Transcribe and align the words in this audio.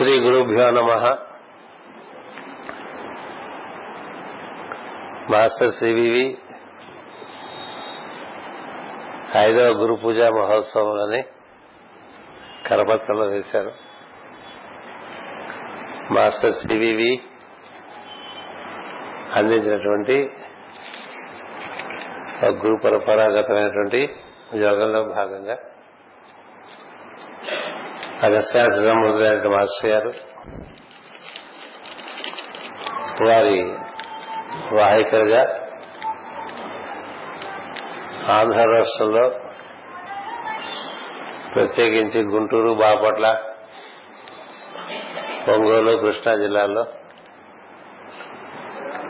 శ్రీ 0.00 0.20
గురుభ్యో 0.20 0.70
నమ 0.70 1.16
master 5.30 5.70
CVV 5.70 6.38
ఐదవ 9.36 9.66
గురు 9.66 9.94
పూజా 9.94 10.30
మహోత్సవంలోని 10.30 11.22
కరపత్రంలో 12.66 13.24
వేశారు. 13.24 13.72
మాస్టర్ 16.12 16.52
సివివి 16.52 17.22
అందించినటువంటి 19.34 20.30
గురు 22.44 22.80
పరంపరాగతమైనటువంటి 22.84 24.10
యోగంలో 24.54 25.02
భాగంగా 25.02 25.58
అగస్త్యాశ్రమృతులైన 28.24 29.48
మాస్టర్ 29.48 29.90
గారు. 29.90 30.12
వారి 33.24 33.62
వాహికలుగా 34.76 35.42
ఆంధ్ర 38.30 38.64
రాష్ట్రంలో 38.64 39.28
ప్రత్యేకించి 41.54 42.22
గుంటూరు 42.22 42.74
బాపట్ల 42.74 43.42
ఒంగోలు 45.48 45.96
కృష్ణా 45.96 46.34
జిల్లాల్లో 46.34 46.84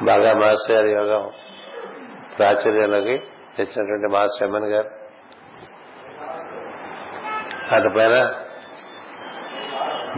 బాగా 0.02 0.34
మాస్టర్ 0.34 0.76
గారి 0.76 0.92
యోగం 0.92 1.30
ప్రాచుర్యంలోకి 2.38 3.18
తెచ్చినటువంటి 3.56 4.12
మాస్టర్ 4.12 4.42
ఎమ్మెన్ 4.42 4.64
గారు. 4.64 4.90
అటుపైన 7.74 8.39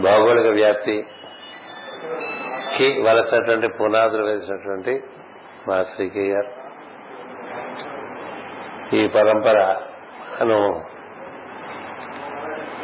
భౌగోళిక 0.01 0.45
వ్యాప్తికి 0.45 1.01
వలసినటువంటి 3.01 3.67
పునాదులు 3.67 4.23
వేసినటువంటి 4.23 5.03
మా 5.67 5.83
శ్రీకే 5.83 6.25
గారు 6.29 6.51
ఈ 8.95 9.07
పరంపరను 9.07 10.83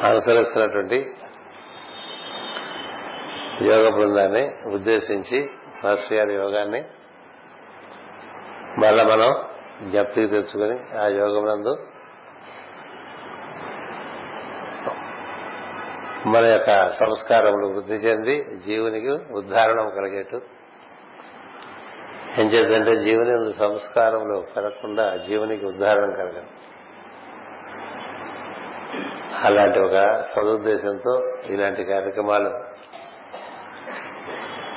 అనుసరిస్తున్నటువంటి 0.04 1.16
యోగ 3.62 3.90
బృందాన్ని 3.90 4.74
ఉద్దేశించి 4.74 5.50
మాస్టర్ 5.84 6.18
గారి 6.18 6.34
యోగాన్ని 6.34 6.84
మళ్ళా 8.78 9.04
మనం 9.04 9.36
జ్ఞప్తికి 9.90 10.28
తెచ్చుకొని 10.28 10.98
ఆ 10.98 11.08
యోగమునందు 11.08 11.74
మన 16.30 16.46
యొక్క 16.46 16.90
సంస్కారములు 16.90 17.68
వృద్ధి 17.68 17.94
చెంది 17.94 18.60
జీవునికి 18.68 19.34
ఉద్ధారణం 19.34 19.90
కలిగేట్టు. 19.90 20.42
ఏం 22.40 22.48
చేద్దంటే 22.48 22.96
జీవుని 22.96 23.54
సంస్కారములు 23.54 24.44
కలగకుండా 24.56 25.18
జీవునికి 25.18 25.66
ఉద్ధారణం 25.66 26.12
కలగదు 26.12 26.44
అలాంటి 29.44 29.80
ఒక 29.80 30.22
సదుద్దేశంతో 30.22 31.14
ఇలాంటి 31.46 31.84
కార్యక్రమాలు 31.84 32.50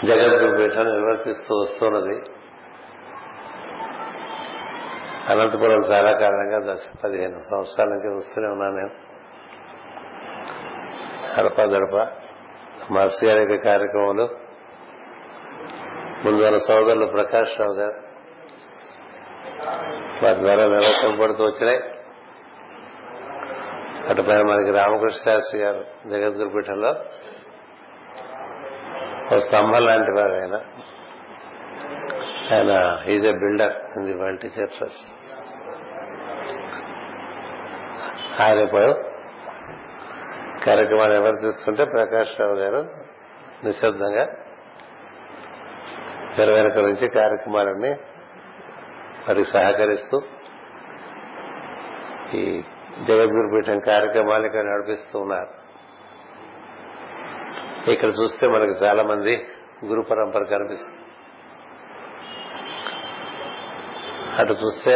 జగద్గురు 0.07 0.57
పీఠం 0.59 0.85
నిర్వర్తిస్తూ 0.85 1.55
వస్తున్నది. 1.55 2.17
అనంతపురం 5.29 5.81
చాలా 5.93 6.13
కారణంగా 6.19 6.75
దశ 6.75 6.79
పదిహేను 7.05 7.39
సంవత్సరాల 7.39 7.89
నుంచి 7.89 8.15
వస్తూనే 8.15 8.49
ఉన్నాను 8.49 8.77
నేను. 8.77 9.12
గడప 11.41 11.61
గడప 11.61 12.09
మాస్టర్ 12.91 13.29
గారి 13.29 13.41
యొక్క 13.41 13.65
కార్యక్రమాలు 13.65 14.29
ముందు 16.25 16.47
మన 16.47 16.57
సోదరులు 16.57 17.07
ప్రకాష్ 17.07 17.61
రావు 17.61 17.75
గారు. 17.75 17.95
వారి 20.25 20.39
ద్వారా 20.39 20.65
నిర్వహింపబడుతూ 20.65 21.45
వచ్చినాయి. 21.45 21.81
అటుపైన 24.09 24.43
మనకి 24.43 24.71
రామకృష్ణ 24.71 25.31
శాస్త్రి 25.31 25.61
గారు 25.61 25.85
జగద్గురు 26.11 26.49
పీఠంలో 26.49 26.91
ఒక 29.33 29.39
స్తంభం 29.39 29.85
లాంటి 29.87 30.13
వారు 30.13 30.33
ఆయన. 30.33 30.55
ఆయన 32.53 33.01
is 33.11 33.27
a 33.27 33.33
builder 33.33 33.73
in 33.73 34.07
the 34.07 34.23
world 34.23 34.41
teacher 34.41 34.71
trust 34.71 35.09
ఆయన 38.43 38.59
ఇప్పుడు 38.59 39.12
కార్యక్రమాన్ని 40.67 41.21
నిర్వర్తిస్తుంటే 41.21 41.85
ప్రకాష్ 41.85 42.41
రావు 42.41 42.55
గారు 42.55 42.91
నిశ్శబ్దంగా 43.65 44.25
తెర 46.37 46.81
నుంచి 46.81 47.09
కార్యక్రమాలన్నీ 47.09 47.91
వారికి 49.29 49.51
సహకరిస్తూ 49.51 50.21
ఈ 52.35 52.63
జగద్గురు 53.03 53.49
పీఠం 53.55 53.79
కార్యక్రమాలు 53.79 54.47
ఇక్కడ 54.47 54.61
నడిపిస్తూ 54.61 55.19
ఉన్నారు. 55.19 55.49
ఇక్కడ 57.91 58.09
చూస్తే 58.09 58.49
మనకు 58.49 58.71
చాలా 58.71 59.03
మంది 59.03 59.49
గురు 59.85 60.01
పరంపర 60.01 60.43
కనిపిస్తుంది. 60.43 60.99
అటు 64.41 64.53
చూస్తే 64.53 64.95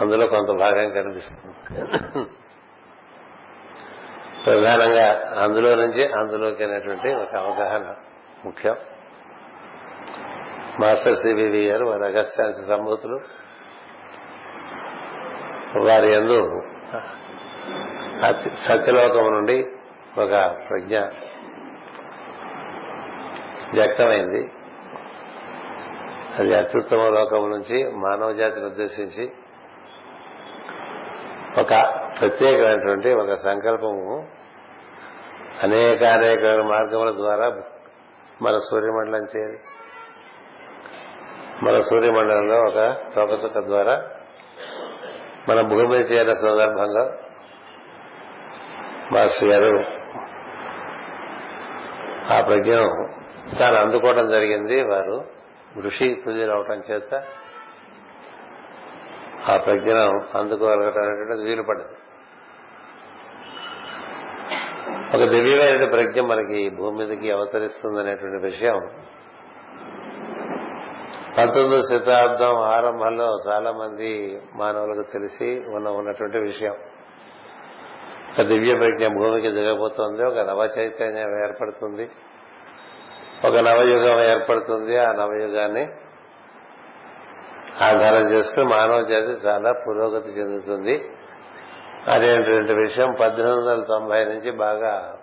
అందులో 0.00 0.26
కొంత 0.26 0.58
భాగం 0.58 0.90
కనిపిస్తుంది. 0.90 1.54
ప్రధానంగా 4.46 5.34
అందులో 5.42 5.74
నుంచి 5.74 6.02
అందులోకి 6.12 6.64
అనేటువంటి 6.64 7.08
ఒక 7.14 7.34
అవగాహన 7.36 7.94
ముఖ్యం. 8.44 8.76
మాస్టర్ 10.80 11.14
సివివి 11.14 11.66
గారు 11.66 11.84
వారి 11.84 12.04
అగస్త్యాంశ 12.04 12.54
సంబూతులు. 12.68 13.20
వారి 15.88 16.12
ఎందు 16.14 16.62
సత్యలోకం 18.68 19.32
నుండి 19.32 19.66
ఒక 20.18 20.34
ప్రజ్ఞ 20.68 20.98
వ్యక్తమైంది. 23.72 24.50
అది 26.38 26.54
అత్యుత్తమ 26.54 27.08
లోకం 27.08 27.50
నుంచి 27.50 27.90
మానవ 27.90 28.32
జాతిని 28.32 28.66
ఉద్దేశించి 28.66 29.30
ఒక 31.60 31.74
ప్రత్యేకమైనటువంటి 32.20 33.12
ఒక 33.12 33.32
సంకల్పము 33.32 34.28
అనేక 35.62 36.04
అనేక 36.04 36.44
మార్గముల 36.44 37.10
ద్వారా 37.10 37.62
మన 38.42 38.58
సూర్యమండలం 38.58 39.22
చేరి 39.36 39.58
మన 41.62 41.80
సూర్యమండలంలో 41.80 42.60
ఒక 42.60 42.96
తోకతుక 43.14 43.58
ద్వారా 43.58 44.02
మన 45.48 45.60
భూమి 45.60 45.94
చేరిన 45.94 46.34
సందర్భంగా 46.34 47.18
మాస్టర్ 49.12 49.48
గారు 49.48 49.84
ఆ 52.32 52.40
ప్రజ్ఞను 52.40 53.08
తాను 53.58 53.76
అందుకోవడం 53.76 54.30
జరిగింది. 54.30 54.82
వారు 54.82 55.24
ఋషి 55.80 56.22
తుది 56.24 56.46
రావటం 56.46 56.82
చేత 56.90 57.14
ఆ 59.50 59.56
ప్రజ్ఞను 59.56 60.38
అందుకోగలగటం 60.38 61.02
అనేటువంటిది 61.02 61.48
వీలు 61.48 61.62
పడింది 61.62 62.05
ఒక 64.86 65.20
దివ్యమైన 65.20 65.84
ప్రజ్ఞ 65.84 66.20
మనకి 66.20 66.70
భూమి 66.70 67.06
మీదకి 67.06 67.30
అవతరిస్తుందనేటువంటి 67.32 68.46
విషయం. 68.46 68.80
పంతొమ్మిదవ 71.38 71.80
శతాబ్దం 71.80 72.56
ఆరంభంలో 72.56 73.38
చాలా 73.48 73.72
మంది 73.72 74.40
మానవులకు 74.54 75.12
తెలిసి 75.12 75.62
ఉన్న 75.66 75.88
ఉన్నటువంటి 75.88 76.38
విషయం. 76.38 76.74
ఒక 78.38 78.46
దివ్య 78.46 78.74
ప్రజ్ఞ 78.74 79.06
భూమికి 79.06 79.50
దిగబోతోంది 79.50 80.24
ఒక 80.24 80.38
నవ 80.38 80.68
చైతన్యం 80.78 81.44
ఏర్పడుతుంది. 81.44 82.10
ఒక 83.44 83.56
నవయుగం 83.56 84.20
ఏర్పడుతుంది 84.30 84.98
ఆ 84.98 85.12
నవయుగాన్ని 85.12 85.88
ఆధారం 87.80 88.30
చేసుకుని 88.30 88.64
మానవ 88.64 89.00
జాతి 89.00 89.48
చాలా 89.48 89.72
పురోగతి 89.72 90.28
చెందుతుంది. 90.28 91.10
అనేటువంటి 92.08 92.74
విషయం 92.74 93.14
పద్దెనిమిది 93.20 93.60
వందల 93.60 93.82
తొంభై 93.82 94.24
నుంచి 94.24 94.50
బాగా 94.50 95.16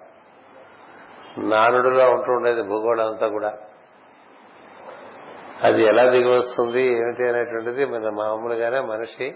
నానుడులో 1.38 2.12
ఉంటూ 2.12 2.34
ఉండేది 2.34 2.62
భూగోళం 2.62 3.08
అంతా 3.08 3.28
కూడా. 3.28 3.54
అది 5.64 5.84
ఎలా 5.84 6.10
దిగి 6.10 6.36
వస్తుంది 6.36 6.82
ఏమిటి 6.82 7.24
అనేటువంటిది 7.24 7.86
మన 7.86 8.10
మామూలుగానే 8.10 8.80
మనిషి 8.80 9.36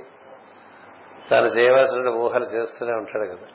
తాను 1.29 1.45
చేయవలసిన 1.45 2.09
ఊహలు 2.09 2.45
చేస్తూనే 2.45 2.91
ఉంటాడు 2.91 3.25
కదా. 3.25 3.47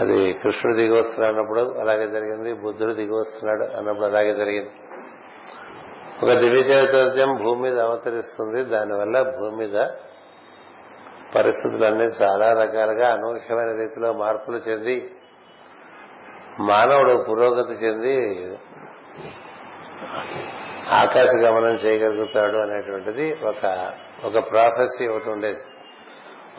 అది 0.00 0.32
కృష్ణుడు 0.32 0.76
దిగి 0.76 0.98
వస్తున్నాడు 0.98 1.32
అన్నప్పుడు 1.32 1.80
అలాగే 1.80 2.08
జరిగింది 2.08 2.52
బుద్ధుడు 2.52 2.92
దిగి 2.92 3.12
వస్తున్నాడు 3.12 3.64
అన్నప్పుడు 3.64 4.06
అలాగే 4.06 4.34
జరిగింది. 4.34 4.70
ఒక 6.22 6.38
దివ్య 6.38 6.60
చైతన్యం 6.60 7.44
భూమి 7.44 7.62
మీద 7.62 7.80
అవతరిస్తుంది 7.80 8.64
దానివల్ల 8.64 9.22
భూమి 9.22 9.56
మీద 9.56 9.76
పరిస్థితులన్నీ 11.34 12.04
చాలా 12.04 12.52
రకాలుగా 12.52 13.12
అనూహ్యమైన 13.12 13.76
రీతిలో 13.76 14.12
మార్పులు 14.12 14.56
చెంది 14.56 15.14
మానవుడు 16.60 17.24
పురోగతి 17.28 17.72
చెంది 17.72 18.46
ఆకాశ 20.90 21.28
గమనం 21.36 21.74
చేయగలుగుతాడు 21.74 22.56
అనేటువంటిది 22.56 23.32
ఒక 23.32 23.92
ఒక 24.24 24.50
ప్రాఫెసీ 24.50 25.06
ఒకటి 25.06 25.30
ఉండేది. 25.30 25.60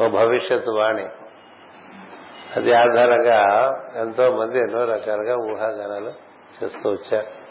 ఓ 0.04 0.08
భవిష్యత్ 0.08 0.70
వాణి. 0.78 1.06
అది 2.56 2.74
ఆధారంగా 2.74 3.72
ఎంతో 3.96 4.38
మంది 4.38 4.60
ఎన్నో 4.60 4.86
రకాలుగా 4.86 5.36
ఊహాగానాలు 5.36 6.12
చేస్తూ 6.64 6.90
వచ్చారు. 6.90 7.42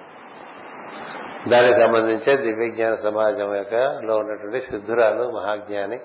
దానికి 1.49 1.75
సంబంధించే 1.75 2.37
దివ్యజ్ఞాన 2.37 2.95
సమాజం 2.95 3.57
యొక్క 3.57 3.75
లో 4.03 4.17
ఉన్నటువంటి 4.17 4.61
సిద్ధురాలు 4.61 5.31
మహాజ్ఞాని 5.31 5.99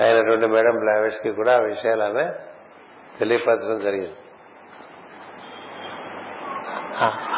అయినటువంటి 0.00 0.46
మేడం 0.46 0.78
బ్లావెష్కి 0.78 1.32
కూడా 1.32 1.54
ఆ 1.54 1.60
విషయాలు 1.60 2.02
ఆమె 2.02 2.32
తెలియపరచడం 3.18 3.78
జరిగింది. 3.78 4.14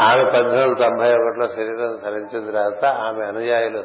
ఆమె 0.01 0.25
పద్దెనిమిది 0.25 0.63
వందల 0.63 0.87
తొంభై 0.87 1.15
ఒకటిలో 1.15 1.49
శరీరం 1.49 1.97
సరించిన 2.05 2.51
తర్వాత 2.51 2.85
ఆమె 2.85 3.25
అనుయాయులు. 3.25 3.85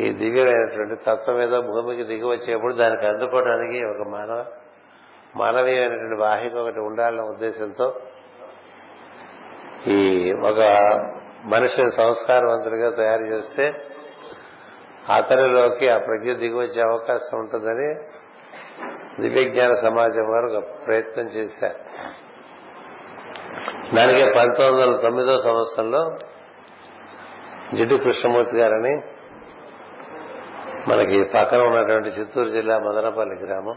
ఈ 0.00 0.10
దివ్యమైనటువంటి 0.10 1.04
తత్వం 1.04 1.36
మీద 1.36 1.50
భూమికి 1.50 2.04
దిగి 2.04 2.24
వచ్చేప్పుడు 2.24 2.74
దానికి 2.74 3.06
అందుకోవడానికి 3.06 3.84
ఒక 3.84 4.08
మానవ 4.08 4.44
మానవీయమైనటువంటి 5.36 6.20
వాహిక 6.20 6.54
ఒకటి 6.54 6.80
ఉండాలన్న 6.80 7.20
ఉద్దేశంతో 7.20 8.00
ఈ 9.86 10.32
ఒక 10.32 10.60
మనిషిని 11.44 11.92
సంస్కారవంతుడిగా 11.92 12.90
తయారు 12.90 13.22
చేస్తే 13.22 13.72
అతనిలోకి 15.12 15.88
ఆ 15.88 15.98
ప్రజ్ఞ 15.98 16.32
దిగి 16.32 16.54
వచ్చే 16.54 16.82
అవకాశం 16.82 17.38
ఉంటుందని 17.38 17.94
దివ్యజ్ఞాన 19.20 19.74
సమాజం 19.74 20.30
వారు 20.30 20.46
ఒక 20.46 20.86
ప్రయత్నం 20.86 21.24
చేశారు. 21.24 21.78
దానికి 23.94 24.38
పంతొమ్మిది 24.38 24.88
వందల 24.88 25.00
తొమ్మిదో 25.00 25.42
సంవత్సరంలో 25.42 26.18
జిడ్డు 27.74 27.94
కృష్ణమూర్తి 27.94 28.56
గారని 28.56 29.02
మనకి 30.88 31.24
పక్కన 31.24 31.62
ఉన్నటువంటి 31.62 32.08
చిత్తూరు 32.08 32.48
జిల్లా 32.48 32.78
మదనపల్లి 32.78 33.46
గ్రామం. 33.46 33.74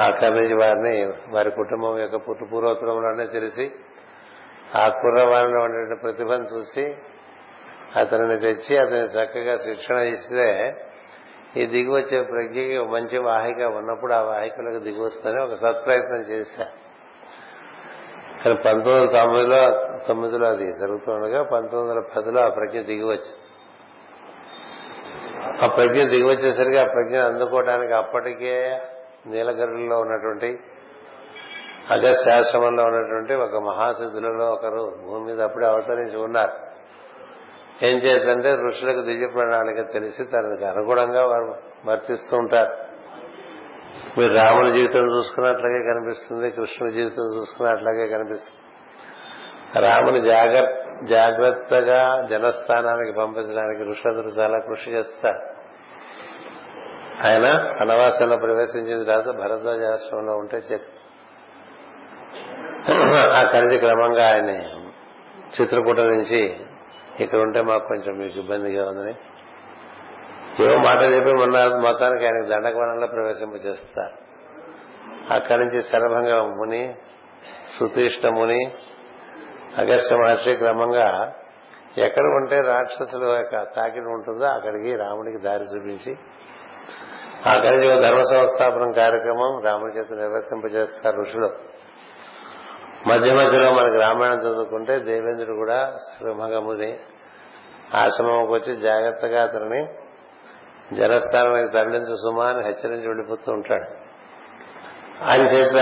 ఆ 0.00 0.06
నుంచి 0.06 0.54
వారిని 0.54 1.12
వారి 1.28 1.50
కుటుంబం 1.50 1.98
యొక్క 1.98 2.16
పుట్టు 2.16 2.44
పూర్వోత్తరంలోనే 2.44 3.26
తెలిసి 3.26 3.70
ఆ 4.78 4.88
కుర్రవారిలో 4.88 5.60
ఉన్నటువంటి 5.60 6.02
ప్రతిభను 6.02 6.56
చూసి 6.56 6.96
అతనిని 7.96 8.38
తెచ్చి 8.40 8.78
అతని 8.78 9.06
చక్కగా 9.06 9.56
శిక్షణ 9.56 9.96
ఇస్తే 9.96 10.46
ఈ 11.56 11.66
దిగి 11.66 11.90
వచ్చే 11.90 12.22
ప్రజ్ఞకి 12.22 12.78
మంచి 12.78 13.18
వాహిక 13.18 13.56
ఉన్నప్పుడు 13.56 14.12
ఆ 14.12 14.20
వాహికలకు 14.20 14.78
దిగి 14.78 15.00
వస్తుందని 15.00 15.42
ఒక 15.42 15.54
సత్ప్రయత్నం 15.54 16.20
చేశారు 16.20 16.76
కానీ 18.44 18.54
పంతొమ్మిది 18.54 18.90
వందల 18.90 19.18
తొమ్మిదిలో 19.20 19.62
తొమ్మిదిలో 20.06 20.46
అది 20.46 20.72
జరుగుతుండగా 20.72 21.42
పంతొమ్మిది 21.42 21.94
వందల 21.94 22.00
పదిలో 22.16 22.40
ఆ 22.40 22.48
ప్రజ్ఞ 22.48 22.80
దిగి 22.80 23.04
వచ్చింది 23.04 23.38
ఆ 25.64 25.66
ప్రజ్ఞ 25.66 26.02
దిగి 26.02 26.26
వచ్చేసరికి 26.28 26.78
ఆ 26.78 26.84
ప్రజ్ఞ 26.84 27.16
అందుకోవడానికి 27.18 27.92
అప్పటికే 27.92 28.80
నీలగిరిలో 29.26 30.00
ఉన్నటువంటి 30.00 30.58
అగస్త్యాశ్రమంలో 31.90 32.84
ఉన్నటువంటి 32.84 33.34
ఒక 33.34 33.62
మహాసిద్ధులలో 33.62 34.52
ఒకరు 34.52 35.06
భూమి 35.06 35.24
మీద 35.24 35.40
అప్పుడే 35.40 35.66
అవతరించి 35.66 36.16
ఉన్నారు. 36.16 36.69
ఏం 37.82 37.98
చేద్దంటే 37.98 38.54
ఋషులకు 38.54 39.00
దివ్య 39.00 39.26
ప్రణాళిక 39.26 39.92
తెలిసి 39.92 40.24
తనకి 40.24 40.64
అనుగుణంగా 40.64 41.26
వారు 41.26 41.54
వర్తిస్తూ 41.86 42.36
ఉంటారు. 42.36 42.76
మీరు 44.18 44.32
రాముల 44.34 44.76
జీవితం 44.76 45.16
చూసుకున్నట్లాగే 45.16 45.78
కనిపిస్తుంది 45.78 46.50
కృష్ణుని 46.50 46.92
జీవితం 46.92 47.36
చూసుకున్నట్లాగే 47.36 48.08
కనిపిస్తుంది. 48.08 48.60
రాముని 49.86 50.20
జాగ్రత్త 50.20 50.80
జాగ్రత్తగా 51.04 52.26
జనస్థానానికి 52.26 53.18
పంపించడానికి 53.18 53.90
ఋషులందరూ 53.90 54.42
చాలా 54.42 54.58
కృషి 54.58 54.90
చేస్తారు. 54.90 55.40
ఆయన 57.26 57.46
అనవాసంలో 57.80 58.36
ప్రవేశించిన 58.36 59.02
తర్వాత 59.02 59.36
భరద్వాజ 59.36 59.82
ఆశ్రమంలో 59.82 60.36
ఉంటే 60.36 60.56
చెప్పి. 60.56 60.92
ఆ 63.36 63.42
కలిసి 63.42 63.78
క్రమంగా 63.78 64.34
ఆయన 64.34 64.50
చిత్రకూట 65.60 66.00
నుంచి 66.00 66.56
ఇక్కడ 67.20 67.38
ఉంటే 67.38 67.60
మాకు 67.62 67.88
కొంచెం 67.88 68.18
మీకు 68.18 68.38
ఇబ్బందిగా 68.38 68.88
ఉందని. 68.88 69.14
ఏవో 70.62 70.78
మాట 70.78 71.00
చెప్పి 71.02 71.32
మొన్న 71.34 71.58
మొత్తానికి 71.76 72.24
ఆయనకు 72.26 72.48
దండకోణంలో 72.48 73.06
ప్రవేశింప 73.06 73.54
చేస్తారు 73.66 74.16
అక్కడి 75.32 75.60
నుంచి 75.60 75.80
సరభంగా 75.82 76.42
ముని 76.42 76.94
సుతీష్ణ 77.78 78.28
ముని 78.28 78.60
అగస్త్య 79.78 80.16
మహర్షి 80.16 80.54
క్రమంగా 80.54 81.34
ఎక్కడ 81.98 82.24
ఉంటే 82.24 82.60
రాక్షసుల 82.60 83.24
యొక్క 83.24 83.62
తాకిడి 83.76 84.06
ఉంటుందో 84.06 84.44
అక్కడికి 84.46 84.96
రాముడికి 84.96 85.38
దారి 85.38 85.64
చూపించి 85.64 86.12
అక్కడి 87.46 87.76
నుంచి 87.76 88.00
ధర్మ 88.00 88.20
సంస్థాపనం 88.20 88.92
కార్యక్రమం 88.92 89.62
రాముడి 89.64 89.98
చేత 89.98 90.12
నిర్వర్తింపజేస్తారు 90.12 91.22
ఋషులు. 91.22 91.50
మధ్య 93.08 93.34
మధ్యలో 93.34 93.72
మనకి 93.72 93.96
రామాయణం 93.96 94.38
చదువుకుంటే 94.38 94.98
దేవేంద్రుడు 94.98 95.56
కూడా 95.56 95.96
శరభంగముని 95.96 96.98
ఆశ్రమంకి 97.94 98.52
వచ్చి 98.52 98.76
జాగ్రత్తగా 98.76 99.42
అతనిని 99.42 99.88
జనస్థానానికి 100.96 101.72
తరలించు 101.72 102.14
సుమా 102.14 102.46
అని 102.46 102.64
హెచ్చరించి 102.64 103.08
వెళ్ళిపోతూ 103.08 103.52
ఉంటాడు. 103.52 103.84
ఆయన 105.24 105.42
చేత 105.42 105.74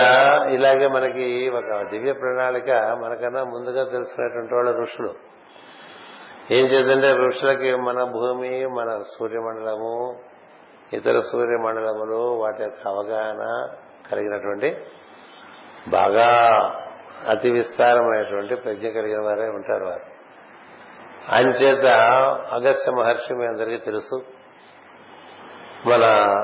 ఇలాగే 0.51 0.87
మనకి 0.87 1.49
ఒక 1.49 1.91
దివ్య 1.91 2.13
ప్రణాళిక 2.13 2.71
మనకన్నా 3.03 3.45
ముందుగా 3.45 3.85
తెలుసుకునేటువంటి 3.85 4.55
వాళ్ళు 4.55 4.83
ఋషులు. 4.83 5.15
ఏం 6.51 6.67
చేద్దంటే 6.67 7.13
ఋషులకి 7.13 7.75
మన 7.75 8.05
భూమి 8.05 8.67
మన 8.67 9.03
సూర్యమండలము 9.19 10.21
ఇతర 10.93 11.19
సూర్యమండలములు 11.19 12.39
వాటి 12.41 12.63
యొక్క 12.63 12.89
అవగాహన 12.89 13.69
కలిగినటువంటి 14.11 14.77
బాగా 15.89 16.29
అతి 17.27 17.53
విస్తారమైనటువంటి 17.53 18.55
ప్రజ్ఞ 18.55 18.89
కలిగిన 18.89 19.21
వారే 19.21 19.49
ఉంటారు 19.49 19.85
వారు. 19.85 20.19
అంచేత 21.29 21.85
అగస్త్య 22.53 22.93
మహర్షి 22.93 23.35
మీ 23.35 23.47
అందరికీ 23.47 23.77
తెలుసు. 23.77 24.23
మన 25.87 26.35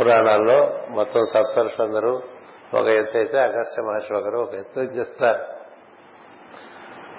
పురాణాల్లో 0.00 0.86
మొత్తం 0.90 1.20
సప్తరుషులందరూ 1.34 2.22
ఒక 2.74 2.86
ఎత్తు 2.86 3.16
అయితే 3.16 3.38
అగస్త్య 3.38 3.82
మహర్షి 3.82 4.14
ఒకరు 4.14 4.38
ఒక 4.38 4.54
ఎత్తు 4.54 4.80
చెప్తారు. 4.80 5.58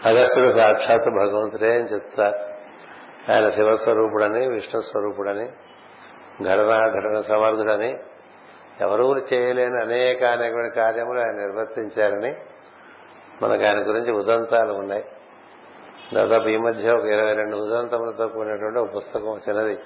అగస్త్యుడు 0.07 0.50
సాక్షాత్ 0.50 1.09
భగవంతుడే 1.09 1.74
అని 1.74 1.83
చెప్తారు. 1.83 2.50
ఆయన 3.31 3.50
శివస్వరూపుడని 3.50 4.50
విష్ణు 4.50 4.81
స్వరూపుడని 4.81 5.47
ఘటన 6.43 6.88
ఘటన 6.88 7.19
సమర్థుడని 7.19 8.00
ఎవరూ 8.81 9.17
చేయలేని 9.17 9.81
అనేక 9.81 10.24
అనేకమైన 10.24 10.67
కార్యములు 10.67 11.19
ఆయన 11.19 11.31
నిర్వర్తించారని 11.31 12.35
మనకు 13.41 13.63
ఆయన 13.63 13.77
గురించి 13.77 14.12
ఉదంతాలు 14.12 14.74
ఉన్నాయి. 14.74 15.03
దాదాపు 16.13 16.48
ఈ 16.48 16.58
మధ్య 16.58 16.91
ఒక 16.91 17.05
ఇరవై 17.05 17.34
రెండు 17.34 17.58
ఉదంతములతో 17.58 18.27
కూడినటువంటి 18.27 18.79
ఒక 18.79 18.96
పుస్తకం 18.96 19.39
చిన్నది 19.50 19.79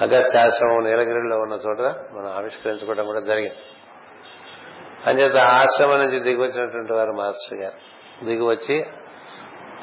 అగస్త్యాశ్రమం 0.00 0.84
నీలగిరిలో 0.84 1.38
ఉన్న 1.38 1.52
చోట 1.52 1.80
మనం 2.12 2.32
ఆవిష్కరించుకోవడం 2.36 3.06
కూడా 3.06 3.20
జరిగింది. 3.20 3.56
అంచేత 5.06 5.36
ఆశ్రమం 5.36 5.98
నుంచి 5.98 6.20
దిగి 6.20 6.42
వచ్చినటువంటి 6.42 6.92
వారు 6.92 7.12
మాస్టర్ 7.12 7.58
గారు. 7.58 7.74
దిగి 8.24 8.42
వచ్చి 8.42 8.86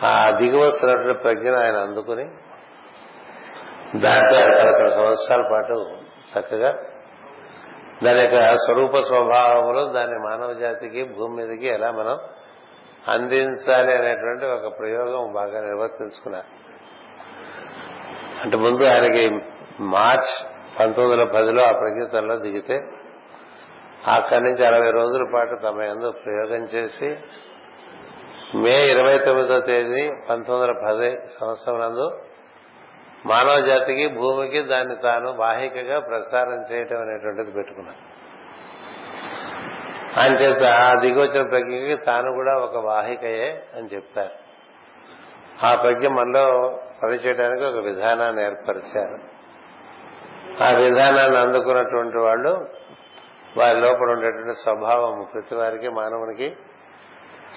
ఆ 0.04 0.30
దిగి 0.30 0.58
వస్తున్నటువంటి 0.58 1.20
ప్రజ్ఞను 1.20 1.58
ఆయన 1.60 1.78
అందుకుని 1.78 2.24
దాంట్లో 4.00 4.40
పదకొండు 4.60 4.90
సంవత్సరాల 4.90 5.42
పాటు 5.52 5.98
చక్కగా 6.40 6.72
దాని 8.04 8.20
యొక్క 8.20 8.56
స్వరూప 8.56 8.92
స్వభావములు 8.92 9.86
దాని 9.86 10.12
మానవ 10.12 10.54
జాతికి 10.54 11.04
భూమి 11.04 11.36
మీదకి 11.36 11.68
ఎలా 11.68 11.92
మనం 11.92 12.20
అందించాలి 13.08 13.94
అనేటువంటి 13.94 14.46
ఒక 14.46 14.80
ప్రయోగం 14.80 15.34
బాగా 15.34 15.62
నిర్వర్తించుకున్నారు. 15.62 16.62
అంటే 18.42 18.58
ముందు 18.58 18.84
ఆయనకి 18.84 19.46
మార్చ్ 19.80 20.32
పంతొమ్మిది 20.80 21.22
వందల 21.22 21.36
పదిలో 21.36 21.64
ఆ 21.64 21.72
ప్రగీతంలో 21.72 22.36
దిగితే 22.36 22.84
అక్కడి 24.08 24.44
నుంచి 24.44 24.66
అరవై 24.66 24.92
రోజుల 24.92 25.30
పాటు 25.34 25.56
తమ 25.56 25.82
ఎందు 25.82 26.12
ప్రయోగం 26.12 26.64
చేసి 26.64 27.18
మే 28.56 28.90
ఇరవై 28.90 29.18
తొమ్మిదో 29.18 29.60
తేదీ 29.60 30.12
పంతొమ్మిది 30.30 30.72
వందల 30.72 30.72
పది 30.72 31.18
సంవత్సరం 31.40 31.80
నందు 31.80 32.12
మానవ 33.26 33.68
జాతికి 33.68 34.08
భూమికి 34.08 34.62
దాన్ని 34.62 34.96
తాను 34.96 35.32
వాహికగా 35.32 36.00
ప్రసారం 36.00 36.66
చేయటం 36.72 37.02
అనేటువంటిది 37.02 37.52
పెట్టుకున్నాను 37.52 38.11
అని 40.18 40.36
చేత 40.36 40.64
ఆ 40.64 40.94
దిగొచ్చిన 41.00 41.50
ప్రజ్ఞకి 41.50 41.98
తాను 42.06 42.34
కూడా 42.34 42.58
ఒక 42.58 42.86
వాహికయే 42.86 43.64
అని 43.76 43.88
చెప్తారు 43.96 44.42
ఆ 45.66 45.76
ప్రజ్ఞ 45.76 46.08
మనలో 46.08 46.80
పనిచేయడానికి 47.04 47.64
ఒక 47.64 47.84
విధానాన్ని 47.84 48.44
ఏర్పరిచారు. 48.44 49.18
ఆ 50.64 50.70
విధానాన్ని 50.70 51.38
అందుకున్నటువంటి 51.38 52.18
వాళ్ళు 52.18 52.68
వారి 53.58 53.80
లోపల 53.80 54.12
ఉండేటువంటి 54.12 54.60
స్వభావం 54.60 55.28
ప్రతి 55.34 55.56
వారికి 55.56 55.90
మానవునికి 55.90 56.56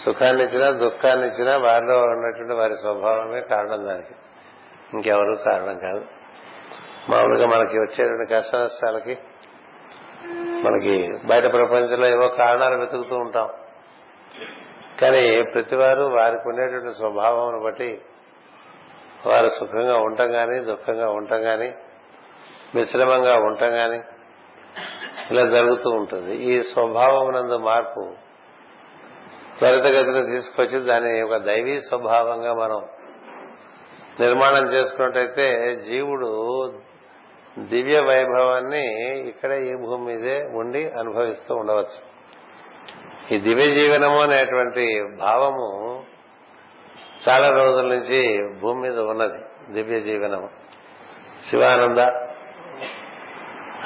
సుఖాన్ని 0.04 0.44
ఇచ్చినా 0.44 0.70
దుఃఖాన్ని 0.70 1.28
ఇచ్చినా 1.28 1.56
వారిలో 1.56 2.02
ఉన్నటువంటి 2.02 2.54
వారి 2.54 2.76
స్వభావమే 2.76 3.40
కారణం 3.40 3.86
దానికి. 3.86 4.14
ఇంకెవరూ 4.94 5.36
కారణం 5.36 5.78
కాదు. 5.78 6.04
మామూలుగా 7.10 7.46
మనకి 7.46 7.78
వచ్చేటువంటి 7.78 8.34
కష్ట 8.34 8.56
నష్టాలకి 8.56 9.18
మనకి 10.32 11.12
బయట 11.26 11.52
ప్రపంచంలో 11.52 12.06
ఏవో 12.06 12.28
కారణాలు 12.28 12.76
వెతుకుతూ 12.76 13.16
ఉంటాం. 13.16 13.48
కానీ 15.00 15.42
ప్రతివారు 15.42 16.02
వారికి 16.02 16.48
ఉండేటువంటి 16.48 16.98
స్వభావం 16.98 17.64
బట్టి 17.64 18.02
వారు 19.26 19.48
సుఖంగా 19.48 19.96
ఉండటం 19.96 20.32
కానీ 20.32 20.58
దుఃఖంగా 20.58 21.10
ఉండటం 21.10 21.42
కానీ 21.42 21.74
మిశ్రమంగా 22.74 23.34
ఉండటం 23.34 23.70
కానీ 23.70 24.00
ఇలా 25.30 25.50
జరుగుతూ 25.50 25.90
ఉంటుంది. 25.90 26.36
ఈ 26.36 26.62
స్వభావం 26.62 27.32
నందు 27.32 27.56
మార్పు 27.58 28.12
త్వరితగతిని 29.58 30.30
తీసుకొచ్చి 30.30 30.80
దాన్ని 30.80 31.22
ఒక 31.22 31.36
దైవీ 31.36 31.80
స్వభావంగా 31.80 32.54
మనం 32.54 32.82
నిర్మాణం 34.20 34.72
చేసుకున్నట్టయితే 34.72 35.76
జీవుడు 35.76 36.72
దివ్య 37.58 38.00
వైభవాన్ని 38.00 38.86
ఇక్కడ 39.28 39.50
ఈ 39.52 39.74
భూమి 39.74 40.04
మీదే 40.04 40.42
ఉండి 40.42 40.88
అనుభవిస్తూ 40.88 41.54
ఉండవచ్చు. 41.54 42.14
ఈ 43.34 43.38
దివ్య 43.38 43.74
జీవనము 43.74 44.20
అనేటువంటి 44.20 45.02
భావము 45.20 46.02
చాలా 47.28 47.48
రోజుల 47.48 47.86
నుంచి 47.86 48.48
భూమి 48.60 48.80
మీద 48.80 48.98
ఉన్నది 48.98 49.38
దివ్య 49.72 50.00
జీవనము. 50.00 50.48
శివానంద 51.50 51.98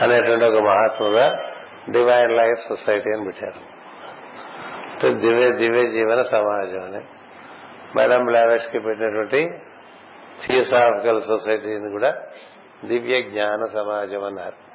అనేటువంటి 0.03 0.45
ఒక 0.45 0.63
మహాత్ముగా 0.63 1.53
డివైన్ 1.91 2.33
లైఫ్ 2.33 2.69
సొసైటీ 2.69 3.11
అని 3.11 3.25
పెట్టారు. 3.25 3.79
దివ్య 5.13 5.51
దివ్య 5.51 5.87
జీవన 5.87 6.23
సమాజం 6.23 6.83
అని. 6.85 7.05
మేడం 7.97 8.27
లావెష్కి 8.27 8.79
పెట్టినటువంటి 8.79 9.51
థియోసాఫికల్ 10.47 11.23
సొసైటీని 11.23 11.91
కూడా 11.91 12.15
దివ్య 12.85 13.23
జ్ఞాన 13.23 13.67
సమాజం 13.67 14.25
అన్నారు. 14.25 14.69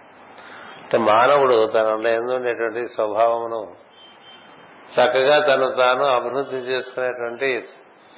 అంటే 0.83 0.97
మానవుడు 0.97 1.67
తనలో 1.67 2.09
ఎందుండేటువంటి 2.09 2.87
స్వభావమును 2.87 3.75
చక్కగా 4.93 5.39
తను 5.39 5.71
తాను 5.71 6.03
అభివృద్ధి 6.03 6.55
చేసుకునేటువంటి 6.55 7.63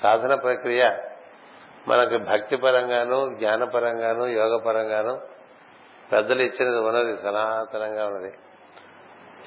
సాధన 0.02 0.36
ప్రక్రియ 0.36 0.90
మనకి 1.88 2.18
భక్తి 2.18 2.56
పరంగాను 2.56 3.36
జ్ఞానపరంగాను 3.40 4.26
యోగపరంగాను 4.26 5.22
పెద్దలు 6.12 6.42
ఇచ్చినది 6.42 6.78
ఉన్నది 6.78 7.16
సనాతనంగా 7.16 8.08
ఉన్నది. 8.08 8.34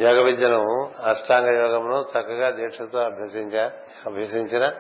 యోగ 0.01 0.23
విద్యను 0.23 0.91
అష్టాంగ 1.05 1.57
యోగమును 1.57 2.05
చక్కగా 2.19 2.51
దీక్షతో 2.51 2.99
అభ్యసించ 2.99 3.71
అభ్యసించిన 4.07 4.73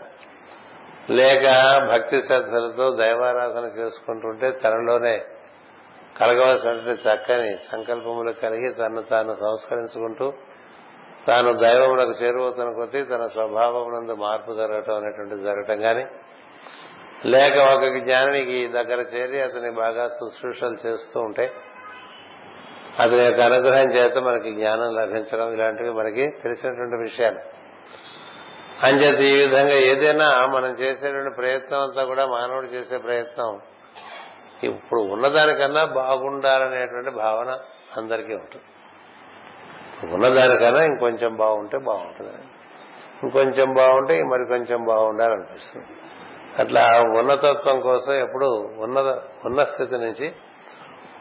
లేక 1.10 1.44
భక్తి 1.90 2.22
శ్రద్ధలతో 2.22 2.96
దైవారాధన 2.96 3.64
చేసుకుంటుంటే 3.78 4.50
తనలోనే 4.50 5.24
కలగవలసినటువంటి 6.20 7.08
చక్కని 7.08 7.56
సంకల్పములు 7.72 8.32
కలిగి 8.32 8.72
తను 8.72 9.02
తాను 9.02 9.36
సంస్కరించుకుంటూ 9.40 10.32
తాను 11.28 11.52
దైవములకు 11.52 12.10
చేరువతను 12.10 12.74
కొద్దీ 12.74 13.02
తన 13.04 13.26
స్వభావమునందు 13.26 14.12
మార్పు 14.12 14.52
జరగటం 14.52 14.96
అనేటువంటిది 14.96 15.42
జరగటం 15.42 15.84
గాని 15.84 16.06
లేక 17.26 17.56
ఒక 17.58 18.02
జ్ఞానికి 18.02 18.68
దగ్గర 18.68 19.00
చేరి 19.00 19.40
అతని 19.40 19.70
బాగా 19.70 20.08
శుశ్రూషలు 20.08 20.76
చేస్తూ 20.86 21.20
ఉంటే 21.20 21.52
అతని 22.98 23.24
యొక్క 23.24 23.40
అనుగ్రహం 23.40 23.90
చేత 23.90 24.16
మనకి 24.18 24.50
జ్ఞానం 24.52 24.94
లభించడం 24.94 25.52
ఇలాంటివి 25.52 25.90
మనకి 25.90 26.30
తెలిసినటువంటి 26.42 26.96
విషయాలు. 26.96 27.40
అంచేత 28.86 29.20
ఈ 29.20 29.36
విధంగా 29.36 29.74
ఏదైనా 29.74 30.46
మనం 30.46 30.70
చేసేటువంటి 30.70 31.34
ప్రయత్నం 31.36 31.80
అంతా 31.80 32.04
కూడా 32.04 32.26
మానవుడు 32.26 32.66
చేసే 32.66 32.98
ప్రయత్నం. 32.98 33.60
ఇప్పుడు 34.64 35.00
ఉన్నదానికన్నా 35.00 35.84
బాగుండాలనేటువంటి 35.84 37.10
భావన 37.10 37.58
అందరికీ 37.96 38.34
ఉంటుంది. 38.34 38.64
ఉన్నదానికన్నా 40.14 40.84
ఇంకొంచెం 40.84 41.36
బాగుంటే 41.36 41.78
బాగుంటుంది. 41.78 42.32
ఇంకొంచెం 43.22 43.74
బాగుంటే 43.74 44.22
మరి 44.22 44.46
కొంచెం 44.46 44.84
బాగుండాలనిపిస్తుంది. 44.84 45.86
అట్లా 46.58 47.00
ఉన్నతత్వం 47.00 47.80
కోసం 47.80 48.12
ఎప్పుడు 48.12 48.72
ఉన్నత 48.78 49.22
ఉన్న 49.44 49.64
స్థితి 49.64 49.94
నుంచి 49.94 50.32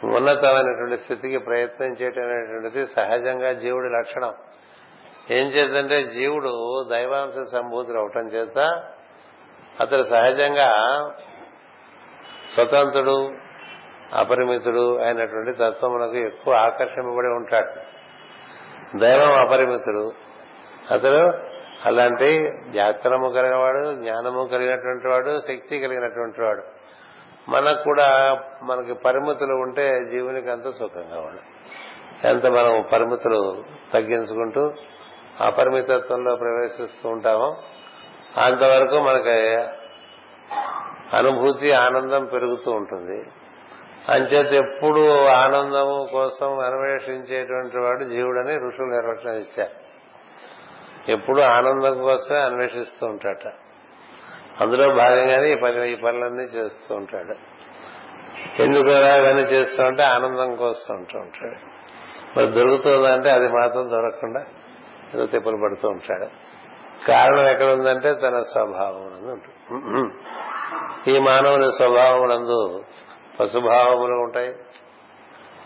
ఉన్నతమైనటువంటి 0.03 0.97
స్థితికి 0.97 1.37
ప్రయత్నం 1.37 1.87
చేయటం 1.87 2.21
అనేటువంటిది 2.21 2.85
సహజంగా 2.85 3.51
జీవుడి 3.51 3.89
లక్షణం. 3.89 4.33
ఏం 5.31 5.47
చేద్దంటే 5.47 6.03
జీవుడు 6.03 6.85
దైవాంశ 6.89 7.51
సంభూతులు 7.51 7.99
అవటం 7.99 8.27
చేత 8.27 8.57
అతడు 9.79 10.03
సహజంగా 10.03 10.71
స్వతంత్రుడు 12.57 13.31
అపరిమితుడు 14.13 14.97
అయినటువంటి 14.97 15.51
తత్వమునకు 15.51 16.15
ఎక్కువ 16.15 16.53
ఆకర్షింపబడి 16.53 17.27
ఉంటాడు. 17.27 17.71
దైవం 18.97 19.33
అపరిమితుడు. 19.33 20.11
అతడు 20.91 21.31
అలాంటి 21.85 22.39
వ్యాకరము 22.69 23.29
కలిగినవాడు 23.29 23.95
జ్ఞానము 23.95 24.45
కలిగినటువంటి 24.45 25.07
వాడు 25.07 25.39
శక్తి 25.39 25.79
కలిగినటువంటి 25.79 26.41
వాడు. 26.41 26.63
మనకు 27.49 27.83
కూడా 27.83 28.37
మనకి 28.63 28.93
పరిమితులు 28.93 29.53
ఉంటే 29.53 30.05
జీవునికి 30.05 30.49
అంత 30.49 30.63
సుఖంగా 30.63 31.21
ఉండదు 31.21 31.41
ఎంత 32.27 32.45
మనం 32.45 32.85
పరిమితులు 32.93 33.63
తగ్గించుకుంటూ 33.93 34.73
అపరిమితత్వంలో 35.39 36.35
ప్రవేశిస్తూ 36.35 37.09
ఉంటామో 37.09 37.57
అంతవరకు 38.37 39.03
మనకి 39.03 39.57
అనుభూతి 41.13 41.71
ఆనందం 41.71 42.25
పెరుగుతూ 42.25 42.71
ఉంటుంది. 42.71 43.29
అంచేత 44.09 44.53
ఎప్పుడు 44.53 45.17
ఆనందము 45.27 46.07
కోసం 46.11 46.59
అన్వేషించేటువంటి 46.59 47.77
వాడు 47.77 48.03
జీవుడని 48.03 48.55
ఋషులు 48.55 48.85
నిర్వచనం 48.85 49.33
ఇచ్చారు. 49.33 49.87
ఎప్పుడు 51.11 51.39
ఆనందం 51.39 52.01
కోసమే 52.01 52.37
అన్వేషిస్తూ 52.37 53.07
ఉంటాట 53.07 53.47
అందులో 54.61 54.95
భాగంగానే 54.95 55.53
ఈ 55.53 55.55
పని 55.55 55.91
ఈ 55.91 55.95
పనులన్నీ 55.95 56.43
చేస్తూ 56.43 56.95
ఉంటాడు. 56.95 57.35
ఎందుకు 58.61 58.87
ఇవన్నీ 58.87 59.41
చేస్తూ 59.41 59.83
ఉంటే 59.83 60.03
ఆనందం 60.03 60.55
కోసం 60.55 60.95
ఉంటూ 60.95 61.19
ఉంటాడు. 61.19 61.77
మరి 62.37 62.47
దొరుకుతుందంటే 62.47 63.29
అది 63.29 63.47
మాత్రం 63.47 63.89
దొరకకుండా 63.89 64.45
ఏదో 65.15 65.25
తిప్పలు 65.25 65.57
పడుతూ 65.63 65.89
ఉంటాడు. 65.89 66.27
కారణం 67.07 67.47
ఎక్కడ 67.47 67.65
ఉందంటే 67.65 68.13
తన 68.13 68.39
స్వభావం 68.39 69.01
ఉంటుంది. 69.01 70.26
ఈ 71.07 71.19
మానవుని 71.19 71.71
స్వభావములందు 71.71 72.83
పశుభావములు 73.39 74.13
ఉంటాయి. 74.13 74.55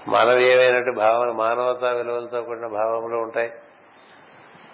మానవీయమైనటువంటి 0.07 0.99
భావన 0.99 1.31
మానవతా 1.31 1.91
విలువలతో 1.91 2.41
కూడిన 2.41 2.67
భావములు 2.67 3.17
ఉంటాయి. 3.17 3.51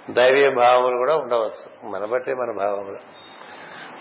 దైవీయ 0.10 0.50
భావములు 0.50 0.98
కూడా 0.98 1.18
ఉండవచ్చు. 1.18 1.92
మన 1.92 2.06
బట్టి 2.06 2.34
మన 2.34 2.58
భావములు. 2.58 3.28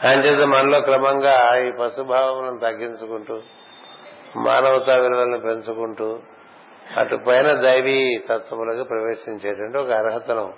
అంచేత 0.06 0.46
మనలో 0.46 0.80
క్రమంగా 0.80 1.58
ఈ 1.58 1.72
పశుభావములను 1.80 2.58
తగ్గించుకుంటూ 2.58 3.40
మానవతా 4.36 4.94
విలువలను 4.94 5.40
పెంచుకుంటూ 5.40 6.18
అటు 6.96 7.16
పైన 7.16 7.60
దైవీ 7.60 8.18
తత్వములకు 8.18 8.84
ప్రవేశించేటువంటి 8.84 9.78
ఒక 9.78 9.90
అర్హతను 9.90 10.52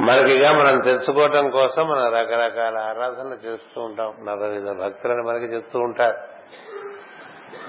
మనకిగా 0.00 0.52
మనం 0.52 0.80
తెచ్చుకోవటం 0.80 1.50
కోసం 1.50 1.88
మనం 1.88 2.14
రకరకాల 2.14 2.78
ఆరాధనలు 2.78 3.34
చేస్తూ 3.34 3.80
ఉంటాం. 3.80 4.14
నవవిధ 4.24 4.70
భక్తులని 4.70 5.22
మనకి 5.22 5.44
చెప్తూ 5.44 5.78
ఉంటారు. 5.78 6.16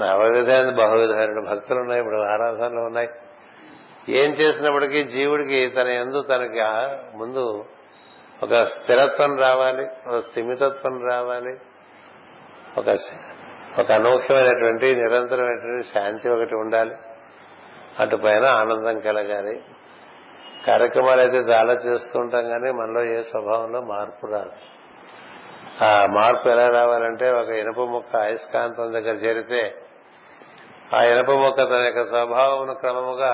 నవవిధమైన 0.04 0.70
బహువిధమైన 0.70 1.50
భక్తులు 1.50 1.80
ఉన్నాయి 1.80 2.02
ఇప్పుడు 2.02 2.16
ఆరాధనలు 2.16 2.80
ఉన్నాయి. 2.80 3.10
ఏం 4.10 4.32
చేసినప్పటికీ 4.32 5.04
జీవుడికి 5.04 5.70
తన 5.70 5.88
ఎందు 5.88 6.22
తనకి 6.22 6.62
ముందు 7.18 7.66
ఒక 8.44 8.54
స్థిరత్వం 8.54 9.38
రావాలి 9.38 9.88
ఒక 10.08 10.18
స్థిమితత్వం 10.18 11.08
రావాలి. 11.10 11.58
ఒక 12.78 12.98
ఒక 13.80 13.92
అనూహ్యమైనటువంటి 13.92 14.96
నిరంతరమైనటువంటి 14.96 15.88
శాంతి 15.88 16.30
ఒకటి 16.30 16.56
ఉండాలి. 16.56 16.96
అటు 18.00 18.16
పైన 18.16 18.46
ఆనందం 18.46 19.00
కలగాలి. 19.00 19.62
కార్యక్రమాలు 20.68 21.20
అయితే 21.22 21.38
చాలా 21.38 21.74
చేస్తూ 21.74 22.20
ఉంటాం 22.20 22.50
కానీ 22.50 22.72
మనలో 22.72 23.04
ఏ 23.04 23.24
స్వభావంలో 23.24 23.82
మార్పు 23.82 24.28
రాదు. 24.28 24.52
ఆ 25.84 26.06
మార్పు 26.06 26.50
ఎలా 26.50 26.68
రావాలంటే 26.68 27.32
ఒక 27.32 27.50
ఇనుప 27.50 27.80
మొక్క 27.80 28.16
అయస్కాంతం 28.16 28.94
దగ్గర 28.94 29.16
చేరితే 29.16 29.76
ఆ 30.94 31.04
ఇనుప 31.04 31.32
మొక్క 31.32 31.62
తన 31.62 31.84
యొక్క 31.86 32.04
స్వభావమును 32.04 32.74
క్రమముగా 32.74 33.34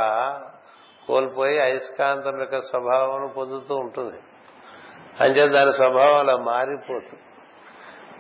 కోల్పోయి 1.07 1.59
అయస్కాంతం 1.59 2.39
యొక్క 2.39 2.59
స్వభావం 2.59 3.33
పొందుతూ 3.37 3.75
ఉంటుంది. 3.75 4.19
అంచేత 5.21 5.51
దాని 5.51 5.73
స్వభావం 5.73 6.19
అలా 6.19 6.37
మారిపోతుంది. 6.37 7.19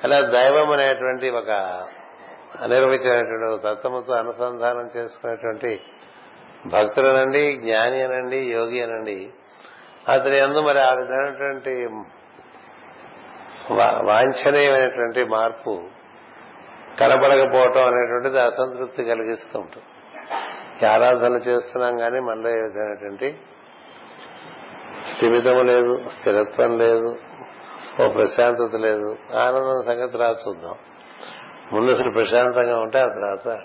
అలా 0.03 0.21
దైవం 0.21 0.71
అనేటువంటి 0.71 1.29
ఒక 1.29 1.49
అనిర్వచనటువంటి 2.61 3.63
తత్వముతో 3.65 4.13
అనుసంధానం 4.13 4.89
చేసుకునేటువంటి 4.97 5.81
భక్తులనండి 6.65 7.57
జ్ఞాని 7.57 8.01
అనండి 8.01 8.37
యోగి 8.37 8.83
అనండి. 8.83 9.29
అతని 10.09 10.39
అందు 10.39 10.59
మరి 10.59 10.79
ఆ 10.79 10.93
విధమైనటువంటి 10.93 11.89
వా- 13.71 14.05
వాంఛనీయమైనటువంటి 14.05 15.23
మార్పు 15.23 15.83
కనబడకపోవటం 16.99 17.87
అనేటువంటిది 17.87 18.39
అసంతృప్తి 18.39 19.03
కలిగిస్తూ 19.03 19.59
ఉంటుంది. 19.59 19.85
ఈ 20.83 20.85
ఆరాధనలు 20.85 21.37
చేస్తున్నాం 21.37 21.97
కానీ 21.97 22.19
మనలో 22.19 22.49
ఏ 22.49 22.61
విధమైనటువంటి 22.61 23.37
స్థిమితం 25.15 25.65
లేదు 25.65 26.03
స్థిరత్వం 26.19 26.77
లేదు 26.77 27.17
ఓ 28.03 28.09
ప్రశాంతత 28.09 28.75
లేదు. 28.75 29.17
ఆనందం 29.35 29.83
సంగతి 29.85 30.17
రా 30.17 30.35
చూద్దాం. 30.47 30.75
ముందు 31.73 31.91
అసలు 31.91 32.11
ప్రశాంతంగా 32.11 32.79
ఉంటే 32.79 32.99
ఆ 32.99 33.07
తర్వాత 33.07 33.57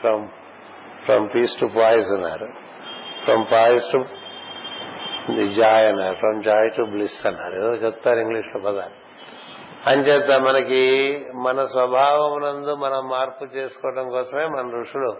from 0.00 0.28
from 1.04 1.28
peace 1.34 1.60
to 1.60 1.66
poise 1.66 2.12
అన్నారు 2.12 2.48
from 3.24 3.44
poise 3.52 3.92
to 3.92 4.04
the 5.32 5.54
joy 5.54 5.86
అన్నారు 5.86 6.14
ఫ్రమ్ 6.14 6.44
జాయ్ 6.44 6.70
టు 6.70 6.82
బ్లిస్ 6.82 7.26
అన్నారు 7.26 7.54
ఏదో 7.54 7.72
చెప్తారు 7.72 8.18
ఇంగ్లీష్లో 8.18 8.60
పదాలు. 8.60 9.02
అంచేత 9.86 10.40
మనకి 10.40 10.82
మన 11.34 11.64
స్వభావమునందు 11.64 12.74
మనం 12.74 13.08
మార్పు 13.08 13.44
చేసుకోవడం 13.44 14.10
కోసమే 14.10 14.46
మన 14.46 14.80
ఋషులు 14.80 15.16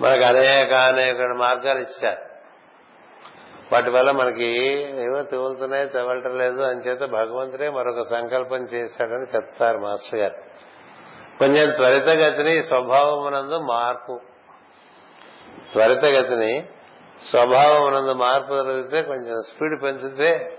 మనకు 0.00 0.24
అనేక 0.24 0.72
అనేక 0.72 1.16
మార్గాలు 1.16 1.78
ఇచ్చారు. 1.78 2.36
వాటి 3.72 3.90
వల్ల 3.90 4.10
మనకి 4.10 4.46
ఏవో 5.02 5.22
తేలుతున్నాయి 5.22 5.86
తెవలటం 5.86 6.38
లేదు 6.38 6.60
అంచేత 6.62 7.00
భగవంతుడే 7.10 7.70
మరొక 7.70 8.02
సంకల్పం 8.10 8.56
చేశాడని 8.56 9.36
చెప్తారు 9.36 9.78
మాస్టర్ 9.78 10.20
గారు. 10.20 10.34
కొంచెం 11.38 11.70
త్వరితగతిని 11.70 12.62
స్వభావమునందు 12.62 13.58
మార్పు 13.58 14.20
త్వరితగతిని 15.72 16.68
స్వభావమునందు 17.30 18.12
మార్పు 18.12 18.54
జరిగితే 18.54 19.02
కొంచెం 19.02 19.34
స్పీడ్ 19.48 19.82
పెంచితే 19.82 20.58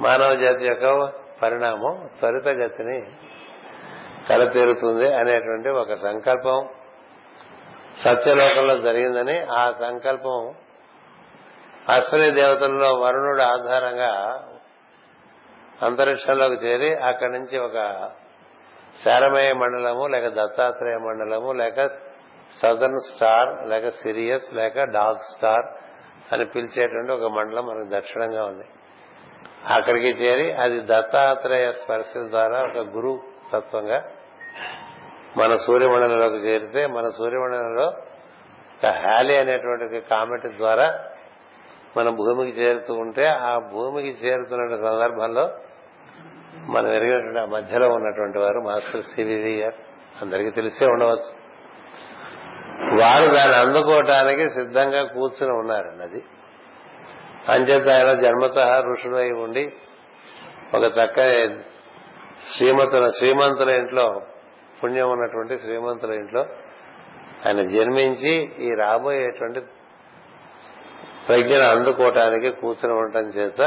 మానవ 0.00 0.34
జాతి 0.34 0.64
యొక్క 0.64 1.12
పరిణామం 1.42 2.08
త్వరితగతిని 2.18 2.98
కలతీరుతుంది 4.28 5.14
అనేటువంటి 5.14 5.68
ఒక 5.68 5.94
సంకల్పం. 5.94 6.68
సత్యలోకంలో 8.04 8.78
జరిగిందని 8.78 9.40
ఆ 9.40 9.70
సంకల్పం 9.70 10.54
అశ్వని 11.88 12.30
దేవతల్లో 12.30 12.94
వరుణుడు 12.94 13.42
ఆధారంగా 13.42 14.40
అంతరిక్షంలోకి 15.82 16.54
చేరి 16.54 16.94
అక్కడి 16.94 17.32
నుంచి 17.32 17.58
ఒక 17.58 17.78
శారమయ 19.04 19.52
మండలము 19.52 20.06
లేక 20.06 20.28
దత్తాత్రేయ 20.28 20.96
మండలము 20.96 21.52
లేక 21.52 21.78
సదర్న్ 22.52 23.00
స్టార్ 23.00 23.68
లేక 23.68 23.88
సిరియస్ 23.88 24.54
లేక 24.54 24.84
డాగ్ 24.84 25.18
స్టార్ 25.18 25.66
అని 26.32 26.44
పిలిచేటువంటి 26.44 27.12
ఒక 27.12 27.32
మండలం 27.32 27.66
మనకు 27.66 27.88
దక్షిణంగా 27.92 28.46
ఉంది. 28.46 28.64
అక్కడికి 29.66 30.08
చేరి 30.08 30.52
అది 30.52 30.80
దత్తాత్రేయ 30.80 31.72
స్పర్శ 31.72 32.16
ద్వారా 32.16 32.60
ఒక 32.60 32.76
గురు 32.76 33.20
తత్వంగా 33.52 34.04
మన 35.36 35.56
సూర్యమండలంలోకి 35.56 36.36
చేరితే 36.36 36.86
మన 36.86 37.08
సూర్యమండలంలో 37.08 37.84
ఒక 38.76 38.86
హ్యాలీ 38.86 39.36
అనేటువంటి 39.36 40.00
కామెట్ 40.00 40.56
ద్వారా 40.56 41.04
మనం 41.96 42.14
భూమికి 42.14 42.60
చేరుతూ 42.60 42.94
ఉంటే 42.94 43.26
ఆ 43.26 43.58
భూమికి 43.58 44.08
చేరుతున్న 44.08 44.76
సందర్భంలో 44.76 45.50
మనం 46.72 46.92
ఎరిగినటువంటి 46.92 47.38
ఆ 47.38 47.44
మధ్యలో 47.44 47.88
ఉన్నటువంటి 47.88 48.38
వారు 48.38 48.60
మాస్టర్ 48.60 49.02
సివివి 49.02 49.60
గారు. 49.60 49.74
అందరికీ 50.22 50.50
తెలిసే 50.50 50.86
ఉండవచ్చు. 50.86 51.45
వారు 52.80 53.26
దాన్ని 53.34 53.56
అందుకోవటానికి 53.56 54.50
సిద్ధంగా 54.50 55.04
కూర్చుని 55.04 55.52
ఉన్నారండి 55.52 56.02
అది. 56.02 56.24
అంచేత 57.48 57.88
ఆయన 57.88 58.12
జన్మత 58.12 58.58
ఋషుడు 58.92 59.16
అయి 59.16 59.32
ఉండి 59.32 59.64
ఒక 60.74 60.84
చక్కని 60.98 61.58
శ్రీమతుల 62.56 63.08
శ్రీమంతుల 63.08 63.68
ఇంట్లో 63.70 64.20
పుణ్యం 64.82 65.10
ఉన్నటువంటి 65.10 65.58
శ్రీమంతుల 65.58 66.12
ఇంట్లో 66.12 66.40
ఆయన 67.46 67.62
జన్మించి 67.62 68.32
ఈ 68.60 68.74
రాబోయేటువంటి 68.74 69.60
ప్రజ్ఞను 71.28 71.64
అందుకోవటానికి 71.64 72.50
కూర్చుని 72.50 72.92
ఉండటం 72.94 73.20
చేత 73.20 73.60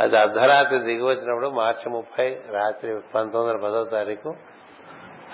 అది 0.00 0.16
అర్ధరాత్రి 0.16 0.78
దిగి 0.78 1.04
వచ్చినప్పుడు 1.04 1.48
మార్చి 1.48 1.90
ముప్పై 1.90 2.36
రాత్రి 2.50 3.00
పంతొమ్మిది 3.14 3.56
వందల 3.56 3.68
పదో 3.68 3.84
తారీఖు 3.84 4.34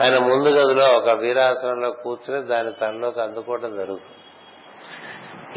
ఆయన 0.00 0.18
ముందు 0.18 0.48
గదిలో 0.48 0.86
ఒక 0.86 1.08
వీరాసనంలో 1.08 1.90
కూర్చుని 1.90 2.46
దాని 2.46 2.72
తనలోకి 2.72 3.20
అందుకోవడం 3.20 3.76
జరుగుతుంది. 3.76 4.16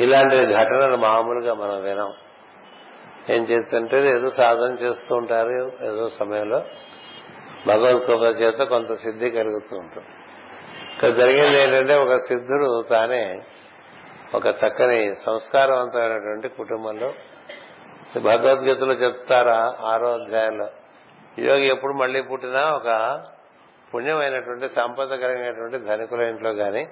ఇలాంటి 0.03 0.45
ఘటనలు 0.45 0.97
మామూలుగా 0.97 1.53
మనం 1.53 1.84
వినాం. 1.84 2.13
ఏం 3.29 3.43
చేస్తుంటే 3.43 4.08
ఏదో 4.08 4.29
సాధన 4.29 4.73
చేస్తూ 4.73 5.15
ఉంటారు 5.15 5.71
ఏదో 5.84 6.10
సమయంలో 6.10 6.63
భగవద్కృప 7.67 8.21
చేత 8.21 8.60
కొంత 8.67 8.93
సిద్ధి 8.93 9.29
కలుగుతూ 9.29 9.75
ఉంటుంది. 9.77 10.08
ఇక్కడ 10.93 11.10
జరిగింది 11.10 11.62
ఏంటంటే 11.62 11.95
ఒక 11.95 12.15
సిద్ధుడు 12.15 12.84
తానే 12.89 13.41
ఒక 14.36 14.45
చక్కని 14.47 15.15
సంస్కారవంతమైనటువంటి 15.15 16.47
కుటుంబంలో 16.47 17.13
భగవద్గీతలో 18.19 18.93
చెప్తారా 18.93 19.75
ఆరో 19.82 20.13
అధ్యాయంలో. 20.13 20.67
యోగి 21.39 21.65
ఎప్పుడు 21.65 21.93
మళ్ళీ 21.93 22.21
పుట్టినా 22.21 22.62
ఒక 22.62 22.89
పుణ్యమైనటువంటి 23.93 24.69
సంపద 24.69 25.08
కలిగినటువంటి 25.08 25.77
ధనికుల 25.77 26.21
ఇంట్లో 26.21 26.49
గాని 26.49 26.88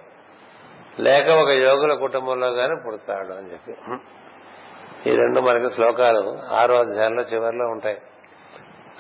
లేక 1.00 1.30
ఒక 1.30 1.50
యోగుల 1.50 1.94
కుటుంబంలో 1.94 2.48
గాని 2.48 2.76
పుడతాడు 2.86 3.34
అని 3.34 3.52
చెప్పి. 3.52 3.76
ఈ 5.10 5.16
రెండు 5.16 5.40
మనకి 5.40 5.74
శ్లోకాలు 5.74 6.40
ఆరో 6.54 6.80
అధ్యాయంలో 6.80 7.24
చివరిలో 7.24 7.66
ఉంటాయి. 7.66 8.02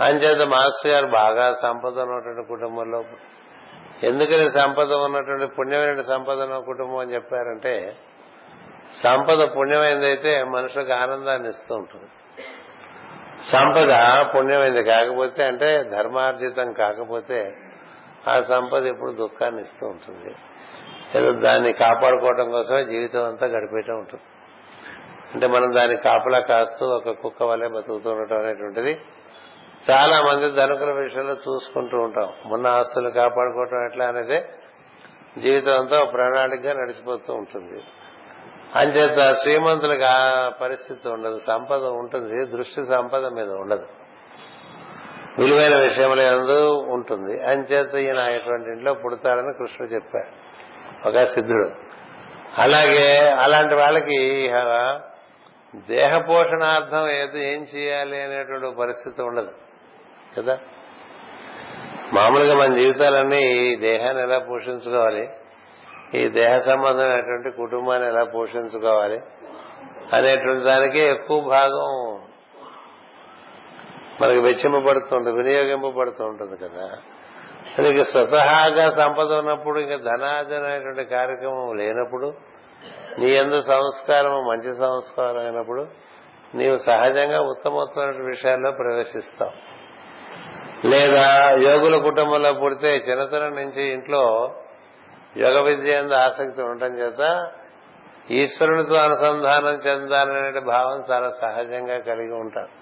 అంచేత 0.01 0.47
మాస్టర్ 0.47 0.91
గారు 0.91 1.07
బాగా 1.07 1.53
సంపద 1.53 1.99
ఉన్నటువంటి 1.99 2.47
కుటుంబంలో 2.47 3.03
ఎందుకని 4.03 4.49
సంపద 4.49 4.93
ఉన్నటువంటి 4.93 5.45
పుణ్యమైన 5.45 6.01
సంపద 6.01 6.41
ఉన్న 6.41 6.57
కుటుంబం 6.57 6.97
అని 6.97 7.13
చెప్పారంటే 7.13 7.93
సంపద 9.03 9.55
పుణ్యమైనదైతే 9.57 10.43
మనుషులకు 10.43 10.93
ఆనందాన్ని 10.93 11.49
ఇస్తూ 11.49 11.75
ఉంటుంది. 11.75 12.09
సంపద 13.51 13.91
పుణ్యమైనది 14.35 14.83
కాకపోతే 14.83 15.43
అంటే 15.43 15.83
ధర్మార్జితం 15.83 16.73
కాకపోతే 16.73 17.55
ఆ 18.27 18.41
సంపద 18.41 18.86
ఎప్పుడు 18.86 19.12
దుఃఖాన్ని 19.12 19.62
ఇస్తూ 19.62 19.88
ఉంటుంది. 19.88 20.36
ఏదో 21.15 21.31
దాన్ని 21.31 21.73
కాపాడుకోవడం 21.73 22.51
కోసమే 22.51 22.86
జీవితం 22.86 23.23
అంతా 23.23 23.47
గడిపేయటం 23.47 23.95
ఉంటుంది. 23.95 24.23
అంటే 25.34 25.47
మనం 25.47 25.75
దాన్ని 25.75 25.97
కాపలా 25.97 26.39
కాస్తూ 26.39 26.86
ఒక 26.86 27.10
కుక్క 27.10 27.43
వలె 27.43 27.67
బతుకుతూ 27.67 28.10
ఉండటం 28.10 28.38
అనేటువంటిది 28.38 29.01
చాలా 29.91 30.21
మంది 30.21 30.51
ధనుకుల 30.51 30.91
విషయంలో 30.91 31.34
చూసుకుంటూ 31.34 31.97
ఉంటాం. 31.97 32.34
మొన్న 32.45 32.67
ఆస్తులు 32.67 33.10
కాపాడుకోవటం 33.10 33.86
ఎట్లా 33.86 34.07
అనేది 34.07 34.45
జీవితం 35.41 35.79
అంతా 35.79 36.03
ప్రణాళికగా 36.03 36.73
నడిచిపోతూ 36.73 37.34
ఉంటుంది. 37.34 37.84
అంచేత 38.75 39.34
శ్రీమంతులకు 39.34 40.03
ఆ 40.03 40.49
పరిస్థితి 40.49 41.10
ఉండదు. 41.10 41.39
సంపద 41.47 41.84
ఉంటుంది. 41.84 42.45
దృష్టి 42.45 42.86
సంపద 42.86 43.25
మీద 43.25 43.49
ఉండదు. 43.49 43.88
విలువైన 45.41 45.75
విషయముల 45.75 46.19
ఎందు 46.19 46.86
ఉంటుంది. 46.89 47.43
అంచేత 47.43 47.95
ఈయన 47.95 48.19
అటువంటి 48.19 48.69
ఇంట్లో 48.69 48.93
పుడతాడని 48.93 49.54
కృష్ణుడు 49.54 49.93
చెప్పాడు. 49.93 50.51
ఒక 51.10 51.25
సిద్ధుడు. 51.25 51.71
అలాగే 52.58 53.30
అలాంటి 53.30 53.75
వాళ్ళకి 53.75 54.51
దేహ 55.75 56.17
పోషణార్థం 56.17 57.10
ఏదో 57.10 57.38
ఏం 57.38 57.65
చేయాలి 57.75 58.21
అనేటువంటి 58.21 58.75
పరిస్థితి 58.80 59.21
ఉండదు. 59.21 59.51
కదా? 60.38 60.60
మామూలుగా 62.13 62.56
మన 62.56 62.73
జీవితాలన్నీ 62.73 63.41
ఈ 63.41 63.75
దేహాన్ని 63.75 64.23
ఎలా 64.23 64.39
పోషించుకోవాలి? 64.39 65.30
ఈ 66.13 66.30
దేహ 66.30 66.58
సంబంధమైనటువంటి 66.58 67.58
కుటుంబాన్ని 67.58 68.08
ఎలా 68.08 68.23
పోషించుకోవాలి? 68.23 69.21
అనేటువంటి 70.13 70.63
దానికే 70.63 70.99
ఎక్కువ 70.99 71.41
భాగం 71.41 72.21
మనకి 74.21 74.39
వెచ్చింపబడుతూ 74.39 75.15
ఉంటుంది 75.15 75.38
వినియోగింపబడుతూ 75.38 76.26
ఉంటుంది 76.26 76.58
కదా. 76.58 76.97
నీకు 77.80 78.12
స్వతహాగా 78.12 78.89
సంపద 78.89 79.34
ఉన్నప్పుడు 79.34 79.80
ఇంకా 79.80 79.95
ధనార్జన 79.95 80.63
అనేటువంటి 80.63 81.04
కార్యక్రమం 81.04 81.76
లేనప్పుడు 81.76 82.34
నీ 83.19 83.32
ఎందు 83.32 83.62
సంస్కారం 83.62 84.32
మంచి 84.32 84.76
సంస్కారం 84.76 85.38
అయినప్పుడు 85.38 85.88
నీవు 86.56 86.78
సహజంగా 86.78 87.41
ఉత్తమోత్తమైన 87.41 88.26
విషయాల్లో 88.26 88.71
ప్రవేశిస్తావు. 88.71 89.52
లేదా 90.88 91.52
యోగుల 91.52 91.97
కుటుంబంలో 91.97 92.54
పుడితే 92.54 92.88
చిన్నతనం 92.88 93.56
నుంచి 93.56 93.84
ఇంట్లో 93.84 94.56
యోగ 95.38 95.62
విద్య 95.62 95.93
ఎందు 95.93 96.13
ఆసక్తి 96.13 96.62
ఉండటం 96.62 96.97
చేత 97.00 97.52
ఈశ్వరునితో 98.32 98.95
అనుసంధానం 98.95 99.74
చెందాలనే 99.88 100.60
భావం 100.60 101.04
చాలా 101.12 101.30
సహజంగా 101.30 102.00
కలిగి 102.00 102.34
ఉంటారు. 102.34 102.81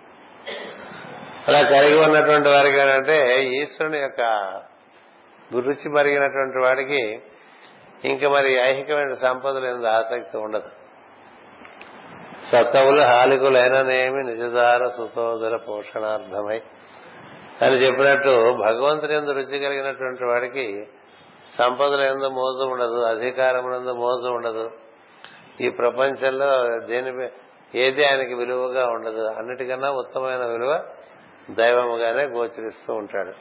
అలా 1.50 1.62
కలిగి 1.62 2.04
ఉన్నటువంటి 2.04 2.50
వారికి 2.50 2.80
అంటే 2.80 3.46
ఈశ్వరుని 3.46 3.98
యొక్క 3.98 4.22
రుచి 5.54 5.90
మరిగినటువంటి 5.90 6.64
వాడికి 6.64 7.22
ఇంకా 8.06 8.30
మరి 8.30 8.54
ఐహికమైన 8.54 9.14
సంపదలు 9.14 9.66
ఎందు 9.66 9.86
ఆసక్తి 9.86 10.38
ఉండదు. 10.38 10.70
సత్తవులు 12.52 13.02
హాలికులైననేమి 13.02 14.24
నిజదార 14.24 14.88
సుతోదర 14.88 15.58
పోషణార్థమై. 15.58 16.62
అని 17.62 17.76
చెప్పినట్టు 17.76 18.30
భగవంతుని 18.62 19.14
ఎందు 19.14 19.32
రుచి 19.32 19.60
కలిగినటువంటి 19.60 20.26
వాడికి 20.26 20.88
సంపదల 21.58 22.02
ఎందు 22.02 22.28
మోజు 22.28 22.70
ఉండదు 22.70 23.06
అధికారం 23.06 23.76
ఎందు 23.76 23.94
మోజు 23.94 24.28
ఉండదు. 24.28 24.72
ఈ 25.62 25.70
ప్రపంచంలో 25.70 26.80
దేని 26.86 27.30
ఏది 27.76 28.10
ఆయనకి 28.10 28.34
విలువగా 28.34 28.86
ఉండదు 28.86 29.24
అన్నిటికన్నా 29.38 29.92
ఉత్తమమైన 29.92 30.46
విలువ 30.46 30.84
దైవముగానే 31.50 32.24
గోచరిస్తూ 32.24 32.94
ఉంటాడు. 32.94 33.34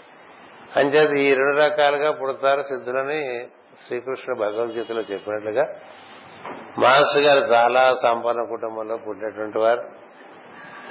అంచేది 0.78 1.22
ఈ 1.22 1.34
రెండు 1.34 1.56
రకాలుగా 1.56 2.12
పుడతారు 2.12 2.62
సిద్ధులని 2.62 3.48
శ్రీకృష్ణ 3.86 4.34
భగవద్గీతలో 4.34 5.00
చెప్పినట్లుగా. 5.00 5.74
మాస్టర్ 6.78 7.22
గారు 7.22 7.40
చాలా 7.40 7.92
సంపన్న 8.02 8.42
కుటుంబంలో 8.42 8.96
పుట్టినటువంటి 8.96 9.58
వారు. 9.58 9.88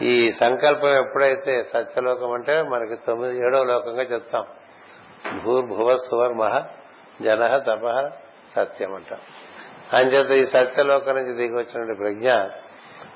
ఈ 0.03 0.31
సంకల్పం 0.31 0.87
ఎప్పుడైతే 0.87 1.63
సత్యలోకం 1.63 2.31
అంటే 2.31 2.61
మనకి 2.61 2.95
తొమ్మిది 2.95 3.47
ఏడవ 3.47 3.63
లోకంగా 3.63 4.01
చెప్తాం. 4.01 4.45
భూర్భువ 5.43 5.95
సువర్మహ 5.95 6.63
జన 7.21 7.57
తప 7.57 8.11
సత్యం 8.55 8.95
అంటాం. 8.95 9.19
అంచేత 9.93 10.31
ఈ 10.31 10.45
సత్యలోకం 10.45 11.15
నుంచి 11.15 11.33
దిగి 11.33 11.55
వచ్చిన 11.55 11.93
ప్రజ్ఞ 11.93 12.31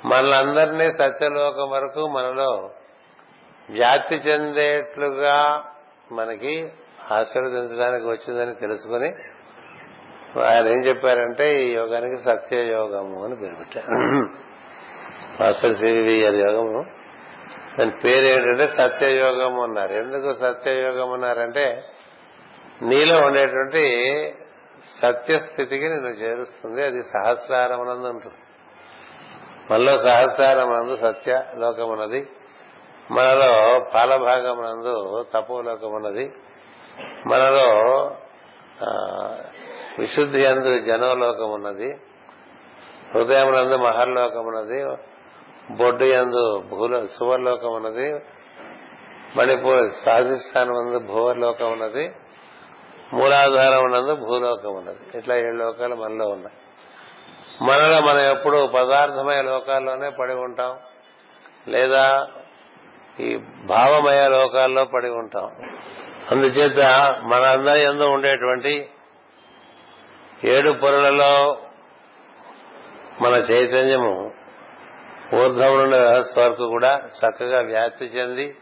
మనలందరినీ 0.06 0.92
సత్యలోకం 0.92 1.70
వరకు 1.70 2.08
మనలో 2.08 2.70
వ్యాప్తి 3.71 4.15
చెందేట్లుగా 4.15 5.63
మనకి 6.12 6.71
ఆశీర్వదించడానికి 7.12 8.07
వచ్చిందని 8.07 8.55
తెలుసుకుని 8.55 9.13
ఆయన 10.45 10.67
ఏం 10.67 10.79
చెప్పారంటే 10.79 11.63
ఈ 11.63 11.73
యోగానికి 11.73 12.17
సత్యయోగము 12.17 13.23
అని 13.25 13.36
పేరు 13.36 13.55
పెట్టారు. 13.55 13.91
మాస్టర్ 15.43 15.73
సివి 15.73 16.13
యోగము. 16.13 16.86
దాని 17.79 17.91
పేరు 17.91 18.25
ఏంటంటే 18.25 18.67
సత్యయోగం 18.67 19.60
అన్నారు. 19.60 19.93
ఎందుకు 19.93 20.34
సత్యయోగం 20.34 21.13
అన్నారంటే 21.13 21.84
నీలో 22.81 23.17
ఉండేటువంటి 23.17 23.84
సత్యస్థితికి 25.01 25.89
నిన్ను 25.89 26.10
చేరుస్తుంది. 26.10 26.86
అది 26.86 27.03
సహస్రారమునందు 27.03 28.07
ఉంటుంది. 28.07 28.36
మనలో 29.71 29.97
సహస్రారమునందు 29.99 30.95
సత్య 30.95 31.43
లోకమున్నది 31.57 32.27
మనలో 33.12 33.80
పాలభాగమునందు 33.93 35.26
తపోలోకమున్నది 35.34 36.34
మనలో 37.28 37.67
విశుద్ధి 40.00 40.45
అందు 40.45 40.80
జనోలోకం 40.80 41.52
ఉన్నది. 41.52 41.97
హృదయమునందు 43.13 43.76
మహర్లోకం 43.76 44.45
ఉన్నది. 44.45 44.97
బొడ్డు 45.71 46.04
ఎందు 46.04 46.63
భూలో 46.69 47.08
సువర్లోకం 47.08 47.74
ఉన్నది. 47.74 48.13
మణిపూర్ 49.38 49.91
సాధిస్థానం 50.06 50.74
నందు 50.74 51.00
భూవర్లోకం 51.00 51.71
ఉన్నది. 51.71 52.15
మూలాధారం 53.13 53.91
నందు 53.91 54.15
భూలోకం 54.15 54.74
ఉన్నది. 54.76 55.17
ఇట్లా 55.17 55.36
ఏడు 55.36 55.56
లోకాలు 55.56 55.95
మనలో 55.95 56.26
ఉన్నాయి. 56.28 56.58
మనలో 57.62 58.02
మనం 58.02 58.38
ఎప్పుడు 58.38 58.67
పదార్థమయ 58.67 59.41
లోకాల్లోనే 59.41 60.10
పడి 60.10 60.34
ఉంటాం. 60.34 60.80
లేదా 61.67 62.28
ఈ 63.21 63.38
భావమయ 63.65 64.27
లోకాల్లో 64.27 64.86
పడి 64.86 65.10
ఉంటాం. 65.10 65.49
అందుచేత 66.31 66.79
మనందరి 67.23 67.81
ఎందు 67.84 68.03
ఉండేటువంటి 68.03 68.89
ఏడు 70.43 70.71
పొరలలో 70.71 71.57
మన 73.21 73.34
చైతన్యము 73.34 74.31
ఊర్ధం 75.36 75.89
వ్యవస్థ 75.89 76.39
వరకు 76.39 76.67
కూడా 76.67 77.01
చక్కగా 77.19 77.60
వ్యాప్తి 77.62 78.05
చెంది 78.05 78.55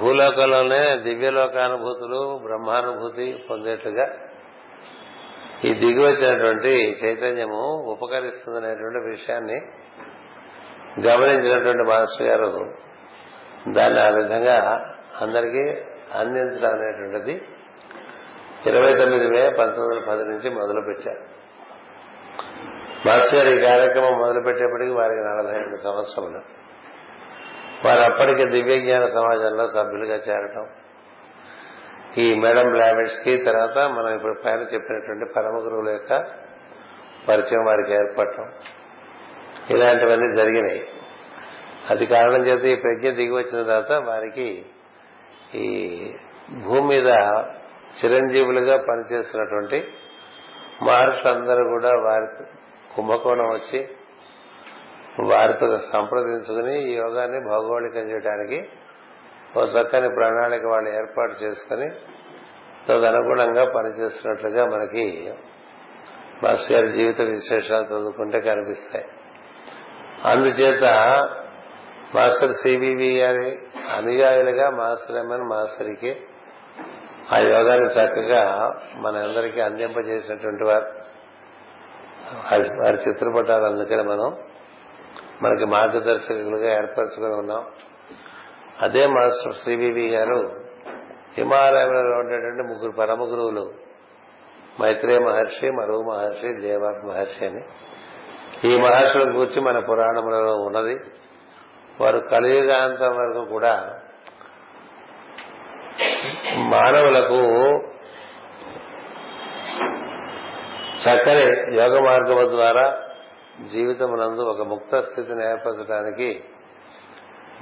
భూలోకంలోనే 0.00 0.96
దివ్యలోకానుభూతులు 0.96 2.40
బ్రహ్మానుభూతి 2.42 3.44
పొందేట్లుగా 3.50 4.06
ఈ 5.64 5.74
దిగి 5.74 6.04
వచ్చినటువంటి 6.04 6.96
చైతన్యము 7.04 7.62
ఉపకరిస్తుందనేటువంటి 7.92 9.10
విషయాన్ని 9.10 9.58
గమనించినటువంటి 11.06 11.88
మాస్టర్ 11.88 12.26
గారు 12.26 12.74
దాన్ని 13.68 14.00
ఆ 14.00 14.08
విధంగా 14.08 14.86
అందరికీ 15.20 15.80
అందించడం 16.14 16.72
అనేటువంటిది 16.72 17.42
ఇరవై 18.66 18.94
తొమ్మిది 18.94 19.28
మే 19.28 19.48
పంతొమ్మిది 19.48 20.00
వందల 20.00 20.10
పది 20.10 20.24
నుంచి 20.24 20.50
మొదలు 20.50 20.80
పెట్టారు 20.80 21.40
మాస్టర్ 23.06 23.34
గారు 23.34 23.48
ఈ 23.48 23.62
కార్యక్రమం 23.62 24.12
మొదలుపెట్టేప్పటికి 24.12 24.90
వారికి 24.90 25.20
నలభై 25.20 25.52
రెండు 25.52 25.76
సంవత్సరములు 25.76 26.60
వారు 27.86 28.00
అప్పటికే 28.00 28.44
దివ్యజ్ఞాన 28.44 29.04
సమాజంలో 29.06 29.66
సభ్యులుగా 29.66 30.14
చేరటం. 30.14 30.66
ఈ 32.18 32.40
మేడం 32.40 32.70
బ్లావెట్స్కి 32.70 33.36
తర్వాత 33.36 33.78
మనం 33.78 34.14
ఇప్పుడు 34.14 34.34
పైన 34.44 34.58
చెప్పినటువంటి 34.74 35.32
పరమ 35.36 35.56
గురువుల 35.56 35.88
యొక్క 35.88 36.12
పరిచయం 37.28 37.64
వారికి 37.64 37.92
ఏర్పడటం. 37.92 38.52
ఇలాంటివన్నీ 39.70 40.36
జరిగినాయి. 40.36 40.88
అది 41.88 42.06
కారణం 42.06 42.46
చేత 42.46 42.64
ఈ 42.64 42.74
ప్రజ్ఞ 42.80 43.10
దిగి 43.10 43.30
వచ్చిన 43.30 43.62
తర్వాత 43.62 43.92
వారికి 43.92 44.64
ఈ 45.54 45.68
భూమి 46.64 46.86
మీద 46.86 47.08
చిరంజీవులుగా 48.00 48.76
పనిచేస్తున్నటువంటి 48.76 49.88
మహర్షులందరూ 50.82 51.64
కూడా 51.70 51.88
వారి 51.88 52.44
కుంభకోణం 52.96 53.44
వచ్చి 53.44 53.88
వారితో 55.20 55.78
సంప్రదించుకుని 55.78 56.90
ఈ 56.90 56.92
యోగాన్ని 56.94 57.38
భౌగోళికం 57.50 58.00
చేయడానికి 58.00 58.68
ఓ 59.56 59.64
చక్కని 59.64 60.08
ప్రణాళిక 60.08 60.66
వాళ్ళు 60.66 60.90
ఏర్పాటు 60.90 61.44
చేసుకుని 61.44 61.90
తదనుగుణంగా 62.88 63.64
పనిచేస్తున్నట్లుగా 63.64 64.66
మనకి 64.66 65.34
మాస్టర్ 66.42 66.76
గారి 66.76 66.88
జీవిత 66.88 67.20
విశేషాలు 67.20 67.84
చదువుకుంటే 67.84 68.40
కనిపిస్తాయి. 68.40 69.04
అందుచేత 70.24 70.84
మాస్టర్ 72.14 72.52
సిబివి 72.52 73.18
గారి 73.18 73.58
అనుయాయులుగా 73.94 74.70
మాస్టర్ 74.70 75.16
ఎంఎన్ 75.16 75.42
మాస్టర్కి 75.42 76.20
ఆ 77.32 77.38
యోగాన్ని 77.38 77.86
చక్కగా 77.86 78.72
మన 78.94 79.16
అందరికీ 79.16 79.60
అందింపజేసినటువంటి 79.60 80.64
వారు. 80.64 80.86
వారి 82.82 83.10
చిత్రపటాలు 83.10 83.64
అందుకని 83.64 84.02
మనం 84.02 84.36
మనకి 85.42 85.64
మార్గదర్శకులుగా 85.64 86.72
ఏర్పరచుకుని 86.72 87.34
ఉన్నాం. 87.34 87.66
అదే 88.80 89.06
మాస్టర్ 89.06 89.54
సిబివి 89.54 90.08
గారు 90.08 90.52
హిమాలయంలో 91.38 92.00
ఉండేటువంటి 92.00 92.62
ముగ్గురు 92.62 92.92
పరమ 92.92 93.20
గురువులు 93.20 93.74
మైత్రేయ 94.80 95.18
మహర్షి 95.18 95.70
మరువు 95.70 96.02
మహర్షి 96.02 96.60
దేవాక్ 96.60 97.04
మహర్షి 97.04 97.46
అని. 97.46 97.62
ఈ 98.64 98.76
మహర్షుల 98.76 99.22
గురించి 99.22 99.60
మన 99.60 99.78
పురాణంలో 99.78 100.56
ఉన్నది. 100.56 100.98
వారు 102.00 102.18
కలియుగాంతం 102.18 103.16
వరకు 103.16 103.44
కూడా 103.44 104.00
మానవులకు 106.54 107.40
చక్కని 111.00 111.76
యోగ 111.76 112.04
మార్గము 112.04 112.48
ద్వారా 112.48 113.02
జీవితమునందు 113.72 114.40
ఒక 114.40 114.60
ముక్త 114.66 115.00
స్థితిని 115.00 115.50
ఏర్పరచడానికి 115.50 116.44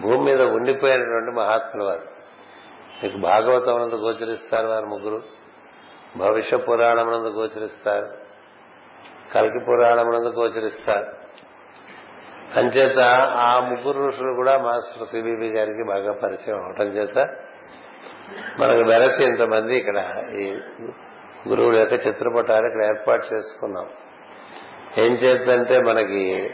భూమి 0.01 0.25
మీద 0.25 0.43
ఉండిపోయినటువంటి 0.43 1.31
మహాత్ములు 1.31 1.87
వారు. 1.87 2.03
మీకు 3.03 3.19
భాగవతమునందు 3.19 3.95
గోచరిస్తారు 3.95 4.67
వారు 4.67 4.87
ముగ్గురు. 4.87 5.23
భవిష్య 6.17 6.57
పురాణమునందు 6.57 7.29
గోచరిస్తారు. 7.29 8.09
కల్కి 9.35 9.65
పురాణమునందు 9.65 10.29
గోచరిస్తారు. 10.29 11.28
అంచేత 12.57 12.99
ఆ 13.37 13.61
ముగ్గురు 13.61 14.09
ఋషులు 14.09 14.35
కూడా 14.37 14.59
మాస్టర్ 14.59 15.07
సిబిబి 15.07 15.47
గారికి 15.47 15.85
బాగా 15.89 16.13
పరిచయం 16.13 16.65
అవటం 16.65 16.85
చేత 16.85 17.19
మనకు 18.59 18.91
వెరసి 18.91 19.25
ఇంతమంది 19.25 19.77
ఇక్కడ 19.77 19.99
ఈ 20.35 20.61
గురువుల 21.49 21.77
యొక్క 21.77 21.93
చిత్రపటాలు 21.93 22.67
ఇక్కడ 22.67 22.85
ఏర్పాటు 22.85 23.35
చేసుకున్నాం. 23.35 23.87
ఏం 24.99 25.13
చేద్దంటే 25.13 25.83
మనకి 25.83 26.51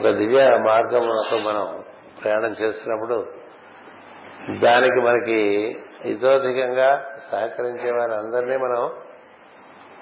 ఒక 0.00 0.08
దివ్య 0.08 0.58
మార్గం 0.58 1.06
మనం 1.44 1.82
ప్రయాణం 2.22 2.50
చేస్తున్నప్పుడు 2.50 3.26
దానికి 4.58 5.00
మనకి 5.00 5.40
ఇతోధికంగా 6.04 7.16
సహకరించే 7.32 7.90
వారి 7.90 8.14
అందరినీ 8.14 8.56
మనం 8.56 8.90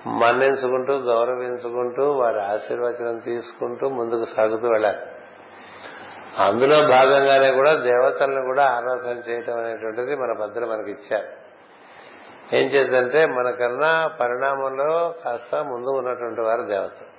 మన్నించుకుంటూ 0.07 0.93
గౌరవించుకుంటూ 0.93 2.13
వారి 2.13 2.43
ఆశీర్వచనం 2.43 3.19
తీసుకుంటూ 3.19 3.89
ముందుకు 3.89 4.25
సాగుతూ 4.25 4.69
వెళ్ళాలి. 4.69 4.99
అందులో 6.39 6.89
భాగంగానే 6.89 7.53
కూడా 7.53 7.75
దేవతలను 7.75 8.43
కూడా 8.43 8.65
ఆరాధన 8.65 9.31
చేయటం 9.31 9.59
అనేటువంటిది 9.59 10.17
మన 10.17 10.33
భద్ర 10.41 10.65
మనకి 10.65 10.91
ఇచ్చారు. 10.91 11.41
ఏం 12.57 12.67
చేద్దంటే 12.67 13.27
మనకన్నా 13.27 14.07
పరిణామంలో 14.21 15.15
కాస్త 15.25 15.55
ముందు 15.55 15.91
ఉన్నటువంటి 15.91 16.41
వారు 16.41 16.63
దేవతలు. 16.63 17.11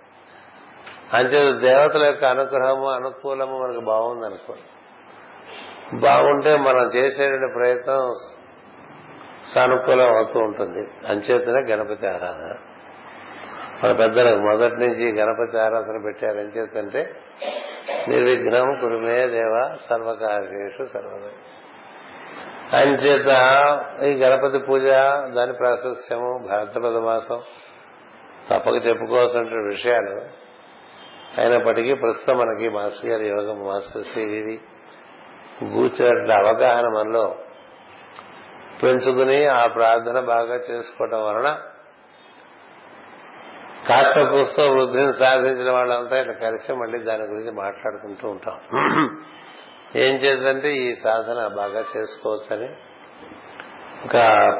అంచేత 1.16 1.56
దేవతల 1.56 2.04
యొక్క 2.04 2.26
అనుగ్రహము 2.26 2.90
అనుకూలము 2.90 3.60
మనకు 3.60 3.80
బాగుంది 3.80 4.26
అనుకో 4.26 4.54
బాగుంటే 5.94 6.58
మనం 6.58 6.92
చేసేటువంటి 6.96 7.54
ప్రయత్నం 7.54 8.14
సానుకూలం 9.56 10.16
అవుతూ 10.16 10.40
ఉంటుంది. 10.40 10.88
అంచేతనే 11.08 11.74
గణపతి 11.74 12.08
ఆరాధన. 12.08 12.56
మన 13.84 13.92
పెద్దలకు 13.92 14.40
మొదటి 14.40 14.76
నుంచి 14.76 15.20
గణపతి 15.20 15.60
ఆరాధన 15.60 16.02
పెట్టారు. 16.06 16.38
ఏం 16.40 16.46
చేతంటే 16.46 17.16
నిర్విఘ్నం 18.08 18.78
కురుమే 18.82 19.28
దేవ 19.28 19.76
సర్వకార్యేషు 19.90 20.86
సర్వమే 20.94 21.34
అంచేత 22.78 23.30
ఈ 24.04 24.14
గణపతి 24.24 24.58
పూజ 24.58 24.84
దాని 25.36 25.54
ప్రాశస్యము 25.54 26.48
భారతపద 26.50 26.98
మాసం 26.98 27.42
తప్పక 28.50 28.88
చెప్పుకోవాల్సిన 28.88 29.42
విషయాలు. 29.42 30.42
అయినప్పటికీ 31.38 31.94
ప్రస్తుతం 31.94 32.38
మనకి 32.38 32.70
మాస్టర్ 32.70 33.06
గారి 33.06 33.28
యోగం 33.28 33.68
మాస్టర్ 33.68 34.02
శ్రీవి 34.02 34.58
కూర్చున్నటువంటి 35.60 36.34
అవగాహన 36.34 36.84
మనలో 36.84 37.36
పెంచుకుని 38.84 39.46
ఆ 39.46 39.68
ప్రార్థన 39.68 40.20
బాగా 40.20 40.56
చేసుకోవటం 40.56 41.24
వలన 41.26 41.58
కాస్త 43.90 44.20
పుస్తకం 44.34 44.72
వృద్ధిని 44.78 45.14
సాధించిన 45.14 45.72
వాళ్ళంతా 45.72 46.20
ఇట్లా 46.20 46.34
కలిసి 46.34 46.74
మళ్ళీ 46.74 47.00
దాని 47.00 47.24
గురించి 47.24 47.52
మాట్లాడుకుంటూ 47.52 48.30
ఉంటాం. 48.30 48.60
ఏం 49.96 50.16
చేద్దంటే 50.16 50.74
ఈ 50.74 50.96
సాధన 50.96 51.48
బాగా 51.48 51.84
చేసుకోవచ్చని. 51.98 52.70
ఒక 54.06 54.12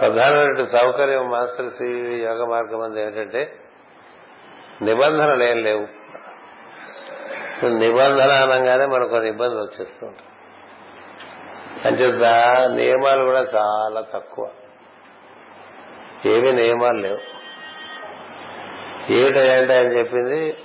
ప్రధానమైన 0.02 0.64
సౌకర్యం 0.64 1.32
మాస్టర్ 1.32 1.72
శ్రీ 1.74 1.90
యోగ 2.24 2.50
మార్గం 2.50 2.82
అంది 2.82 3.02
ఏంటంటే 3.02 3.56
నిబంధనలు 4.82 5.44
ఏం 5.44 5.64
లేవు. 5.64 5.88
నిబంధన 7.66 8.32
అనగానే 8.32 8.86
మనకు 8.86 9.10
కొన్ని 9.10 9.30
ఇబ్బందులు 9.30 9.60
వచ్చేస్తూ 9.60 10.08
ఉంటాయి 10.08 10.28
అంచేత 11.86 12.24
నియమాలు 12.70 13.24
కూడా 13.24 13.42
చాలా 13.42 14.02
తక్కువ. 14.02 14.50
ఏమీ 16.26 16.52
నియమాలు 16.52 16.98
లేవు. 16.98 17.31
ఏమిటంటే 19.10 19.74
ఆయన 19.74 19.98
చెప్పింది? 19.98 20.58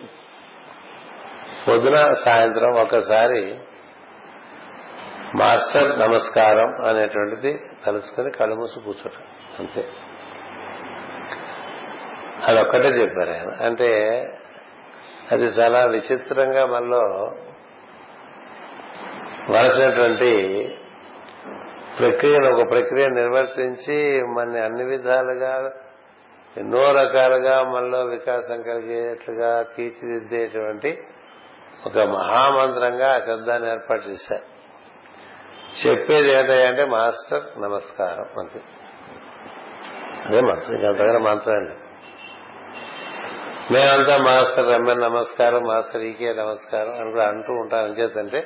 పొద్దున 1.69 2.11
సాయంత్రం 2.11 2.81
ఒకసారి 2.81 3.59
మాస్టర్ 5.35 5.99
నమస్కారం 5.99 6.87
అనేటువంటిది 6.87 7.61
తలుసుకుని 7.87 8.31
కళ్ళు 8.31 8.55
మూసి 8.55 8.81
కూర్చోటం 8.81 9.23
అంతే. 9.59 9.81
ఒక్కటే 12.61 12.89
చెప్పారు 12.89 13.31
ఆయన. 13.31 13.67
అంటే 13.67 14.13
అది 15.33 15.45
చాలా 15.45 15.85
విచిత్రంగా 15.85 16.67
మనలో 16.67 17.33
వలసినటువంటి 19.51 20.31
ప్రక్రియను 21.99 22.57
ఒక 22.57 22.71
ప్రక్రియ 22.71 23.09
నిర్వర్తించి 23.09 24.23
మన 24.23 24.65
అన్ని 24.65 24.85
విధాలుగా 24.85 25.71
ఎన్నో 26.57 26.93
రకాలుగా 26.93 27.63
మనలో 27.63 28.01
వికాసం 28.01 28.63
కలిగేట్లుగా 28.63 29.63
తీర్చిదిద్దేటువంటి 29.63 31.05
ఒక 31.87 31.99
మహామంత్రంగా 31.99 33.15
ఆ 33.15 33.19
శబ్దాన్ని 33.19 33.71
ఏర్పాటు 33.71 34.03
చేశారు. 34.03 34.57
చెప్పేది 35.87 36.29
ఏంటంటే 36.29 36.85
మాస్టర్ 36.85 37.63
నమస్కారం 37.63 38.41
అంతే. 38.41 38.61
అదే 40.27 40.41
మంత్రం 40.41 40.75
ఇంకంతగా 40.75 41.19
మంత్రం 41.19 41.77
మేమంతా 43.73 44.17
మాస్టర్ 44.17 44.69
ఎంఎన్ 44.69 45.01
నమస్కారం 45.01 45.63
మాస్టర్ 45.63 46.03
ఈకే 46.03 46.33
నమస్కారం 46.33 47.01
అని 47.01 47.11
కూడా 47.11 47.29
అంటూ 47.29 47.53
ఉంటాం. 47.53 47.81
ఏం 47.81 48.43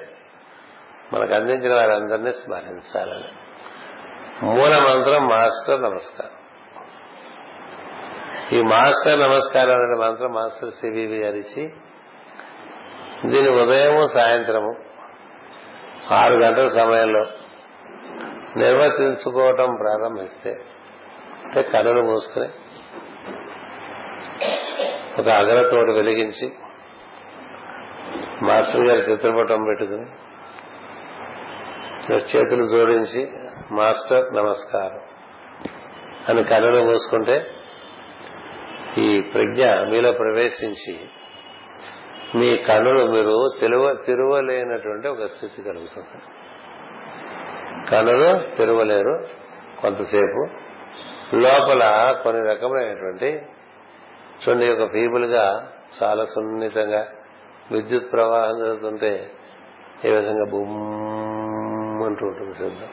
మనకు 1.13 1.35
అందించిన 1.35 1.75
వారందరినీ 1.75 2.31
స్మరించాలని. 2.31 3.29
మూల 4.43 4.79
మంత్రం 4.79 5.29
మాస్టర్ 5.29 5.83
నమస్కారం 5.83 6.40
ఈ 8.53 8.61
మాస్టర్ 8.63 9.19
నమస్కారం 9.21 9.79
అనే 9.83 9.97
మంత్రం 9.97 10.33
మాస్టర్ 10.33 10.71
సివివి 10.71 11.19
గారిచి 11.19 11.63
దీని 13.27 13.51
ఉదయము 13.51 14.09
సాయంత్రము 14.09 14.73
ఆరు 16.11 16.35
గంటల 16.35 16.69
సమయంలో 16.69 17.27
నిర్వర్తించుకోవటం 18.57 19.75
ప్రారంభిస్తే 19.75 20.53
అంటే 21.45 21.63
కనులు 21.63 22.03
మూసుకుని 22.03 22.49
ఒక 25.21 25.29
అగరతోటి 25.29 25.93
వెలిగించి 25.93 26.49
మాస్టర్ 28.43 28.81
గారి 28.81 28.99
చిత్రపటం 28.99 29.65
పెట్టుకుని 29.65 30.07
చేతులు 32.35 32.67
జోడించి 32.67 33.23
మాస్టర్ 33.71 34.37
నమస్కారం 34.37 35.01
అని 36.29 36.45
కనులు 36.45 36.85
మూసుకుంటే 36.85 37.37
ఈ 38.99 39.21
ప్రజ్ఞ 39.21 39.65
మీలో 39.91 40.13
ప్రవేశించి 40.13 40.99
మీ 42.35 42.57
కనులు 42.57 43.07
మీరు 43.07 43.51
తెలువ 43.61 43.95
తిరువలేనటువంటి 44.07 45.09
ఒక 45.09 45.27
స్థితి 45.27 45.63
కలుగుతుంది. 45.63 46.23
కనులు 47.91 48.57
తిరువలేరు 48.57 49.27
కొంతసేపు. 49.83 50.49
లోపల 51.37 52.15
కొన్ని 52.25 52.47
రకమైనటువంటి 52.51 53.43
చూడండి 54.43 54.73
ఒక 54.73 54.93
ఫీబుల్గా 54.93 55.73
చాలా 56.03 56.25
సున్నితంగా 56.25 57.09
విద్యుత్ 57.73 58.13
ప్రవాహం 58.13 58.59
జరుగుతుంటే 58.59 59.31
ఏ 60.05 60.15
విధంగా 60.15 60.51
బుమ్ 60.51 62.03
అంటూ 62.03 62.27
ఉంటుంది 62.27 62.55
శబ్దం. 62.55 62.89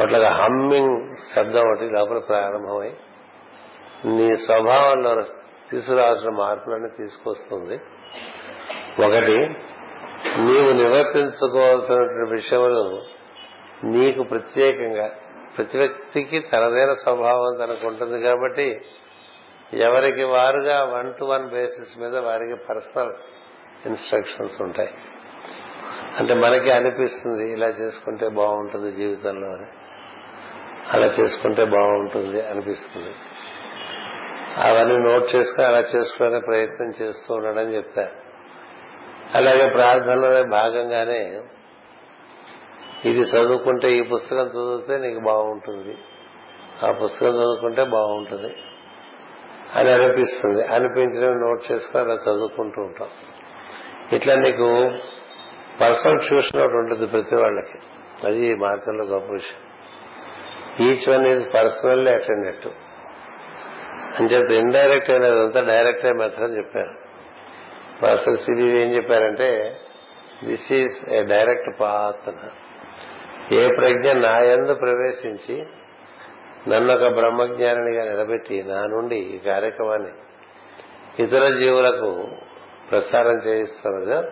అట్లాగా 0.00 0.32
హమ్మింగ్ 0.32 1.16
శబ్దం 1.34 1.60
ఒకటి 1.60 1.90
లోపల 1.90 2.18
ప్రారంభమై 2.18 2.90
నీ 4.04 4.36
స్వభావంలో 4.36 5.22
తీసుకురావాల్సిన 5.70 6.30
మార్పులన్నీ 6.30 6.88
తీసుకొస్తుంది. 6.98 7.74
ఒకటి 9.06 9.48
నీవు 10.38 10.72
నివర్తించుకోవాల్సిన 10.72 12.30
విషయములు 12.30 13.02
నీకు 13.84 14.22
ప్రత్యేకంగా 14.22 15.10
ప్రతి 15.56 15.78
వ్యక్తికి 15.78 16.40
తనదైన 16.40 16.92
స్వభావం 16.92 17.66
తనకు 17.66 17.86
ఉంటుంది 17.86 18.22
కాబట్టి 18.22 18.80
ఎవరికి 19.72 20.22
వారుగా 20.22 20.84
వన్ 20.84 21.14
టు 21.14 21.24
వన్ 21.24 21.48
బేసిస్ 21.48 21.98
మీద 21.98 22.16
వారికి 22.16 22.54
పర్సనల్ 22.54 23.12
ఇన్స్ట్రక్షన్స్ 23.86 24.62
ఉంటాయి. 24.62 24.90
అంటే 26.18 26.34
మనకి 26.34 26.70
అనిపిస్తుంది 26.70 27.52
ఇలా 27.52 27.66
చేసుకుంటే 27.66 28.28
బాగుంటుంది 28.28 28.92
జీవితంలో 28.92 29.48
అని. 29.48 29.66
అలా 30.92 31.06
చేసుకుంటే 31.06 31.64
బాగుంటుంది 31.64 32.46
అనిపిస్తుంది. 32.46 33.14
అవన్నీ 34.58 34.96
నోట్ 34.96 35.36
చేసుకుని 35.36 35.66
అలా 35.66 35.78
చేసుకునే 35.78 36.38
ప్రయత్నం 36.38 36.92
చేస్తూ 37.02 37.34
ఉండడం 37.34 37.74
చెప్పారు 37.74 38.30
అలాగే 39.34 39.70
ప్రార్థనలో 39.70 40.42
భాగంగానే 40.42 41.40
ఇది 43.04 43.20
చదువుకుంటే 43.20 43.92
ఈ 43.92 44.02
పుస్తకం 44.02 44.46
చదివితే 44.46 45.08
నీకు 45.08 45.20
బాగుంటుంది. 45.20 45.98
ఆ 46.86 46.90
పుస్తకం 46.90 47.30
చదువుకుంటే 47.30 47.84
బాగుంటుంది 47.84 48.54
అని 49.74 49.90
అనిపిస్తుంది. 49.90 50.66
అనిపించడం 50.66 51.40
నోట్ 51.40 51.72
చేసుకుని 51.72 52.02
అలా 52.04 52.14
చదువుకుంటూ 52.14 52.82
ఉంటాం. 52.82 53.08
ఇట్లా 54.12 54.34
నీకు 54.34 54.90
పర్సనల్ 55.80 56.20
ట్యూషన్ 56.20 56.60
ఒకటి 56.60 56.76
ఉంటుంది 56.76 57.06
ప్రతి 57.06 57.36
వాళ్ళకి. 57.36 57.78
అది 58.26 58.46
ఈ 58.46 58.54
మార్గంలో 58.54 59.04
గొప్ప 59.04 59.32
విషయం. 59.32 59.60
Each 60.86 61.08
one 61.08 61.26
is 61.26 61.54
personally 61.54 62.10
attended. 62.12 62.68
అని 64.20 64.28
చెప్పి 64.28 64.54
ఇండైరెక్ట్ 64.54 65.10
అయినదంతా 65.10 65.60
డైరెక్ట్ 65.60 66.04
అయ్యే 66.04 66.18
మెథడ్ 66.18 66.42
అని 66.42 66.56
చెప్పారు. 66.56 66.94
మాస్టర్ 68.02 68.38
సిరి 68.38 68.64
ఏం 68.64 68.94
చెప్పారంటే 68.94 69.76
this 70.44 70.72
is 70.72 71.10
a 71.10 71.22
direct 71.22 71.80
path 71.80 72.30
ఏ 73.54 73.66
ప్రజ్ఞ 73.66 74.12
నా 74.12 74.38
యందు 74.40 74.74
ప్రవేశించి 74.74 75.66
నన్ను 76.68 76.92
ఒక 76.92 77.12
బ్రహ్మజ్ఞానిగా 77.14 78.04
నిలబెట్టి 78.04 78.62
నా 78.62 78.80
నుండి 78.86 79.16
ఈ 79.16 79.38
కార్యక్రమాన్ని 79.38 80.12
ఇతర 81.22 81.58
జీవులకు 81.58 82.28
ప్రసారం 82.90 83.36
చేయిస్తున్నదో. 83.46 84.22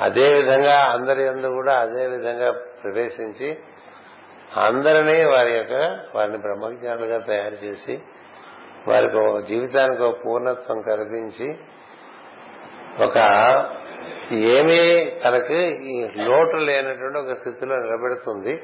అదే 0.00 0.34
విధంగా 0.34 0.76
అందరి 0.78 1.28
అందు 1.28 1.46
కూడా 1.46 1.74
అదే 1.74 2.06
విధంగా 2.06 2.50
ప్రవేశించి 2.52 3.58
అందరినీ 4.56 5.24
వారి 5.24 5.52
యొక్క 5.52 5.98
వారిని 6.14 6.38
బ్రహ్మజ్ఞానులుగా 6.38 7.18
తయారు 7.18 7.54
చేసి 7.54 7.98
వారికి 8.88 9.16
ఒక 9.16 9.40
జీవితానికి 9.44 10.02
ఒక 10.02 10.16
పూర్ణత్వం 10.26 10.82
కల్పించి 10.82 11.58
ఒక 13.04 13.18
ఏమీ 14.32 15.10
తనకి 15.24 15.90
ఈ 15.92 16.08
లోటు 16.16 16.56
లేనటువంటి 16.56 17.18
ఒక 17.18 17.38
స్థితిలో 17.38 17.76
నిలబెడుతుంది. 17.76 18.62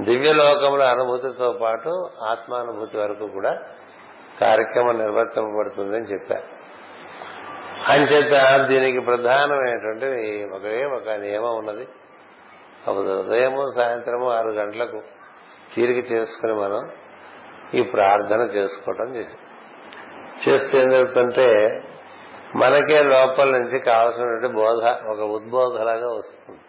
దివ్యలోకముల 0.00 0.82
అనుభూతితో 0.82 1.52
పాటు 1.52 2.10
ఆత్మానుభూతి 2.22 2.96
వరకు 2.96 3.26
కూడా 3.26 3.58
కార్యక్రమం 4.40 4.98
నిర్వర్తింపబడుతుందని 4.98 6.04
చెప్పారు. 6.04 6.62
అంచేత 7.92 8.66
దీనికి 8.66 9.00
ప్రధానమైనటువంటి 9.00 10.44
ఒకే 10.54 10.84
ఒక 10.84 11.10
నియమం 11.10 11.56
ఉన్నది. 11.56 11.88
ఉదయము 12.90 13.70
సాయంత్రము 13.76 14.30
ఆరు 14.30 14.48
గంటలకు 14.48 15.02
తీరిక 15.74 16.12
చేసుకుని 16.12 16.54
మనం 16.54 16.90
ఈ 17.74 17.82
ప్రార్థన 17.82 18.40
చేసుకోవటం 18.40 19.16
చేస్తే 20.46 20.80
ఏం 20.80 20.90
జరుగుతుంటే 20.90 21.82
మనకే 22.56 23.02
లోపల 23.02 23.50
నుంచి 23.50 23.78
కావాల్సినటువంటి 23.78 24.46
బోధ 24.46 24.84
ఒక 24.86 25.20
ఉద్బోధలాగా 25.20 26.06
వస్తుంది. 26.14 26.60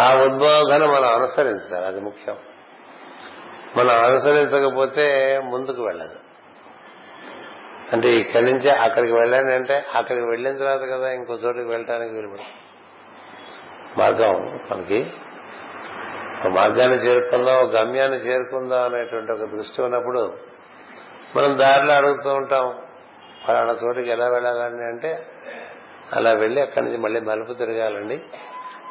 ఆ 0.00 0.22
ఉద్బోధన 0.22 0.86
మనం 0.86 1.14
అనుసరించాలి 1.14 1.86
అది 1.86 2.00
ముఖ్యం. 2.00 2.36
మనం 3.76 4.04
అనుసరించకపోతే 4.04 5.38
ముందుకు 5.44 5.82
వెళ్ళదు. 5.82 6.16
అంటే 7.92 8.08
ఇక్కడి 8.08 8.44
నుంచి 8.44 8.70
అక్కడికి 8.70 9.12
వెళ్ళాను 9.12 9.50
అంటే 9.50 9.84
అక్కడికి 9.94 10.26
వెళ్ళిన 10.26 10.58
తర్వాత 10.58 10.80
కదా 10.80 11.10
ఇంకో 11.10 11.34
చోటికి 11.34 11.68
వెళ్ళడానికి 11.68 12.14
వీలు 12.14 12.28
మార్గం 13.98 14.60
మనకి 14.70 15.12
మార్గాన్ని 16.46 16.96
చేరుకుందాం 16.96 17.56
ఒక 17.56 17.76
గమ్యాన్ని 17.76 18.18
చేరుకుందాం 18.18 18.82
అనేటువంటి 18.82 19.32
ఒక 19.32 19.38
దృష్టి 19.38 19.82
ఉన్నప్పుడు 19.82 20.36
మనం 21.36 21.58
దారిలో 21.58 21.92
అడుగుతూ 21.92 22.34
ఉంటాం 22.34 22.78
ఫలానా 23.46 23.76
చోటికి 23.84 24.10
ఎలా 24.10 24.28
వెళ్ళాలని? 24.28 24.84
అంటే 24.84 25.26
అలా 26.12 26.32
వెళ్ళి 26.32 26.60
అక్కడి 26.60 26.84
నుంచి 26.84 26.98
మళ్ళీ 26.98 27.20
మలుపు 27.20 27.52
తిరగాలండి. 27.52 28.14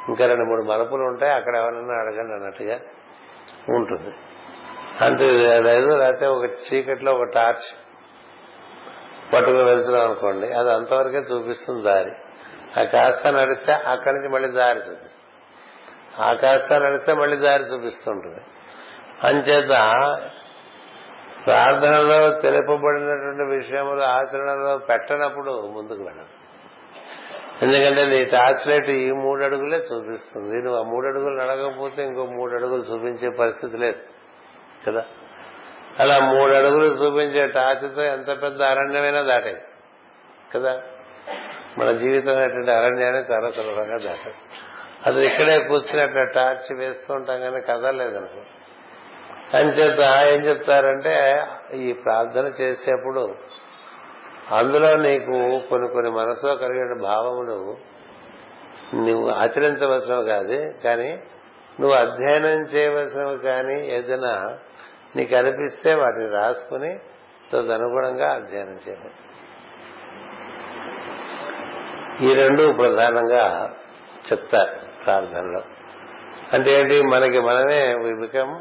ఇంకా 0.08 0.28
రెండు 0.28 0.44
మూడు 0.44 0.62
మలుపులు 0.62 1.04
ఉంటాయి 1.04 1.32
అక్కడ 1.32 1.56
ఎవరన్నా 1.56 1.94
అడగండి 1.94 2.34
అన్నట్టుగా 2.34 2.80
ఉంటుంది. 3.70 4.16
అంతే 5.02 5.32
లేదు 5.62 5.96
లేకపోతే 5.96 6.26
ఒక 6.26 6.46
చీకట్లో 6.46 7.14
ఒక 7.14 7.24
టార్చ్ 7.24 7.76
పట్టుకుని 9.34 9.64
వెళ్తున్నాం 9.64 10.04
అనుకోండి 10.04 10.54
అది 10.54 10.74
అంతవరకే 10.74 11.18
చూపిస్తుంది 11.18 11.84
దారి. 11.84 12.12
ఆ 12.80 12.84
కాస్త 12.84 13.28
నడిస్తే 13.28 13.74
అక్కడి 13.74 14.16
నుంచి 14.16 14.30
మళ్ళీ 14.30 14.50
దారి 14.50 14.80
చూపిస్తుంది. 14.80 15.17
ఆకాశాన్ని 16.20 16.88
అడిగితే 16.88 17.14
మళ్ళీ 17.14 17.38
దారి 17.38 17.64
చూపిస్తుంటుంది. 17.64 18.42
అంచేత 19.24 19.68
ప్రార్థనలో 21.46 22.40
తెలుపబడినటువంటి 22.40 23.44
విషయములు 23.44 24.02
ఆచరణలో 24.02 24.78
పెట్టనప్పుడు 24.78 25.72
ముందుకు 25.76 26.04
వెళ్ళదు. 26.04 26.28
ఎందుకంటే 27.62 28.18
నీ 28.18 28.26
టార్చ్ 28.26 28.68
లైట్ 28.68 28.90
ఈ 28.90 29.12
మూడు 29.12 29.44
అడుగులే 29.44 29.78
చూపిస్తుంది. 29.78 30.64
నువ్వు 30.64 30.80
ఆ 30.80 30.84
మూడు 30.84 31.08
అడుగులు 31.08 31.36
నడకపోతే 31.36 32.04
ఇంకో 32.04 32.26
మూడు 32.26 32.56
అడుగులు 32.56 32.82
చూపించే 32.82 33.30
పరిస్థితి 33.30 33.78
లేదు. 33.78 34.00
కదా? 34.88 35.06
అలా 36.00 36.20
మూడు 36.20 36.54
అడుగులు 36.54 36.86
చూపించే 36.86 37.48
టార్చ్తో 37.48 38.02
ఎంత 38.02 38.28
పెద్ద 38.28 38.62
అరణ్యమైనా 38.62 39.22
దాటేది 39.22 39.62
కదా? 40.56 40.82
మన 41.78 41.92
జీవితం 41.92 42.38
అటువంటి 42.38 42.72
అరణ్యాన్ని 42.72 43.34
చాలా 43.34 43.50
సులభంగా 43.50 43.98
దాటేస్తుంది 43.98 44.77
అసలు 45.08 45.22
ఇక్కడే 45.22 45.64
కూర్చుని 45.64 46.02
అక్కడ 46.02 46.32
టార్చ్ 46.32 46.78
వేస్తూ 46.78 47.14
ఉంటాం 47.14 47.40
కానీ 47.40 47.62
కదలేదనుకో 47.62 48.42
అంచేత 49.58 50.00
ఏం 50.34 50.46
చెప్తారంటే 50.46 51.46
ఈ 51.74 51.94
ప్రార్థన 51.94 52.52
చేసేప్పుడు 52.62 53.36
అందులో 54.52 54.98
నీకు 54.98 55.68
కొన్ని 55.70 55.88
కొన్ని 55.90 56.12
మనసులో 56.12 56.56
కలిగిన 56.56 57.02
భావములు 57.02 57.78
నువ్వు 58.94 59.30
ఆచరించవలసినవి 59.30 60.26
కాదు 60.26 60.74
కానీ 60.84 61.24
నువ్వు 61.80 61.94
అధ్యయనం 61.94 62.62
చేయవలసినవి 62.66 63.38
కానీ 63.38 63.88
ఏదైనా 63.88 64.58
నీకు 65.16 65.36
అనిపిస్తే 65.36 65.94
వాటిని 65.94 66.30
రాసుకుని 66.30 67.00
తదనుగుణంగా 67.54 68.34
అధ్యయనం 68.34 68.80
చేయాలి. 68.88 69.12
ఈ 72.26 72.48
రెండు 72.48 72.74
ప్రధానంగా 72.74 73.76
చెప్తారు. 74.32 74.87
ప్రార్థనలో 75.08 75.62
అంటే 76.54 76.72
ఏంటి? 76.80 77.02
మనకి 77.04 77.40
మనమే 77.40 77.82
become 78.22 78.54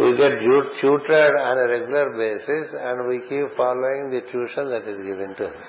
we 0.00 0.10
get 0.18 0.34
tutored 0.80 1.34
on 1.48 1.56
a 1.62 1.64
regular 1.72 2.04
basis 2.20 2.68
and 2.84 3.00
we 3.08 3.16
keep 3.30 3.46
following 3.58 4.04
the 4.12 4.20
tuition 4.30 4.64
that 4.74 4.86
is 4.92 5.00
given 5.08 5.34
to 5.40 5.46
us. 5.48 5.66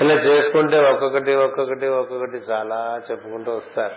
ఇలా 0.00 0.14
చేసుకుంటే 0.14 0.76
ఒక్కొక్కటి 0.90 1.34
ఒక్కొక్కటి 1.34 1.86
ఒక్కొక్కటి 1.86 2.36
చాలా 2.36 3.00
చెప్పుకుంటూ 3.10 3.52
వస్తారు. 3.56 3.96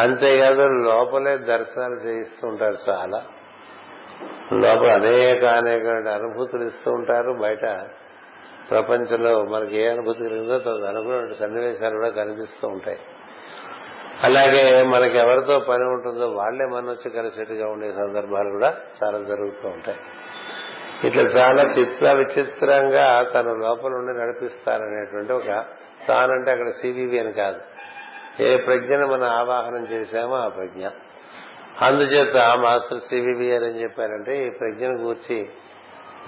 అంతేకాదు 0.00 0.66
లోపలే 0.88 1.38
దర్శనాలు 1.38 1.94
చేయిస్తూ 1.94 2.48
ఉంటారు 2.48 2.76
చాలా. 2.88 3.20
లోపల 4.52 4.90
అనేక 4.90 5.44
అనేక 5.44 5.86
అనుభూతులు 6.08 6.64
ఇస్తూ 6.64 6.92
ఉంటారు 6.92 7.32
బయట. 7.32 7.64
ప్రపంచంలో 8.70 9.44
మనకి 9.44 9.78
ఏ 9.78 9.88
అనుభూతి 9.88 10.24
కలిగిందో 10.24 10.58
తన 10.58 10.86
అనుకున్న 10.88 11.32
సన్నివేశాలు 11.32 11.94
కూడా 11.94 12.08
కనిపిస్తూ 12.08 12.68
ఉంటాయి. 12.68 12.98
అలాగే 14.22 14.82
మనకి 14.82 15.18
ఎవరితో 15.18 15.58
పని 15.58 15.84
ఉంటుందో 15.84 16.28
వాళ్ళే 16.28 16.64
మన 16.64 16.90
వచ్చి 16.90 17.10
కలిసేట్టుగా 17.10 17.68
ఉండే 17.68 17.92
సందర్భాలు 17.92 18.50
కూడా 18.50 18.74
చాలా 19.04 19.18
జరుగుతూ 19.18 19.68
ఉంటాయి. 19.68 19.98
ఇట్లా 21.04 21.22
చాలా 21.22 21.62
చిత్ర 21.62 22.12
విచిత్రంగా 22.12 23.22
తన 23.22 23.46
లోపల 23.46 23.90
ఉండి 23.90 24.20
నడిపిస్తారనేటువంటి 24.20 25.32
ఒక 25.32 25.64
తానంటే 26.08 26.50
అక్కడ 26.50 26.68
సివివి 26.68 27.18
అని 27.18 27.32
కాదు. 27.32 27.60
ఏ 28.42 28.56
ప్రజ్ఞను 28.56 29.06
మనం 29.06 29.24
ఆవాహనం 29.24 29.84
చేశామో 29.84 30.34
ఆ 30.34 30.48
ప్రజ్ఞ. 30.48 30.88
అందుచేత 31.82 32.36
మాస్టర్ 32.36 32.98
సివివి 32.98 33.56
అని 33.56 33.82
చెప్పారంటే 33.82 34.46
ఈ 34.46 34.50
ప్రజ్ఞను 34.50 34.98
కూర్చి 34.98 35.48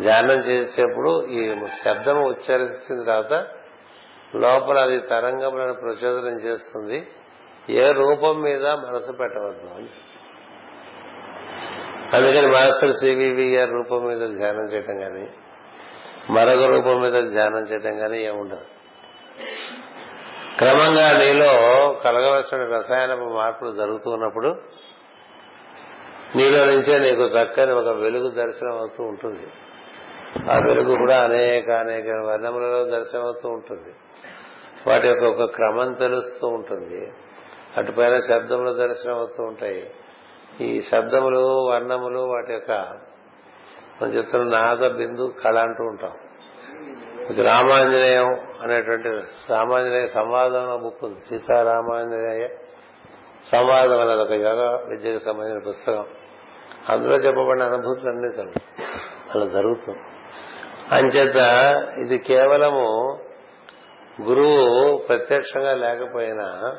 ధ్యానం 0.00 0.44
చేసేప్పుడు 0.50 1.26
ఈ 1.26 1.54
శబ్దం 1.84 2.22
ఉచ్చరించిన 2.22 3.02
తర్వాత 3.02 3.46
లోపల 4.36 4.78
అది 4.78 5.00
తరంగములను 5.00 5.74
ప్రచోదనం 5.74 6.40
చేస్తుంది. 6.40 7.08
ఏ 7.70 7.92
రూపం 7.92 8.42
మీద 8.42 8.66
మనసు 8.66 9.12
పెట్టవద్దు 9.12 9.66
అని. 9.74 9.88
అందుకని 12.16 12.46
మాస్టర్ 12.46 12.90
సివివిఆర్ 12.90 13.70
రూపం 13.70 14.06
మీద 14.06 14.36
ధ్యానం 14.36 14.72
చేయటం 14.72 15.00
కానీ 15.00 15.28
మరొక 16.30 16.62
రూపం 16.62 17.00
మీద 17.00 17.30
ధ్యానం 17.30 17.58
చేయటం 17.58 17.98
కానీ 17.98 18.24
ఏముండదు. 18.24 18.64
క్రమంగా 20.58 21.18
నీలో 21.18 21.92
కలగవలసిన 22.04 22.58
రసాయన 22.58 23.14
మార్పులు 23.14 23.72
జరుగుతున్నప్పుడు 23.72 24.48
నీలో 26.36 26.64
నుంచే 26.64 26.98
నీకు 26.98 27.22
చక్కని 27.22 27.72
ఒక 27.72 27.88
వెలుగు 27.88 28.30
దర్శనం 28.30 28.72
అవుతూ 28.72 29.02
ఉంటుంది. 29.02 29.46
ఆ 30.50 30.58
వెలుగు 30.58 30.96
కూడా 30.96 31.16
అనేక 31.16 31.70
అనేక 31.70 32.06
వర్ణములలో 32.06 32.84
దర్శనం 32.84 33.22
అవుతూ 33.22 33.48
ఉంటుంది. 33.48 33.94
వాటి 34.86 35.08
యొక్క 35.08 35.24
ఒక 35.24 35.50
క్రమం 35.50 35.92
తెలుస్తూ 35.92 36.48
ఉంటుంది. 36.48 37.12
అటుపైన 37.76 38.18
శబ్దములు 38.18 38.70
దర్శనం 38.72 39.14
అవుతూ 39.14 39.42
ఉంటాయి. 39.42 39.90
ఈ 40.60 40.80
శబ్దములు 40.80 41.68
వర్ణములు 41.68 42.18
వాటి 42.18 42.52
యొక్క 42.52 42.70
మనం 44.02 44.10
చెప్తున్న 44.10 44.58
నాద 44.58 44.90
బిందు 44.90 45.34
కళ 45.44 45.58
అంటూ 45.58 45.84
ఉంటాం. 45.84 46.12
రామాంజనేయం 47.44 48.40
అనేటువంటి 48.62 49.08
రామాంజనేయ 49.50 50.06
సంవాదం 50.06 50.80
బుక్ 50.82 51.04
ఉంది. 51.04 51.20
సీతారామాంజనేయ 51.20 52.48
సంవాదం 53.52 54.00
అనేది 54.00 54.20
ఒక 54.20 54.32
యోగ 54.32 54.84
విద్యకు 54.88 55.18
సంబంధించిన 55.18 55.62
పుస్తకం. 55.68 56.04
అందులో 56.88 57.16
చెప్పబడిన 57.16 57.62
అనుభూతులన్నీ 57.62 58.36
కలుగు 58.36 58.84
అలా 59.34 59.46
జరుగుతుంది. 59.46 59.98
అంచేత 60.92 61.36
ఇది 61.98 62.18
కేవలము 62.18 63.18
గురువు 64.22 64.98
ప్రత్యక్షంగా 64.98 65.74
లేకపోయినా 65.74 66.78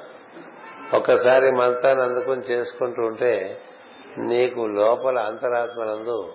ఒక్కసారి 0.94 1.52
మంత్రాన్ని 1.52 2.04
అందుకుని 2.04 2.42
చేసుకుంటూ 2.42 3.02
ఉంటే 3.02 3.62
నీకు 4.18 4.62
లోపల 4.62 5.20
అంతరాత్మనందు 5.20 6.34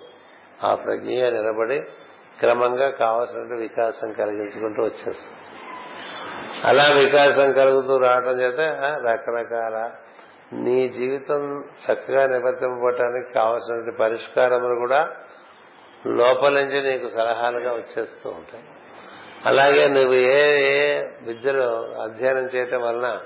ఆ 0.63 0.75
ప్రజ్ఞ 0.75 1.09
నిలబడి 1.09 1.81
క్రమంగా 2.39 2.89
కావలసిన 2.89 3.55
వికాసం 3.55 4.11
కలిగించుకుంటూ 4.11 4.83
వచ్చేస్తుంది 4.83 5.33
అలా 6.67 6.83
వికాసం 6.99 7.51
కలుగుతూ 7.51 7.97
రావడం 7.97 8.39
చేత 8.39 8.59
రకరకాల 9.07 9.91
నీ 10.53 10.89
జీవితం 10.89 11.63
చక్కగా 11.63 12.25
నివర్తింపబడటానికి 12.25 13.33
కావలసినటువంటి 13.33 13.97
పరిష్కారములు 13.97 14.79
కూడా 14.79 15.09
లోపల 16.05 16.53
నుంచి 16.53 16.91
నీకు 16.91 17.13
సలహాలుగా 17.15 17.71
వచ్చేస్తూ 17.73 18.29
ఉంటాయి. 18.29 18.63
అలాగే 19.45 19.87
నువ్వు 19.87 20.13
ఏ 20.13 20.61
ఏ 20.71 21.03
విద్యలు 21.21 21.61
అధ్యయనం 22.01 22.45
చేయటం 22.45 22.81
వలన 22.81 23.19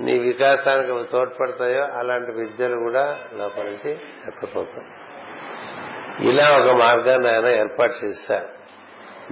నీ 0.00 0.18
వికాసానికి 0.18 1.06
తోడ్పడతాయో 1.12 1.84
అలాంటి 1.84 2.32
విద్యలు 2.32 2.76
కూడా 2.76 3.18
లోపల 3.34 3.62
నుంచి 3.62 3.90
ఎక్కిపోతాయి 4.26 4.86
ఇలా 6.28 6.58
ఒక 6.60 6.76
మార్గాన్ని 6.80 7.28
ఆయన 7.28 7.46
ఏర్పాటు 7.46 8.04
చేశారు. 8.04 8.48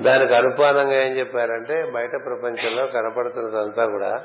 దానికి 0.02 0.34
అనుపానంగా 0.34 0.94
ఏం 0.94 1.18
చెప్పారంటే 1.18 1.90
బయట 1.94 2.10
ప్రపంచంలో 2.10 2.86
కనపడుతున్నదంతా 2.86 3.86
కూడా 3.86 4.24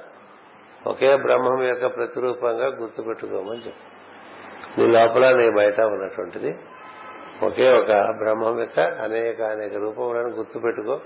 ఒకే 0.87 1.15
బ్రహ్మం 1.15 1.67
యొక్క 1.67 1.85
ప్రతిరూపంగా 1.85 2.65
గుర్తుపెట్టుకోమని 2.65 3.59
చెప్పు 3.59 4.01
నీ 4.81 4.87
లోపల 4.87 5.35
నీ 5.35 5.49
బయట 5.49 5.81
ఉన్నటువంటిది. 5.81 6.57
ఒకే 7.43 7.73
ఒక 7.73 7.91
బ్రహ్మం 7.91 8.59
యొక్క 8.59 8.79
అనేక 8.79 9.41
అనేక 9.41 9.73
రూపములను 9.73 10.29
గుర్తుపెట్టుకో. 10.29 10.99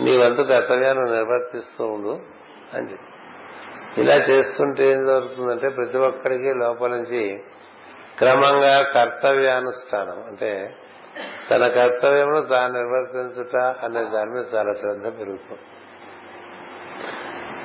నీ 0.00 0.16
వంతు 0.16 0.42
కర్తవ్యాన్ని 0.42 1.10
నిర్వర్తిస్తూ 1.10 1.86
ఉండు 1.86 2.18
అని 2.74 2.90
చెప్పి. 2.90 3.06
ఇలా 4.00 4.14
చేస్తుంటే 4.14 4.88
ఏం 4.88 5.06
జరుగుతుందంటే 5.06 5.68
ప్రతి 5.68 5.98
ఒక్కడికి 5.98 6.54
లోపల 6.54 6.90
నుంచి 6.90 7.38
క్రమంగా 8.18 8.82
కర్తవ్యానుష్ఠానం. 8.82 10.24
అంటే 10.26 10.76
తన 11.50 11.68
కర్తవ్యమును 11.68 12.42
తాను 12.42 12.72
నిర్వర్తించుట 12.74 13.56
అనే 13.56 14.10
దాని 14.14 14.30
మీద 14.30 14.44
చాలా 14.54 14.72
శ్రద్ధ 14.72 15.04
పెరుగుతుంది. 15.04 15.60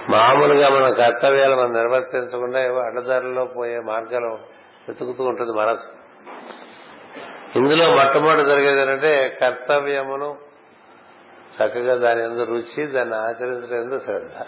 మామూలుగా 0.09 0.69
మన 0.69 0.93
కర్తవ్యాలు 0.93 1.55
మనం 1.55 1.73
నిర్వర్తించకుండా 1.73 2.65
ఏవో 2.65 2.79
అడ్డదారుల్లో 2.79 3.45
పోయే 3.45 3.79
మార్గాలు 3.79 4.27
వెతుకుతూ 4.87 5.23
ఉంటుంది 5.23 5.51
మనసు 5.51 6.01
ఇందులో 7.55 7.95
మొట్టమొదటి 7.95 8.49
జరిగేది 8.49 8.81
ఏంటంటే 8.81 9.37
కర్తవ్యమును 9.41 10.37
చక్కగా 11.55 11.95
దాని 11.95 12.23
ఎందు 12.23 12.43
రుచి 12.43 12.87
దాన్ని 12.87 13.15
ఆచరించడం 13.15 13.83
ఎందు 13.83 13.99
శ్రద్ధ. 13.99 14.43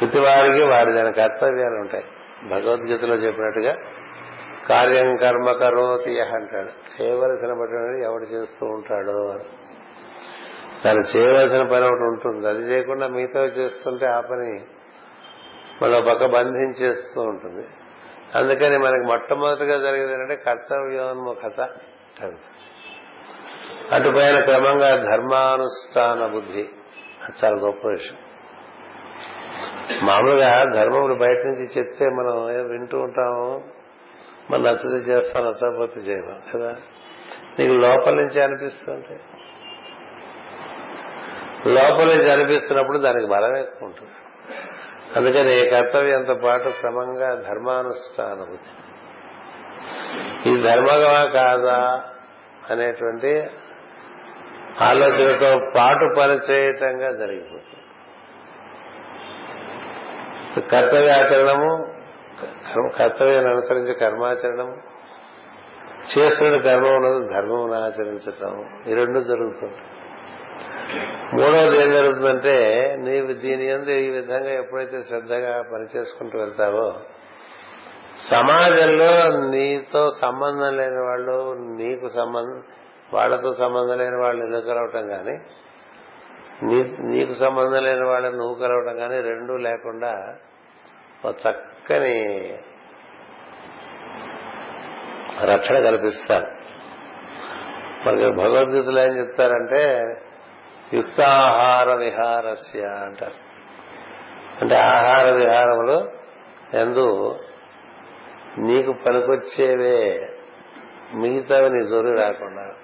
ప్రతి 0.00 0.20
వారికి 0.20 0.62
వారి 0.62 0.92
దాని 0.92 1.12
కర్తవ్యాలు 1.12 1.74
ఉంటాయి. 1.74 2.04
భగవద్గీతలో 2.48 3.14
చెప్పినట్టుగా 3.14 3.76
కార్యం 4.68 5.16
కర్మ 5.16 5.52
కరోతి 5.52 6.20
అంటాడు. 6.20 7.02
చేయవలసిన 7.02 7.52
పని 7.52 8.04
ఎవడు 8.04 8.22
చేస్తూ 8.22 8.66
ఉంటాడో 8.66 9.28
అని. 9.28 9.44
తను 10.84 11.18
చేయవలసిన 11.18 11.62
పని 11.62 11.84
ఒకటి 11.84 12.04
ఉంటుంది. 12.04 12.48
అది 12.48 12.58
చేయకుండా 12.58 13.06
మిగతా 13.06 13.40
చేస్తుంటే 13.40 14.06
ఆ 14.06 14.20
పని 14.20 14.60
మళ్ళీ 15.82 16.02
పక్క 16.02 16.26
బంధించేస్తూ 16.26 17.20
ఉంటుంది. 17.20 17.66
అందుకని 18.34 18.78
మనకి 18.78 19.02
మొట్టమొదటిగా 19.02 19.78
జరిగేది 19.78 20.12
ఏంటంటే 20.12 20.36
కర్తవ్యోన్ముఖత 20.36 21.68
అటుపైన 23.92 24.40
క్రమంగా 24.40 24.96
ధర్మానుష్ఠాన 24.96 26.26
బుద్ధి. 26.26 26.68
అది 27.22 27.44
చాలా 27.44 27.56
గొప్ప 27.56 27.88
విషయం. 27.88 28.16
మామూలుగా 30.06 30.64
ధర్మములు 30.74 31.14
బయట 31.14 31.38
నుంచి 31.38 31.64
చెప్తే 31.78 32.04
మనం 32.04 32.44
వింటూ 32.70 32.98
ఉంటాము. 32.98 33.64
మన 34.50 34.60
నచ్చది 34.60 35.10
చేస్తాం 35.10 35.44
నచ్చకపోతే 35.44 36.00
చేయము 36.00 36.40
కదా? 36.54 36.76
నీకు 37.58 37.72
లోపల 37.72 38.14
నుంచి 38.14 38.42
అనిపిస్తుంటే? 38.42 39.20
లోపల 41.66 42.04
నుంచి 42.04 42.30
అనిపిస్తున్నప్పుడు 42.30 42.98
దానికి 42.98 43.26
బలం 43.26 43.56
ఎక్కువ 43.56 43.88
ఉంటుంది. 43.88 44.10
అందుకని 45.16 45.70
కర్తవ్యంతో 45.70 46.34
పాటు 46.34 46.68
క్రమంగా 46.68 47.34
ధర్మానుష్ఠాన 47.34 48.56
ఇది 50.46 50.60
ధర్మగా 50.60 51.30
కాదా 51.34 52.02
అనేటువంటి 52.70 53.50
ఆలోచనతో 54.80 55.70
పాటు 55.76 56.14
పనిచేయటంగా 56.18 57.12
జరిగిపోతుంది. 57.12 57.80
కర్తవ్యాచరణము 60.68 61.92
కర్తవ్యాన్ని 62.98 63.50
అనుసరించి 63.50 63.94
కర్మాచరణము 63.94 64.76
చేస్తున్న 66.16 66.56
కర్మ 66.56 66.86
ఉన్నది 66.86 67.34
ధర్మం 67.34 67.84
ఆచరించటం 67.84 68.82
ఈ 68.88 68.94
రెండు 68.94 69.20
జరుగుతుంది 69.20 69.76
మూడవది 71.32 71.82
ఏం 71.82 71.90
జరుగుతుందంటే 71.90 72.54
నీవు 72.98 73.26
దీని 73.26 73.66
ఎందు 73.66 73.90
ఈ 73.90 74.10
విధంగా 74.10 74.50
ఎప్పుడైతే 74.50 75.02
శ్రద్ధగా 75.02 75.62
పనిచేసుకుంటూ 75.72 76.38
వెళ్తావో 76.38 77.00
సమాజంలో 78.30 79.38
నీతో 79.50 80.08
సంబంధం 80.20 80.76
లేని 80.76 81.00
వాళ్ళు 81.02 81.54
నీకు 81.76 82.08
సంబంధం 82.08 82.62
వాళ్ళతో 83.12 83.54
సంబంధం 83.54 83.98
లేని 83.98 84.16
వాళ్ళు 84.16 84.44
ఇల్లు 84.44 84.60
కలవటం 84.60 85.08
కానీ 85.08 85.38
నీకు 87.10 87.32
సంబంధం 87.32 87.84
లేని 87.84 88.06
వాళ్ళని 88.06 88.36
నువ్వు 88.36 88.54
కలవటం 88.54 88.98
కానీ 88.98 89.20
రెండూ 89.20 89.56
లేకుండా 89.56 90.36
ఒక 91.24 91.34
చక్కని 91.48 92.16
రక్షణ 95.44 95.78
కల్పిస్తారు. 95.78 96.46
మనకి 98.06 98.30
భగవద్గీతలో 98.30 99.00
ఏం 99.00 99.18
చెప్తారంటే 99.18 99.82
యుక్తాహార 100.94 101.94
విహారస్య 101.94 102.80
అంటారు. 102.80 103.50
అంటే 104.60 104.74
ఆహార 104.74 105.34
విహారములు 105.34 106.10
ఎందు 106.76 107.38
నీకు 108.58 108.92
పనికొచ్చేవే 108.92 110.28
మిగతావి 111.14 111.70
నీ 111.70 111.88
జోరు 111.88 112.16
రాకుండా. 112.16 112.74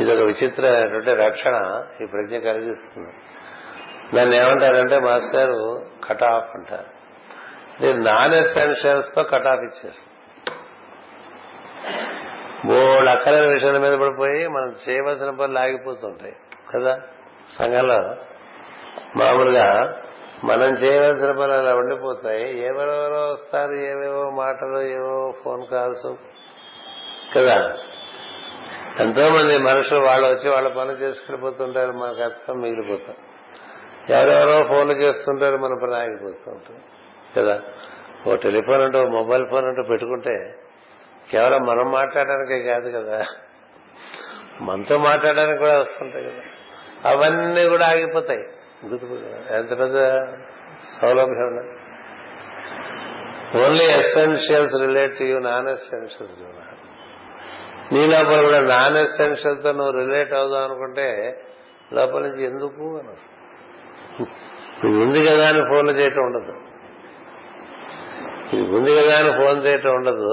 ఇదొక 0.00 0.18
విచిత్రమైనటువంటి 0.18 1.14
రక్షణ 1.14 1.84
ఈ 2.02 2.06
ప్రజ్ఞ 2.06 2.38
కలిగిస్తుంది. 2.38 3.12
దాన్ని 4.16 4.36
ఏమంటారంటే 4.36 5.00
మాస్టర్ 5.00 5.84
కట్ 6.08 6.22
ఆఫ్ 6.22 6.56
అంటారు. 6.56 7.02
నేను 7.82 8.02
నాన్ 8.02 8.34
ఎసెన్షియల్స్తో 8.34 9.22
కట్ 9.22 9.46
ఆఫ్ 9.46 9.60
ఇచ్చేస్తాను 9.60 10.12
బోల్డ్ 12.66 13.08
అక్కల 13.08 13.46
విషయాల 13.46 13.78
మీద 13.78 13.92
పడిపోయి 13.92 14.48
మనం 14.48 14.74
చేయవలసిన 14.88 15.30
పనులు 15.30 15.58
ఆగిపోతుంటాయి. 15.58 16.36
కదా? 16.74 17.00
సంఘంలో 17.58 18.16
మామూలుగా 19.16 19.98
మనం 20.44 20.68
చేయవలసిన 20.68 21.30
పనులు 21.30 21.52
అలా 21.52 21.74
ఉండిపోతాయి. 21.74 22.64
ఎవరెవరో 22.66 23.32
వస్తారు 23.32 23.74
ఏవేవో 23.74 24.30
మాటలు 24.30 24.80
ఏవో 24.80 25.34
ఫోన్ 25.44 25.66
కాల్స్ 25.66 26.14
కదా? 27.36 27.78
ఎంతో 29.00 29.28
మంది 29.30 29.58
మనుషులు 29.58 30.00
వాళ్ళు 30.00 30.26
వచ్చి 30.26 30.50
వాళ్ళ 30.50 30.68
పనులు 30.68 30.96
చేసుకెళ్ళిపోతుంటారు 30.96 31.92
మన 31.92 32.12
కష్టం 32.12 32.60
మిగిలిపోతాం. 32.60 33.16
ఎవరెవరో 34.10 34.64
ఫోన్లు 34.68 34.94
చేస్తుంటారు 34.94 35.56
మన 35.56 35.78
పని 35.82 35.96
ఆగిపోతూ 35.96 36.50
ఉంటుంది 36.50 36.80
కదా? 37.36 37.60
ఓ 38.28 38.34
టెలిఫోన్ 38.34 38.82
అంటూ 38.82 39.06
మొబైల్ 39.08 39.46
ఫోన్ 39.50 39.64
అంటూ 39.64 39.82
పెట్టుకుంటే 39.82 40.54
కేవలం 41.30 41.62
మనం 41.62 41.90
మాట్లాడడానికే 41.90 42.62
కాదు 42.62 42.90
కదా? 42.90 43.24
మనతో 44.60 44.98
మాట్లాడడానికి 44.98 45.58
కూడా 45.58 45.78
వస్తుంటాయి 45.78 46.24
కదా? 46.24 46.40
అవన్నీ 47.06 47.68
కూడా 47.68 47.86
ఆగిపోతాయి. 47.88 48.44
గుర్తు 48.86 49.06
ఎంత 49.56 49.70
పెద్ద 49.78 49.98
సౌలభ్యం 51.00 51.52
only 53.64 53.84
essentials 53.84 54.74
relate 54.74 55.18
to 55.18 55.22
you 55.22 55.38
non 55.38 55.68
essentials 55.68 56.38
నీ 57.92 58.06
లోపల 58.06 58.42
కూడా 58.42 58.60
నాన్ 58.60 58.96
ఎసెన్షియల్తో 58.96 59.72
నువ్వు 59.72 59.92
రిలేట్ 59.92 60.32
అవుదాం 60.32 60.64
అనుకుంటే 60.64 61.08
లోపల 61.92 62.20
నుంచి 62.20 62.44
ఎందుకు 62.44 62.84
అని 62.98 63.14
ఇది 64.88 64.98
ఉంది 65.02 65.20
కదా 65.26 65.48
అని 65.48 65.58
ఫోన్లు 65.58 65.92
చేయటం 65.92 66.22
ఉండదు. 66.22 66.54
ఇది 68.56 68.76
ఉంది 68.76 68.92
కదా 68.96 69.14
అని 69.18 69.32
ఫోన్ 69.32 69.58
చేయటం 69.66 69.90
ఉండదు. 69.90 70.30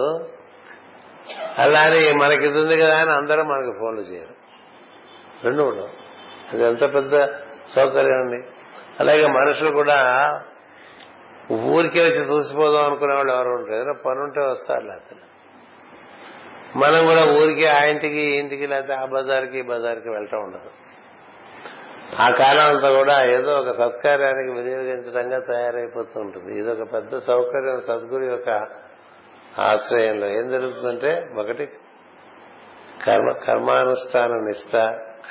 అలానే 1.57 2.11
మనకి 2.11 2.45
ఇది 2.45 2.59
ఉంది 2.59 2.77
కదా 2.77 2.97
అని 3.01 3.11
అందరూ 3.11 3.43
మనకి 3.43 3.79
ఫోన్లు 3.79 4.01
చేయరు. 4.01 4.35
రెండు 5.43 5.63
ఉండవు. 5.63 5.98
అది 6.53 6.63
ఎంత 6.63 6.93
పెద్ద 6.93 7.25
సౌకర్యం 7.75 8.21
అండి 8.21 8.47
అలాగే 8.99 9.27
మనుషులు 9.27 9.71
కూడా 9.71 9.97
ఊరికే 11.51 12.01
వచ్చి 12.01 12.29
చూసిపోదాం 12.29 12.85
అనుకునే 12.85 13.13
వాళ్ళు 13.13 13.33
ఎవరు 13.33 13.49
ఉంటారు 13.49 13.75
ఏదైనా 13.75 13.93
పని 13.93 14.19
ఉంటే 14.19 14.41
వస్తారు 14.41 14.85
లేకపోతే. 14.85 15.15
మనం 16.75 17.05
కూడా 17.05 17.43
ఊరికి 17.43 17.65
ఆ 17.65 17.83
ఇంటికి 17.83 18.19
ఈ 18.19 18.37
ఇంటికి 18.37 18.67
లేకపోతే 18.67 18.93
ఆ 18.93 19.05
బజార్కి 19.05 19.59
ఈ 19.59 19.61
బజార్కి 19.61 20.09
వెళ్ళటం 20.09 20.43
ఉండదు. 20.43 20.71
ఆ 22.21 22.27
కాలం 22.39 22.75
అంతా 22.75 22.89
కూడా 22.89 23.25
ఏదో 23.25 23.51
ఒక 23.51 23.71
సత్కార్యానికి 23.71 24.51
వినియోగించడంగా 24.51 25.39
తయారైపోతూ 25.39 26.19
ఉంటుంది 26.19 26.59
ఇది 26.59 26.71
ఒక 26.71 26.93
పెద్ద 26.93 27.17
సౌకర్యం 27.17 27.81
సద్గురు 27.81 28.23
యొక్క 28.23 28.67
ఆశ్రయంలో. 29.59 30.27
ఏం 30.27 30.51
జరుగుతుందంటే 30.51 31.29
ఒకటి 31.37 31.65
కర్మ 33.07 33.31
కర్మానుష్ఠాన 33.31 34.31
నిష్ట 34.31 34.75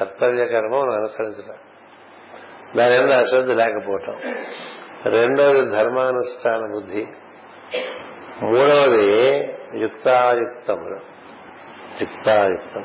కర్తవ్య 0.01 0.47
కర్మం 0.47 0.91
అనుసరించడం. 0.91 1.55
దాని 2.77 3.03
వల్ల 3.03 3.21
అశ్రద్ధ 3.21 3.51
లేకపోవటం. 3.51 4.21
రెండవది 5.13 5.67
ధర్మానుష్ఠాన 5.67 6.61
బుద్ధి. 6.73 7.07
మూడవది 8.43 9.39
యుక్తాయుక్తములు. 9.75 11.01
యుక్తాయుక్తం. 12.01 12.85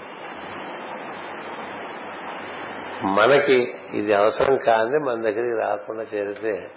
మనకి 3.16 3.76
ఇది 3.94 4.14
అవసరం 4.14 4.58
కాంది 4.58 4.98
మన 4.98 5.22
దగ్గరికి 5.22 5.62
రాకుండా 5.62 6.04
చేరితే 6.16 6.70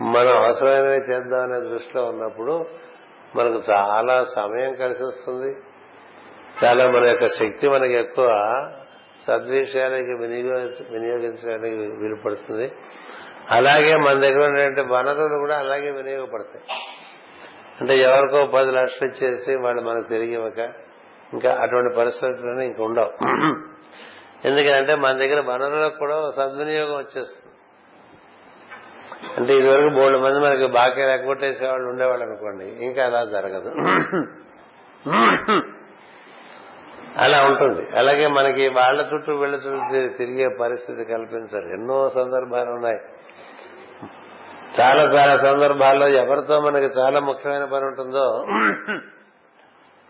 మనం 0.00 0.36
అవసరమైనవి 0.36 0.96
చేద్దామనే 0.96 1.60
దృష్టిలో 1.60 2.04
ఉన్నప్పుడు 2.04 2.66
మనకు 3.36 3.60
చాలా 3.70 4.22
సమయం 4.22 4.74
కలిసి 4.74 5.04
వస్తుంది. 5.04 5.56
చాలా 6.64 6.90
మన 6.90 7.04
యొక్క 7.04 7.28
శక్తి 7.28 7.68
మనకి 7.68 7.92
ఎక్కువ 7.92 8.28
సద్విషయాలకి 9.26 10.14
వినియోగ 10.14 10.70
వినియోగించడానికి 10.90 11.76
వీలు 11.76 12.14
పడుతుంది 12.14 12.72
అలాగే 13.50 13.96
మన 13.96 14.18
దగ్గర 14.20 14.48
ఉన్నటువంటి 14.48 14.80
వనరులు 14.80 15.38
కూడా 15.38 15.58
అలాగే 15.58 15.90
వినియోగపడతాయి. 15.90 16.64
అంటే 17.80 17.98
ఎవరికో 17.98 18.46
పది 18.46 18.70
లక్షలు 18.70 19.08
ఇచ్చేసి 19.08 19.54
వాళ్ళు 19.54 19.82
మనకు 19.82 20.08
తిరిగి 20.08 20.32
ఇవ్వక 20.32 20.58
ఇంకా 21.32 21.50
అటువంటి 21.60 21.96
పరిస్థితుల్లోనే 21.96 22.66
ఇంక 22.66 22.80
ఉండవు. 22.80 23.10
ఎందుకంటే 24.48 24.94
మన 24.94 25.12
దగ్గర 25.12 25.40
వనరులకు 25.40 25.98
కూడా 25.98 26.28
సద్వినియోగం 26.36 26.96
వచ్చేస్తుంది. 26.96 27.48
అంటే 29.38 29.52
ఇదివరకు 29.54 29.90
మూడు 29.94 30.18
మంది 30.18 30.38
మనకి 30.38 30.66
బాకీ 30.66 31.00
ఎగ్గొట్టేసే 31.00 31.68
వాళ్ళు 31.68 31.88
ఉండేవాళ్ళు 31.88 32.24
అనుకోండి 32.26 32.64
ఇంకా 32.64 33.04
అలా 33.04 33.24
జరగదు. 33.24 33.70
అలా 37.16 37.42
ఉంటుంది. 37.42 37.98
అలాగే 37.98 38.26
మనకి 38.26 38.68
వాళ్ళ 38.68 39.08
చుట్టూ 39.14 39.34
వీళ్ళ 39.34 39.54
చుట్టూ 39.54 40.16
తిరిగే 40.16 40.48
పరిస్థితి 40.60 41.04
కల్పించారు. 41.04 41.66
ఎన్నో 41.68 42.08
సందర్భాలు 42.08 42.70
ఉన్నాయి. 42.70 42.98
చాలా 44.80 45.02
చాలా 45.02 45.42
సందర్భాల్లో 45.42 46.08
ఎవరితో 46.08 46.60
మనకి 46.60 46.84
చాలా 46.84 47.20
ముఖ్యమైన 47.20 47.64
పని 47.64 47.84
ఉంటుందో 47.84 48.44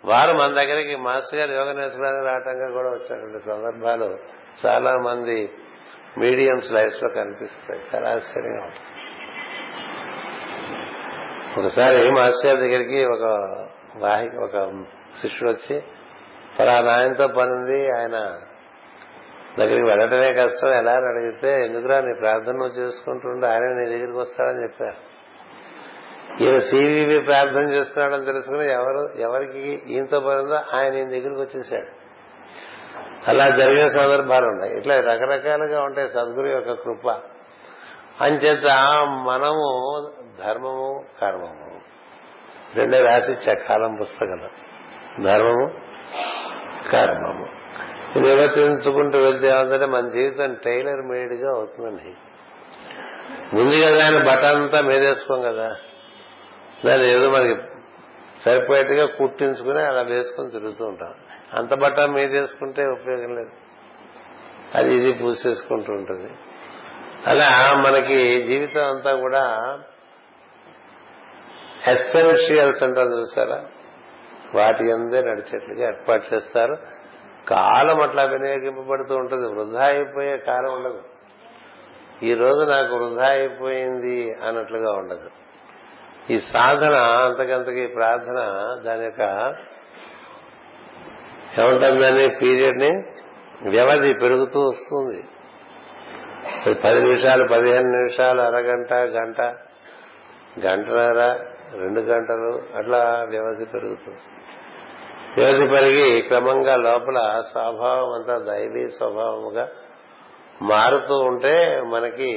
వారు 0.05 0.32
మన 0.32 0.55
దగ్గరికి 0.55 0.96
మాస్టర్ 0.96 1.40
గారు 1.40 1.53
యోగ 1.53 1.72
నేర్చుకోవడానికి 1.72 2.26
రావటంగా 2.26 2.70
కూడా 2.70 2.88
వచ్చినటువంటి 2.88 3.38
సందర్భాలు 3.38 4.18
చాలా 4.66 4.92
మంది 4.96 5.50
మీడియంస్ 6.18 6.72
లైఫ్లో 6.72 7.09
కనిపిస్తాయి. 7.09 7.80
చాలా 7.94 8.11
ఆశ్చర్యంగా 8.11 8.64
ఉంటుంది. 8.64 8.88
ఒకసారి 11.61 12.11
మాస్టర్ 12.11 12.46
గారి 12.46 12.68
దగ్గరికి 12.68 13.05
ఒక 13.05 13.24
వాహి 13.96 14.28
ఒక 14.38 14.84
శిష్యుడు 15.22 15.53
వచ్చి 15.53 15.82
ఫలానా 16.59 16.92
ఆయనతో 16.92 17.28
పని 17.28 17.53
ఉంది 17.53 17.96
ఆయన 17.98 18.38
దగ్గరికి 19.59 19.82
వెళ్ళటమే 19.82 20.32
కష్టం. 20.32 20.68
ఎలా 20.68 20.92
అని 20.92 21.07
అడిగితే 21.07 21.66
ఎందుకురా 21.66 22.00
నీ 22.00 22.14
ప్రార్థన 22.20 22.53
నువ్వు 22.53 22.80
చేసుకుంటుండే? 22.80 23.46
ఆయన 23.46 23.61
నీ 23.61 23.96
దగ్గరికి 23.96 24.18
వస్తాడని 24.18 24.62
చెప్పారు. 24.62 25.12
ఈయన 26.42 26.59
సివివి 26.59 27.18
ప్రార్థన 27.18 27.61
చేస్తున్నాడని 27.61 28.26
తెలుసుకుని 28.26 28.72
ఎవరు 28.72 29.18
ఎవరికి 29.18 29.82
ఈయనతో 29.88 30.20
పనిందో 30.20 30.55
ఆయన 30.55 30.94
ఈయన 30.94 31.09
దగ్గరికి 31.09 31.40
వచ్చేసాడు. 31.40 32.03
అలా 33.28 33.48
జరిగిన 33.48 33.88
సందర్భాలు 33.88 34.46
ఉన్నాయి. 34.46 34.78
ఇట్లా 34.78 34.96
రకరకాలుగా 34.96 35.82
ఉంటాయి 35.82 36.09
సద్గురు 36.09 36.46
యొక్క 36.46 36.72
కృప. 36.72 37.09
అంచేత 38.20 38.66
మనము 39.07 40.11
ధర్మము 40.44 41.05
కర్మము 41.20 41.80
రెండే 42.74 42.98
రాసి 42.98 43.34
కాలం 43.68 43.94
పుస్తకంలో 43.94 44.48
ధర్మము 45.24 45.92
కర్మము 46.93 47.47
ఇది 48.16 48.28
నిర్వర్తించుకుంటూ 48.28 49.18
వెళ్తే 49.18 49.49
ఏమంటే 49.49 49.86
మన 49.86 50.09
జీవితం 50.09 50.57
టైలర్ 50.64 51.01
మేడ్గా 51.01 51.55
అవుతుందండి. 51.55 52.14
ముందుగా 53.57 53.99
దాని 53.99 54.18
బట్ట 54.18 54.45
అంతా 54.45 54.80
మేదేసుకోం 54.80 55.43
కదా. 55.43 55.76
దాన్ని 56.86 57.07
ఏదో 57.07 57.30
మనకి 57.30 57.61
సరిపోయేట్టుగా 58.45 59.07
కుట్టించుకుని 59.07 59.82
అలా 59.82 60.03
వేసుకుని 60.03 60.51
తిరుగుతూ 60.51 60.84
ఉంటాం. 60.84 61.14
అంత 61.55 61.74
బట్ట 61.74 62.01
మీదేసుకుంటే 62.01 62.86
ఉపయోగం 62.86 63.34
లేదు. 63.34 63.51
అది 64.74 64.95
ఇది 64.95 65.12
పూసేసుకుంటూ 65.12 65.93
ఉంటుంది. 65.93 66.30
అలా 67.26 67.74
మనకి 67.86 68.47
జీవితం 68.47 68.84
అంతా 68.84 69.14
కూడా 69.14 69.78
ఎస్సెన్షియల్స్ 71.86 72.82
అంటారు 72.82 73.09
చూసారా? 73.09 73.64
వాటి 74.55 74.92
అందే 74.92 75.20
నడిచేట్లుగా 75.20 75.88
ఏర్పాటు 75.88 76.34
చేస్తారు. 76.34 76.76
కాలం 77.48 78.00
అట్లా 78.00 78.22
వినియోగింపబడుతూ 78.22 79.16
ఉంటుంది. 79.16 79.46
వృధా 79.48 79.86
అయిపోయే 79.86 80.36
కాలం 80.36 80.74
ఉండదు. 80.74 81.03
ఈ 82.22 82.34
రోజు 82.34 82.70
నాకు 82.70 82.96
వృధా 82.96 83.28
అయిపోయింది 83.28 84.34
అన్నట్లుగా 84.44 84.92
ఉండదు. 84.92 85.30
ఈ 86.30 86.40
సాధన 86.40 86.94
అంతకంతకి 86.94 87.86
ప్రార్థన 87.86 88.38
దాని 88.84 89.05
యొక్క 89.05 89.20
ఏమంటుందని 91.59 92.28
పీరియడ్ని 92.28 93.05
వ్యవధి 93.68 94.12
పెరుగుతూ 94.12 94.61
వస్తుంది. 94.61 95.24
పది 96.74 97.00
నిమిషాలు 97.00 97.48
పదిహేను 97.48 97.90
నిమిషాలు 97.90 98.40
అరగంట 98.40 98.92
గంట 98.92 99.40
గంటన్నర 100.66 101.38
రెండు 101.78 102.00
గంటలు 102.00 102.76
అట్లా 102.76 103.26
వ్యవధి 103.28 103.64
పెరుగుతుంది. 103.64 104.18
వ్యవధి 105.36 105.66
పెరిగి 105.66 106.22
క్రమంగా 106.22 106.76
లోపల 106.76 107.40
స్వభావం 107.52 108.12
అంతా 108.12 108.38
దైవీ 108.38 108.88
స్వభావముగా 108.88 109.68
మారుతూ 110.62 111.14
ఉంటే 111.14 111.82
మనకి 111.84 112.32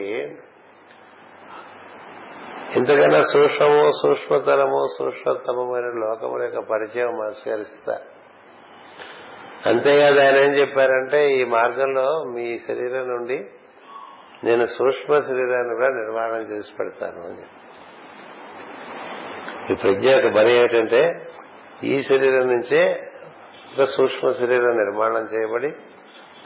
ఇంతకన్నా 2.77 3.21
సూక్ష్మము 3.21 3.91
సూక్ష్మతరము 4.01 4.87
సూక్ష్మతమైన 4.99 5.85
లోకముల 5.85 6.43
యొక్క 6.43 6.59
పరిచయం 6.59 7.25
ఆస్కరిస్తారు 7.25 8.15
అంతేకాదు 9.69 10.19
ఆయన 10.19 10.35
ఏం 10.35 10.53
చెప్పారంటే 10.53 11.31
ఈ 11.31 11.43
మార్గంలో 11.43 12.23
మీ 12.23 12.57
శరీరం 12.57 13.07
నుండి 13.07 13.45
నేను 14.43 14.65
సూక్ష్మ 14.65 15.19
శరీరాన్ని 15.19 15.75
కూడా 15.75 15.87
నిర్మాణం 15.87 16.41
చేసి 16.51 16.73
పెడతాను 16.79 17.21
అని 17.21 17.54
ఈ 19.71 19.73
ప్రజ్ఞ 19.73 20.09
యొక్క 20.09 20.35
పని 20.35 20.55
ఏమిటంటే 20.55 21.01
ఈ 21.83 22.03
శరీరం 22.03 22.47
నుంచే 22.47 23.11
ఒక 23.73 23.87
సూక్ష్మ 23.87 24.29
శరీరం 24.29 24.77
నిర్మాణం 24.77 25.27
చేయబడి 25.33 25.69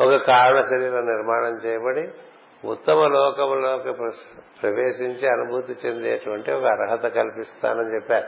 ఒక 0.04 0.16
కారణ 0.28 0.62
శరీరం 0.62 1.06
నిర్మాణం 1.06 1.56
చేయబడి 1.66 2.04
ఉత్తమ 2.68 3.08
లోకములోకి 3.08 3.92
ప్రవేశించి 4.62 5.28
అనుభూతి 5.28 5.88
చెందేటువంటి 5.88 6.52
ఒక 6.52 6.66
అర్హత 6.66 7.06
కల్పిస్తానని 7.08 7.96
చెప్పారు. 7.96 8.28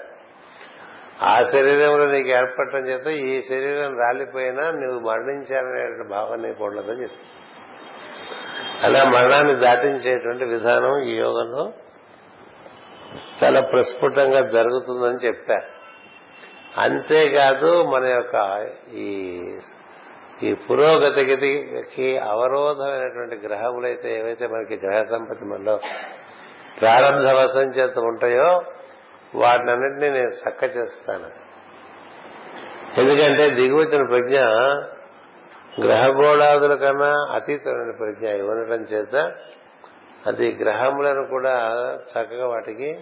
ఆ 1.23 1.43
శరీరంలో 1.43 2.05
నీకు 2.05 2.29
ఏర్పడటం 2.29 2.87
చేత 2.87 3.07
ఈ 3.07 3.41
శరీరం 3.41 3.99
రాలిపోయినా 3.99 4.71
నువ్వు 4.71 5.09
మరణించాలనే 5.09 6.09
భావన 6.09 6.39
నీకు 6.47 6.63
ఉండదని 6.63 7.03
చెప్పి 7.03 7.27
అలా 8.85 9.03
మరణాన్ని 9.03 9.55
దాటించేటువంటి 9.55 10.45
విధానం 10.45 11.03
ఈ 11.03 11.15
యోగంలో 11.15 11.73
చాలా 13.43 13.61
ప్రస్ఫుటంగా 13.61 14.49
జరుగుతుందని 14.49 15.27
చెప్పారు 15.27 15.81
అంతేకాదు 16.81 17.83
మన 17.83 18.05
యొక్క 18.05 18.65
ఈ 18.93 19.07
ఈ 20.43 20.53
పురోగతికి 20.53 22.17
అవరోధమైనటువంటి 22.17 23.47
గ్రహములైతే 23.47 24.19
ఏవైతే 24.19 24.47
మనకి 24.47 24.87
గ్రహ 24.87 25.03
సంపత్తి 25.03 25.45
మనలో 25.45 25.79
ప్రారంభ 26.81 27.27
వశం 27.27 27.61
చేత 27.61 27.99
ఉంటాయో 27.99 28.63
వాటినన్నింటినీ 29.35 30.09
నేను 30.09 30.29
చక్క 30.29 30.63
చేస్తాను. 30.63 31.51
ఎందుకంటే 33.01 33.49
దిగువచ్చిన 33.49 34.07
ప్రజ్ఞ 34.07 34.37
గ్రహగోళాదుల 35.85 36.75
కన్నా 36.75 37.35
అతీతమైన 37.35 37.91
ప్రజ్ఞ 37.91 38.27
ఇవ్వడం 38.27 38.83
చేత 38.83 39.31
అది 40.27 40.55
గ్రహములను 40.55 41.27
కూడా 41.29 41.55
చక్కగా 42.11 42.47
వాటికి 42.47 42.99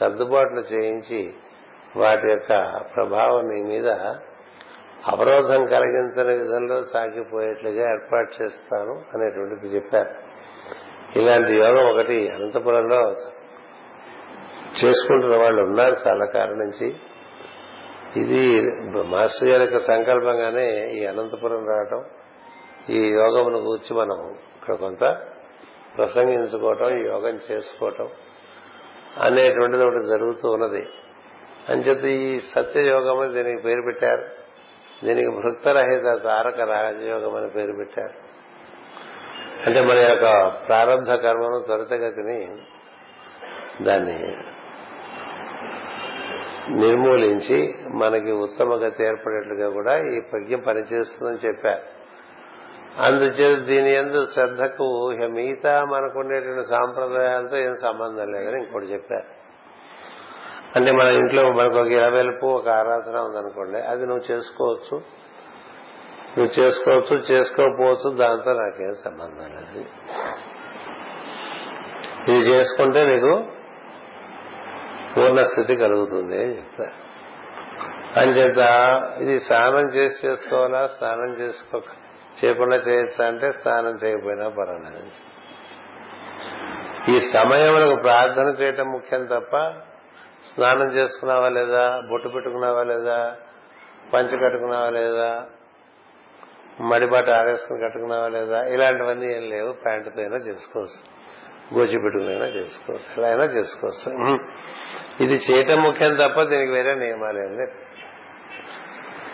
సర్దుబాట్లు 0.00 0.60
చేయించి 0.60 1.34
వాటి 1.96 2.30
యొక్క 2.30 2.80
ప్రభావం 2.96 3.48
నీ 3.48 3.62
మీద 3.62 3.88
అవరోధం 5.06 5.66
కలిగించని 5.66 6.34
విధంలో 6.34 6.82
సాగిపోయేట్లుగా 6.82 7.90
ఏర్పాటు 7.90 8.42
చేస్తాను 8.42 9.02
అనేటువంటిది 9.14 9.66
చెప్పారు. 9.74 10.10
ఇలాంటి 11.18 11.52
యోగం 11.52 11.90
ఒకటి 11.90 12.28
అనంతపురంలో 12.28 13.10
చేసుకుంటున్న 14.78 15.36
వాళ్ళు 15.36 15.62
ఉన్నారు 15.62 15.96
చాలా 16.08 16.24
కాలం 16.24 16.58
నుంచి. 16.58 16.96
ఇది 18.16 18.60
మాస్టర్ 19.06 19.48
గారి 19.48 19.62
యొక్క 19.64 19.78
సంకల్పంగానే 19.78 20.90
ఈ 20.90 21.06
అనంతపురం 21.06 21.66
రావటం 21.68 22.04
ఈ 22.90 23.12
యోగమును 23.12 23.58
కూర్చి 23.58 23.96
మనం 23.96 24.30
ఇక్కడ 24.30 24.74
కొంత 24.74 25.04
ప్రసంగించుకోవటం 25.98 27.06
యోగం 27.06 27.40
చేసుకోవటం 27.50 28.08
అనేటువంటిది 29.22 29.84
ఒకటి 29.84 30.06
జరుగుతూ 30.06 30.50
ఉన్నది. 30.50 30.88
అని 31.68 31.80
చెప్పి 31.80 32.10
ఈ 32.10 32.40
సత్యయోగం 32.40 33.20
అని 33.20 33.32
దీనికి 33.32 33.62
పేరు 33.62 33.82
పెట్టారు. 33.82 34.24
దీనికి 35.04 35.30
భృక్తరహిత 35.30 36.22
తారక 36.22 36.60
రాజయోగం 36.60 37.34
అని 37.36 37.50
పేరు 37.50 37.72
పెట్టారు. 37.72 38.28
అంటే 39.66 39.80
మన 39.80 39.96
యొక్క 39.98 40.48
ప్రారంభ 40.68 41.14
కర్మను 41.14 41.62
త్వరితగతిని 41.66 42.56
దాన్ని 43.84 44.36
నిర్మూలించి 46.80 47.74
మనకి 47.88 48.32
ఉత్తమ 48.32 48.74
గతి 48.74 49.04
ఏర్పడేట్లుగా 49.04 49.70
కూడా 49.70 49.98
ఈ 49.98 50.20
ప్రజ్ఞ 50.20 50.56
పనిచేస్తుందని 50.56 51.48
చెప్పారు. 51.48 51.97
అందుచేత 52.96 53.58
దీని 53.58 53.94
ఎందు 53.94 54.24
శ్రద్ధకు 54.24 55.10
మిగతా 55.28 55.84
మనకుండేటువంటి 55.84 56.68
సాంప్రదాయాలతో 56.68 57.56
ఏం 57.56 57.76
సంబంధం 57.76 58.32
లేదని 58.32 58.64
ఇంకోటి 58.64 58.86
చెప్పారు. 58.86 59.38
అంటే 60.76 60.92
మన 60.92 61.06
ఇంట్లో 61.06 61.52
మనకు 61.52 61.78
ఒక 61.78 61.86
ఇరవెలుపు 61.86 62.46
ఒక 62.46 62.68
ఆరాధన 62.68 63.18
ఉందనుకోండి 63.18 63.78
అది 63.78 64.06
నువ్వు 64.06 64.32
చేసుకోవచ్చు. 64.32 64.96
నువ్వు 66.38 66.60
చేసుకోవచ్చు 66.60 67.16
చేసుకోకపోవచ్చు 67.16 68.16
దాంతో 68.16 68.52
నాకేం 68.52 68.92
సంబంధం 69.04 69.44
లేదు. 69.44 69.84
ఇది 72.30 72.38
చేసుకుంటే 72.38 73.06
నీకు 73.06 73.44
పూర్ణ 75.16 75.42
స్థితి 75.42 75.76
కలుగుతుంది 75.76 76.42
అని 76.42 76.56
చెప్తా 76.56 76.84
అంచేత 78.20 78.60
ఇది 79.20 79.40
స్నానం 79.40 79.86
చేసి 79.88 80.28
చేసుకోవాలా? 80.28 80.86
స్నానం 80.86 81.32
చేసుకో 81.32 81.80
చేయకుండా 82.44 82.76
చేయొచ్చు 82.76 83.24
అంటే 83.24 83.52
స్నానం 83.52 83.90
చేయకపోయినా 83.90 84.48
పర్వాలేదు. 84.48 85.10
ఈ 87.10 87.20
సమయంలో 87.20 87.96
ప్రార్థన 87.96 88.56
చేయటం 88.60 88.92
ముఖ్యం 88.92 89.26
తప్ప 89.26 89.56
స్నానం 90.54 90.92
చేసుకున్నావా 90.92 91.48
లేదా 91.48 92.02
బొట్టు 92.10 92.28
పెట్టుకున్నావా 92.28 92.82
లేదా 92.82 93.36
పంచి 94.14 94.38
కట్టుకున్నావా 94.38 94.90
లేదా 94.90 95.46
మడిబాట 96.80 97.28
ఆరేసుకుని 97.30 97.80
కట్టుకున్నావా 97.80 98.28
లేదా 98.28 98.64
ఇలాంటివన్నీ 98.64 99.26
ఏం 99.26 99.50
లేవు. 99.50 99.72
ప్యాంటుతో 99.72 100.20
అయినా 100.20 100.36
చేసుకోవచ్చు. 100.36 101.18
గోచి 101.78 101.98
పెట్టుకునైనా 101.98 102.46
చేసుకోవచ్చు. 102.46 103.18
ఎలా 103.18 103.28
అయినా 103.28 103.44
చేసుకోవచ్చు. 103.44 104.38
ఇది 105.24 105.34
చేయటం 105.34 105.82
ముఖ్యం 105.82 106.14
తప్ప 106.14 106.42
దీనికి 106.42 106.72
వేరే 106.72 106.94
నియమాలు 106.94 107.38
ఏం 107.38 107.58
లేవు. 107.58 107.88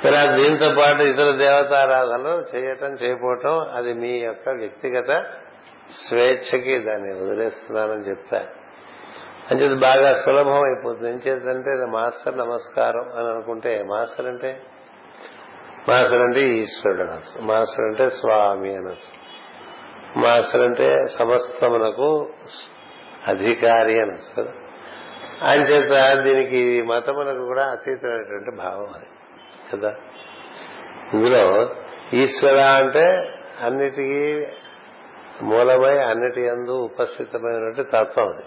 ఇలా 0.04 0.36
దీంతో 0.36 0.74
పాటు 0.78 1.02
ఇతర 1.02 1.30
దేవతారాధనలు 1.30 2.56
చేయటం 2.56 2.86
చేయకపోవటం 2.86 3.58
అది 3.74 3.94
మీ 3.94 4.08
యొక్క 4.08 4.48
వ్యక్తిగత 4.48 5.24
స్వేచ్ఛకి 6.08 6.78
దాన్ని 6.78 7.14
వదిలేస్తున్నానని 7.14 8.10
చెప్తా. 8.10 8.46
అంచేది 9.50 9.74
బాగా 9.74 10.14
సులభం 10.14 10.62
అయిపోతుంది 10.64 11.10
ఏం 11.10 11.20
చేద్దంటే 11.28 11.86
మాస్టర్ 11.86 12.38
నమస్కారం 12.38 13.18
అని 13.18 13.28
అనుకుంటే 13.28 13.82
మాస్టర్ 13.82 14.26
అంటే? 14.26 14.62
మాస్టర్ 15.88 16.20
అంటే 16.20 16.40
ఈశ్వరుడు 16.40 17.02
అనొచ్చు 17.02 17.42
మాస్టర్ 17.42 17.84
అంటే 17.84 18.08
స్వామి 18.08 18.76
అనొచ్చు 18.76 19.24
మాస్టర్ 20.20 20.60
అంటే 20.60 21.02
సమస్తమునకు 21.18 22.28
అధికారి 23.26 24.00
అనొచ్చు 24.00 24.48
అంచేత 25.42 26.22
దీనికి 26.22 26.82
మతమునకు 26.82 27.44
కూడా 27.44 27.64
అతీతమైనటువంటి 27.64 28.50
భావం 28.50 28.94
అది. 28.94 29.06
కదా. 29.76 29.94
ఇందులో 31.14 31.70
ఈశ్వర 32.12 32.56
అంటే 32.56 33.34
అన్నిటికీ 33.62 34.46
మూలమై 35.42 35.98
అన్నిటి 35.98 36.48
అందు 36.48 36.70
ఉపస్థితమైనటువంటి 36.70 37.82
తత్వం 37.82 38.28
అది 38.28 38.44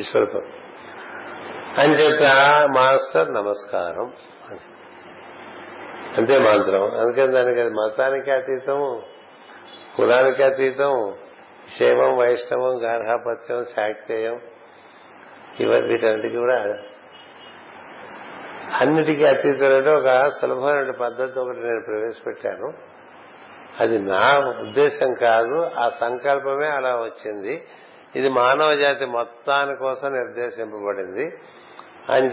ఈశ్వరత్వం 0.00 0.42
అంచేత 1.78 2.22
మాస్టర్ 2.76 3.32
నమస్కారం 3.32 4.12
అంతే 6.18 6.38
మంత్రం. 6.38 7.00
అందుకని 7.00 7.32
దానికి 7.32 7.60
అది 7.60 7.70
మతానికి 7.70 8.30
అతీతం 8.30 9.02
కులానికి 9.96 10.42
అతీతం 10.42 11.14
శైవం 11.78 12.16
వైష్ణవం 12.16 12.84
గార్హాపత్యం 12.84 13.64
శాక్తేయం 13.64 14.40
ఇవన్నీ 15.60 15.88
వీటన్నిటికీ 15.88 16.36
కూడా 16.36 16.78
అన్నిటికీ 18.74 19.24
అతీతమైన 19.24 19.88
ఒక 19.88 20.28
సులభమైన 20.28 20.90
పద్ధతి 20.90 21.38
ఒకటి 21.38 21.58
నేను 21.58 21.82
ప్రవేశపెట్టాను. 21.86 22.72
అది 23.80 23.98
నా 23.98 24.38
ఉద్దేశం 24.38 25.14
కాదు 25.14 25.70
ఆ 25.78 25.88
సంకల్పమే 25.88 26.68
అలా 26.68 26.96
వచ్చింది. 26.96 27.62
ఇది 28.16 28.28
మానవ 28.28 28.74
జాతి 28.74 29.04
మొత్తాని 29.04 29.76
కోసం 29.76 30.12
నిర్దేశింపబడింది. 30.12 31.32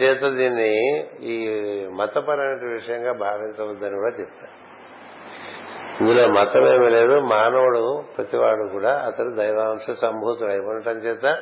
చేత 0.03 0.33
దీన్ని 0.33 1.03
ఈ 1.21 1.47
మతపరమైన 1.87 2.73
విషయంగా 2.73 3.13
భావించవద్దని 3.13 3.95
కూడా 3.95 4.15
చెప్పారు. 4.19 4.65
ఇందులో 6.01 6.27
మతమేమీ 6.27 6.89
లేదు. 6.89 7.19
మానవుడు 7.19 8.03
ప్రతివాడు 8.17 8.69
కూడా 8.71 8.97
అతడు 8.97 9.29
దైవాంశ 9.29 9.91
సంభూతుడు 9.91 10.49
అయిపోవటం 10.49 10.91
చేత 10.91 11.37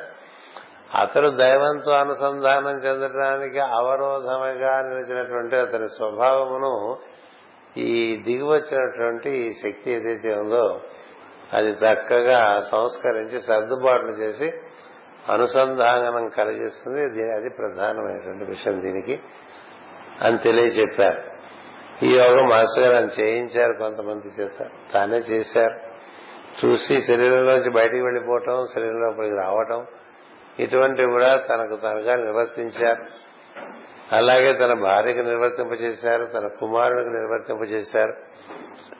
అతడు 1.00 1.28
దైవంతో 1.28 1.90
అనుసంధానం 1.92 2.70
చెందడానికి 2.70 3.60
అవరోధముగా 3.60 4.82
నిలిచినటువంటి 4.82 5.56
అతని 5.56 5.88
స్వభావమును 5.88 6.96
ఈ 7.76 8.22
దిగివచ్చినటువంటి 8.26 9.30
ఈ 9.30 9.50
శక్తి 9.50 9.92
ఏదైతే 9.92 10.34
ఉందో 10.34 10.80
అది 11.52 11.70
చక్కగా 11.70 12.60
సంస్కరించి 12.60 13.40
సర్దుబాట్లు 13.40 14.10
చేసి 14.10 14.52
అనుసంధానం 15.32 16.28
కలిగిస్తుంది. 16.28 17.32
అది 17.32 17.48
ప్రధానమైనటువంటి 17.48 18.44
విషయం 18.44 18.82
దీనికి 18.82 19.20
అని 20.22 20.38
తెలియచెప్పారు. 20.38 21.22
ఈ 22.04 22.18
యోగం 22.18 22.48
మాస్టర్ 22.48 22.84
గారు 22.84 23.20
చేయించారు 23.20 23.72
కొంతమంది 23.72 24.42
చేత. 24.42 24.66
తానే 24.94 25.16
చేశారు. 25.16 25.94
చూసి 26.66 27.00
శరీరంలోంచి 27.00 27.70
బయటికి 27.70 28.02
వెళ్ళిపోవటం 28.02 28.66
శరీరం 28.74 29.00
లోపలికి 29.00 29.36
రావటం 29.36 29.86
ఇటువంటివి 30.58 31.10
కూడా 31.10 31.36
తనకు 31.36 31.76
తనగా 31.76 32.16
నిర్వర్తించారు. 32.16 33.04
అలాగే 34.12 34.52
తన 34.52 34.72
భార్యకు 34.72 35.18
నిర్వర్తింపజేశారు 35.18 36.24
తన 36.24 36.46
కుమారుడికి 36.46 37.10
నిర్వర్తింపజేశారు 37.10 38.14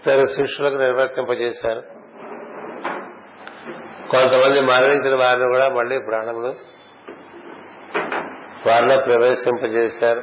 తన 0.07 0.25
శిష్యులకు 0.25 0.75
నిర్వర్తింపజేశారు. 0.75 1.83
కొంతమంది 4.11 4.61
మరణించిన 4.61 5.15
వారిని 5.15 5.47
కూడా 5.47 5.69
మళ్ళీ 5.69 5.99
ప్రాణములు 5.99 6.55
వారిలో 8.67 8.97
ప్రవేశింపజేశారు. 9.01 10.23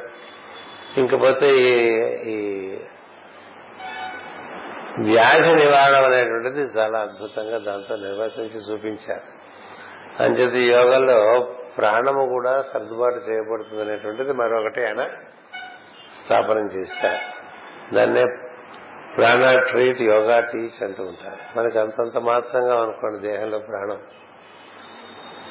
ఇంకపోతే 1.00 1.50
ఈ 2.24 2.36
వ్యాధి 5.00 5.54
నివారణ 5.54 6.04
అనేటువంటిది 6.04 6.60
చాలా 6.60 6.98
అద్భుతంగా 6.98 7.58
దాంతో 7.58 7.96
నిర్వర్తించి 7.96 8.72
చూపించారు. 8.72 9.41
అంచేది 10.20 10.60
యోగంలో 10.60 11.48
ప్రాణము 11.78 12.26
కూడా 12.26 12.62
సర్దుబాటు 12.62 13.14
చేయబడుతుంది 13.14 13.82
అనేటువంటిది 13.82 14.32
మరొకటి 14.32 14.86
ఆయన 14.86 15.04
స్థాపనం 16.24 16.66
చేస్తారు 16.66 17.42
దాన్నే 17.94 18.24
ప్రాణ 19.16 19.58
ట్రీట్ 19.70 20.00
యోగా 20.00 20.40
టీచ్ 20.40 20.82
అంటూ 20.82 21.02
ఉంటారు. 21.02 21.58
మనకి 21.58 21.78
అంతంత 21.78 22.18
మాత్రంగా 22.18 22.82
అనుకోండి 22.82 23.18
దేహంలో 23.18 23.58
ప్రాణం. 23.58 23.98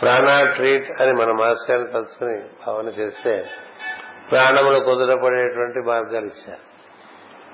ప్రాణ 0.02 0.54
ట్రీట్ 0.56 1.02
అని 1.02 1.14
మన 1.14 1.32
మాస్టర్ని 1.32 1.88
తలుచుకుని 1.88 2.42
భావన 2.68 2.88
చేస్తే 2.88 3.46
ప్రాణములు 4.32 4.80
కుదురపడేటువంటి 4.80 5.80
మార్గాలు 5.80 6.26
ఇచ్చారు. 6.26 6.60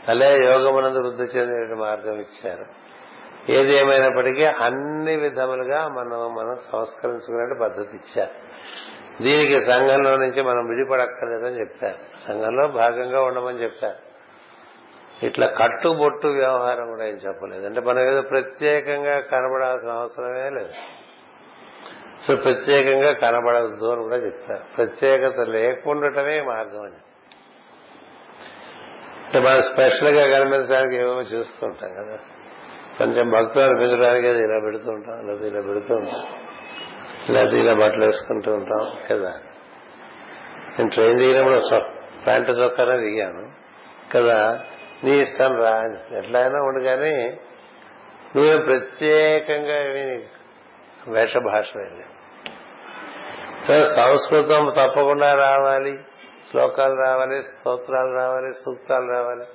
అలాగే 0.08 0.46
యోగమునందు 0.46 1.00
వృద్ధి 1.00 1.24
చెందే 1.24 1.74
మార్గం 1.74 2.20
ఇచ్చారు. 2.20 2.66
ఏది 3.50 3.78
ఏమైనప్పటికీ 3.78 4.46
అన్ని 4.46 5.16
విధములుగా 5.16 5.88
మనం 5.88 6.36
మనం 6.36 6.58
సంస్కరించుకునే 6.72 7.60
పద్ధతి 7.62 7.96
ఇచ్చారు. 7.98 8.48
దీనికి 9.24 9.62
సంఘంలో 9.62 10.18
నుంచి 10.18 10.42
మనం 10.42 10.68
విడిపడక్కర్లేదని 10.68 11.60
చెప్పారు. 11.60 12.28
సంఘంలో 12.28 12.68
భాగంగా 12.68 13.22
ఉండమని 13.22 13.64
చెప్పారు. 13.64 14.08
ఇట్లా 15.26 15.48
కట్టుబొట్టు 15.48 16.28
వ్యవహారం 16.28 16.88
కూడా 16.88 17.06
ఏం 17.06 17.14
చెప్పలేదు. 17.14 17.66
అంటే 17.66 17.82
మనం 17.82 18.00
ఏదో 18.00 18.22
ప్రత్యేకంగా 18.22 19.20
కనబడాల్సిన 19.20 19.90
అవసరమే 19.90 20.50
లేదు. 20.50 20.72
సో 22.28 22.36
ప్రత్యేకంగా 22.36 23.14
కనబడద్దు 23.14 23.86
అని 23.86 24.04
కూడా 24.04 24.16
చెప్తారు 24.16 24.64
ప్రత్యేకత 24.78 25.40
లేకుండటమే 25.40 26.42
మార్గం 26.42 26.82
అని. 26.82 26.96
అంటే 29.26 29.50
మనం 29.50 29.62
స్పెషల్గా 29.62 30.40
కనిపించడానికి 30.40 30.96
ఏమో 30.96 31.22
చూస్తుంటాం 31.22 31.94
కదా. 31.94 32.20
కొంచెం 32.98 33.30
భక్తులు 33.30 33.64
అనిపించడానికి 33.64 34.28
అది 34.28 34.40
ఇలా 34.40 34.60
పెడుతూ 34.64 34.92
ఉంటాం 34.92 35.28
లేదా 35.28 35.48
ఇలా 35.48 35.62
పెడుతూ 35.62 35.96
ఉంటాం 35.96 36.26
లేదా 37.30 37.58
ఇలా 37.58 37.74
బట్టలు 37.74 38.06
వేసుకుంటూ 38.06 38.54
ఉంటాం 38.54 38.92
కదా. 39.12 39.30
నేను 40.80 40.90
ట్రైన్ 40.90 41.20
దిగినప్పుడు 41.20 41.82
ప్యాంటు 42.26 42.52
చొక్కానే 42.52 42.98
దిగాను 42.98 43.52
కదా. 44.14 44.60
నీ 45.04 45.12
ఇష్టం 45.12 45.58
రా 45.58 45.84
ఎట్లయినా 46.18 46.62
ఉండు 46.62 46.80
కానీ 46.80 47.38
నువ్వేం 48.36 48.62
ప్రత్యేకంగా 48.66 49.84
ఏమి 49.84 50.26
వేషభాష 51.08 51.66
సంస్కృతం 53.96 54.74
తప్పకుండా 54.78 55.34
రావాలి 55.34 56.00
శ్లోకాలు 56.52 56.94
రావాలి 56.94 57.42
స్తోత్రాలు 57.42 58.16
రావాలి 58.16 58.54
సూక్తాలు 58.54 59.12
రావాలి. 59.12 59.46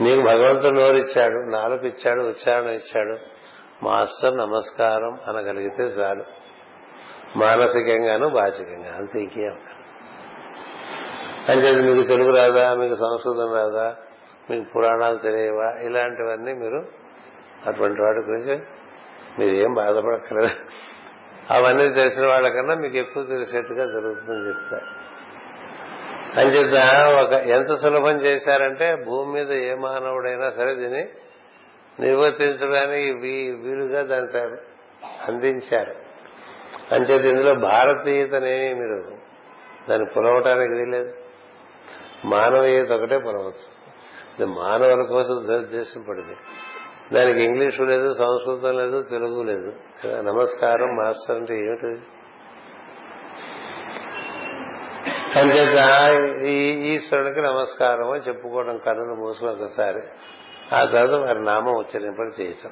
నీకు 0.00 0.22
భగవంతుడు 0.22 0.74
నోరిచ్చాడు 0.74 1.50
నాలుగు 1.50 1.86
ఇచ్చాడు 1.86 2.20
ఉచ్చారణ 2.20 2.66
ఇచ్చాడు. 2.66 3.16
మాస్టర్ 3.82 4.36
నమస్కారం 4.36 5.18
అనగలిగితే 5.28 5.82
చాలు. 5.82 6.24
మానసికంగాను 7.36 8.28
భాషికంగా 8.28 8.96
అంతే 8.96 9.20
ఇంకేం 9.20 9.56
అంటే 11.48 11.72
మీకు 11.72 12.08
తెలుగు 12.08 12.36
రాదా? 12.36 12.74
మీకు 12.74 12.94
సంస్కృతం 12.94 13.54
రాదా? 13.54 13.96
మీకు 14.50 14.72
పురాణాలు 14.76 15.18
తెలియవా? 15.18 15.70
ఇలాంటివన్నీ 15.80 16.52
మీరు 16.52 16.86
అటువంటి 17.66 18.02
వాటి 18.02 18.18
గురించి 18.18 18.62
మీరు 19.38 19.54
ఏం 19.54 19.74
బాధపడక్కర్లేదు. 19.74 20.50
అవన్నీ 21.50 21.88
తెలిసిన 21.88 22.26
వాళ్ళకన్నా 22.26 22.74
మీకు 22.74 22.96
ఎక్కువ 22.96 23.22
తెలిసేట్టుగా 23.22 23.86
జరుగుతుందని 23.86 24.48
చెప్తారు. 24.48 25.13
అంచేత 26.36 27.04
ఒక 27.24 27.32
ఎంత 27.32 27.74
సులభం 27.74 28.20
చేశారంటే 28.20 29.04
భూమి 29.06 29.32
మీద 29.32 29.52
ఏ 29.52 29.74
మానవుడైనా 29.74 30.50
సరే 30.50 30.74
దీన్ని 30.74 31.08
నిర్వర్తించడానికి 32.00 33.10
వీ- 33.10 33.62
వీలుగా 33.62 34.02
దాన్ని 34.02 34.56
అందించారు. 35.28 35.94
అంచేత 36.94 37.24
ఇందులో 37.24 37.54
భారతీయతనే 37.54 38.74
మీరు 38.74 39.16
దాన్ని 39.90 40.08
పొలవటానికి 40.16 40.72
వీలేదు 40.72 41.12
మానవీయత 42.24 42.92
ఒకటే 42.92 43.18
పొలవచ్చు 43.18 43.84
ఇది 44.34 44.44
మానవుల 44.44 45.02
కోసం 45.02 45.46
దురుద్దేశపడింది 45.48 46.36
దానికి 47.12 47.42
ఇంగ్లీషు 47.42 47.82
లేదు 47.82 48.12
సంస్కృతం 48.12 48.76
లేదు 48.76 49.02
తెలుగు 49.02 49.42
లేదు. 49.42 49.72
నమస్కారం 50.06 50.96
మాస్టర్ 50.96 51.36
అంటే 51.36 51.54
ఏమిటి? 51.58 52.02
అంచేత 55.36 56.08
ఈ 56.42 56.54
ఈశ్వరునికి 56.94 57.40
నమస్కారం 57.40 58.10
అని 58.10 58.22
చెప్పుకోవడం 58.28 58.76
కన్నులు 58.76 59.14
మూసుకుని 59.14 59.50
ఒకసారి. 59.50 60.02
ఆ 60.72 60.84
తర్వాత 60.84 61.20
వారి 61.20 61.44
నామం 61.44 61.72
ఉచ్చరింపడి 61.72 62.42
చేయటం 62.42 62.70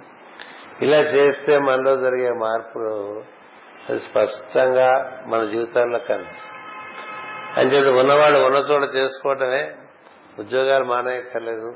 ఇలా 0.83 0.97
చేస్తే 0.97 1.59
మనలో 1.59 1.97
జరిగే 1.97 2.33
మార్పులు 2.33 3.23
అది 3.89 3.99
స్పష్టంగా 3.99 5.21
మన 5.27 5.45
జీవితాల్లో 5.45 5.99
కనిపిస్తుంది. 5.99 6.63
అంచేత 7.61 7.99
ఉన్నవాళ్ళు 7.99 8.39
ఉన్న 8.39 8.57
చోట 8.57 8.97
చేసుకోవటమే 8.97 9.73
ఉద్యోగాలు 10.39 10.85
మానేయక్కర్లేదు 10.85 11.75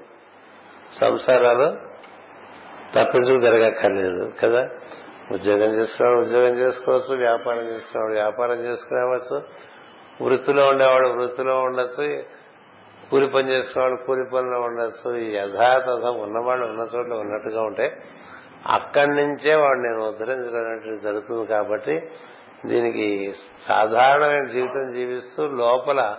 సంసారాలు 1.01 1.77
తప్పించుకు 2.95 3.41
జరగక్కర్లేదు 3.41 4.33
కదా? 4.43 4.69
ఉద్యోగం 5.33 5.75
చేసుకునేవాడు 5.75 6.21
ఉద్యోగం 6.21 6.59
చేసుకోవచ్చు 6.59 7.17
వ్యాపారం 7.17 7.65
చేసుకునేవాడు 7.75 8.13
వ్యాపారం 8.13 8.57
చేసుకునేవచ్చు 8.65 9.43
వృత్తిలో 10.23 10.67
ఉండేవాడు 10.67 11.07
వృత్తిలో 11.07 11.59
ఉండొచ్చు 11.59 12.23
కూలి 13.11 13.27
పని 13.27 13.51
చేసుకునేవాడు 13.51 14.07
కూలి 14.07 14.25
పనిలో 14.35 14.61
ఉండొచ్చు. 14.61 15.17
ఈ 15.17 15.37
యథాతథం 15.37 16.21
ఉన్నవాళ్ళు 16.21 16.67
ఉన్న 16.67 16.81
చోట్ల 16.81 17.15
ఉన్నట్టుగా 17.15 17.63
ఉంటే 17.63 18.03
అక్కడి 18.67 19.11
నుంచే 19.11 19.55
వాడు 19.55 19.79
నేను 19.79 20.09
ఉద్ధరించడం 20.09 20.97
జరుగుతుంది 20.97 21.47
కాబట్టి 21.47 22.01
దీనికి 22.67 23.33
సాధారణమైన 23.69 24.47
జీవితం 24.53 24.93
జీవిస్తూ 24.93 25.47
లోపల 25.47 26.17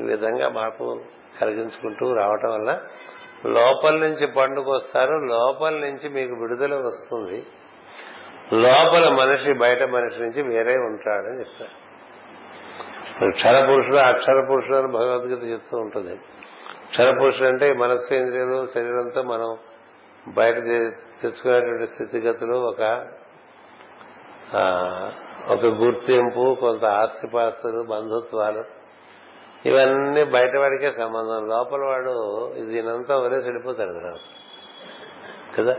ఈ 0.00 0.02
విధంగా 0.02 0.48
మార్పు 0.48 1.00
కలిగించుకుంటూ 1.40 2.12
రావటం 2.12 2.50
వల్ల 2.50 2.80
లోపల 3.46 3.94
నుంచి 3.96 4.26
పండుగ 4.26 4.74
వస్తారు 4.74 5.12
లోపల 5.12 5.74
నుంచి 5.74 6.08
మీకు 6.08 6.34
విడుదల 6.34 6.74
వస్తుంది. 6.74 7.46
లోపల 8.52 9.14
మనిషి 9.24 9.52
బయట 9.52 9.82
మనిషి 9.82 10.22
నుంచి 10.22 10.42
వేరే 10.42 10.74
ఉంటాడని 10.74 11.38
చెప్తారు. 11.38 11.85
క్షర 13.16 13.66
పురుషుడు 13.66 13.96
అక్షర 13.96 14.46
పురుషుడు 14.50 14.76
అని 14.76 14.92
భగవద్గీత 14.92 15.52
చెప్తూ 15.52 15.78
ఉంటుంది. 15.78 16.16
క్షర 16.88 17.10
పురుషుడు 17.10 17.48
అంటే 17.48 17.72
మనస్సు 17.72 18.14
ఇంద్రియాలు 18.14 18.64
శరీరంతో 18.74 19.22
మనం 19.22 19.56
బయట 20.34 20.54
తెచ్చుకునేటువంటి 21.22 21.86
స్థితిగతులు 21.86 22.54
ఒక 22.56 23.06
ఒక 25.48 25.66
గుర్తింపు 25.66 26.56
కొంత 26.60 26.84
ఆస్తిపాస్తులు 26.84 27.82
బంధుత్వాలు 27.82 28.64
ఇవన్నీ 29.66 30.24
బయట 30.24 30.56
వాడికే 30.56 30.92
సంబంధం. 30.92 31.48
లోపల 31.48 31.78
వాడు 31.78 32.14
దీనంతా 32.64 33.16
వరే 33.16 33.36
చెడిపోతాడు 33.36 33.90
కదా 33.90 34.14
కదా? 35.58 35.76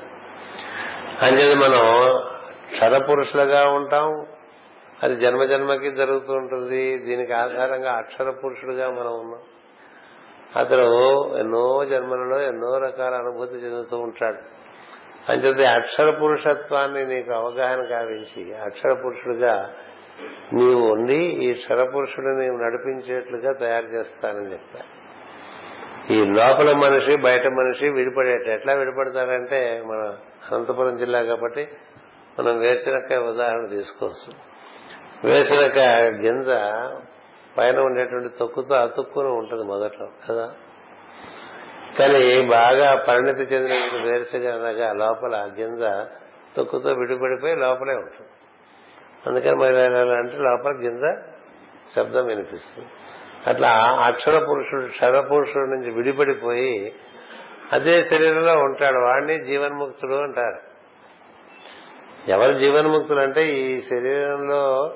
అంచేది 1.22 1.56
మనం 1.56 2.14
క్షరపురుషులుగా 2.72 3.68
ఉంటాం 3.68 4.26
అది 5.04 5.16
జన్మ 5.16 5.44
జన్మకి 5.44 5.92
జరుగుతూ 5.92 6.34
ఉంటుంది. 6.34 6.98
దీనికి 6.98 7.34
ఆధారంగా 7.34 7.92
అక్షర 7.94 8.30
పురుషుడుగా 8.30 8.92
మనం 8.92 9.20
ఉన్నాం. 9.20 9.42
అతను 10.56 10.88
ఎన్నో 11.38 11.86
జన్మలలో 11.86 12.42
ఎన్నో 12.42 12.78
రకాల 12.78 13.14
అనుభూతి 13.14 13.54
చెందుతూ 13.54 13.98
ఉంటాడు. 13.98 14.58
అంచేది 15.32 15.66
అక్షర 15.66 16.10
పురుషత్వాన్ని 16.10 17.06
నీకు 17.06 17.34
అవగాహన 17.34 17.86
కావించి 17.86 18.54
అక్షర 18.54 18.94
పురుషుడుగా 18.94 19.74
నీవు 20.54 20.92
ఉండి 20.92 21.18
ఈ 21.18 21.54
క్షరపురుషుడు 21.54 22.26
నీవు 22.26 22.58
నడిపించేట్లుగా 22.58 23.54
తయారు 23.54 23.86
చేస్తానని 23.86 24.52
చెప్తా 24.52 24.80
ఈ 26.12 26.26
లోపల 26.26 26.74
మనిషి 26.74 27.16
బయట 27.16 27.48
మనిషి 27.48 27.90
విడిపడేట 27.90 28.48
ఎట్లా 28.48 28.74
విడిపడతారంటే 28.74 29.84
మన 29.86 30.18
అనంతపురం 30.52 30.98
జిల్లా 30.98 31.22
కాబట్టి 31.22 31.68
మనం 32.40 32.60
వేసినక్క 32.60 33.14
ఉదాహరణ 33.14 33.66
తీసుకోవచ్చు. 33.66 34.57
వేసినకాయ 35.24 36.10
గింజ 36.10 36.48
పైన 37.58 37.80
ఉండేటువంటి 37.80 38.30
తొక్కుతో 38.40 38.76
అతుక్కుని 38.76 39.28
ఉంటుంది 39.28 39.64
మొదట్లో 39.64 40.08
కదా? 40.30 40.54
కానీ 42.00 42.46
బాగా 42.46 42.96
పరిణతి 42.96 43.42
చెందిన 43.42 44.04
వేరుశనగ 44.04 44.94
లోపల 44.94 45.52
గింజ 45.60 46.08
తొక్కుతో 46.58 46.90
విడిపడిపోయి 46.90 47.56
లోపలే 47.56 47.94
ఉంటుంది. 47.94 48.30
అందుకని 49.28 49.56
మరి 49.56 49.82
అంటే 50.16 50.38
లోపల 50.38 50.72
గింజ 50.72 51.04
శబ్దం 51.96 52.26
వినిపిస్తుంది. 52.26 52.88
అట్లా 53.48 53.70
అక్షర 54.04 54.44
పురుషుడు 54.50 54.88
క్షర 54.88 55.20
పురుషుడు 55.20 55.66
నుంచి 55.66 55.92
విడిపడిపోయి 55.92 56.96
అదే 57.74 58.04
శరీరంలో 58.04 58.54
ఉంటాడు. 58.54 58.98
వాడిని 58.98 59.44
జీవన్ముక్తుడు 59.44 60.14
అంటారు. 60.14 60.68
ఎవరు 62.32 62.60
జీవన్ముక్తులు 62.60 63.20
అంటే 63.20 63.44
ఈ 63.44 63.82
శరీరంలో 63.82 64.94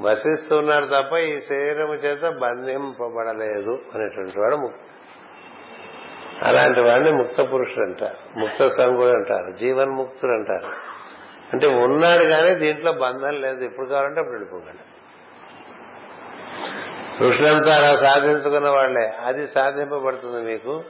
వసిస్తున్నారు 0.00 0.84
తప్ప 0.84 1.16
ఈ 1.16 1.40
శరీరం 1.40 1.94
చేత 1.94 2.22
బంధింపబడలేదు 2.22 3.78
అనేటువంటి 3.94 4.40
వాడు 4.40 4.56
ముక్త. 4.56 4.76
అలాంటి 6.42 6.80
వాడిని 6.80 7.12
ముక్త 7.12 7.42
పురుషుడు 7.52 7.84
అంటారు. 7.84 8.38
ముక్త 8.38 8.68
సంగుడు 8.68 9.08
అంటారు. 9.08 9.50
జీవన్ముక్తుడు 9.50 10.32
అంటారు. 10.32 10.72
అంటే 11.52 11.66
ఉన్నాడు 11.66 12.24
కానీ 12.24 12.54
దీంట్లో 12.54 12.92
బంధం 12.92 13.40
లేదు. 13.40 13.64
ఎప్పుడు 13.64 13.86
కావాలంటే 13.86 14.20
అప్పుడు 14.20 14.34
వెళ్ళిపోకండి 14.34 14.78
కృష్ణంతా 17.18 17.76
అలా 17.76 17.96
సాధించుకున్న 17.96 18.68
వాళ్ళే 18.68 19.12
అది 19.24 19.46
సాధింపబడుతుంది 19.46 20.52
మీకు. 20.52 20.82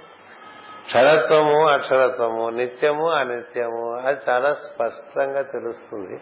క్షరత్వము 0.86 1.68
అక్షరత్వము 1.68 2.50
నిత్యము 2.50 3.10
అనిత్యము. 3.10 4.00
అది 4.06 4.20
చాలా 4.28 4.54
స్పష్టంగా 4.54 5.42
తెలుస్తుంది. 5.42 6.20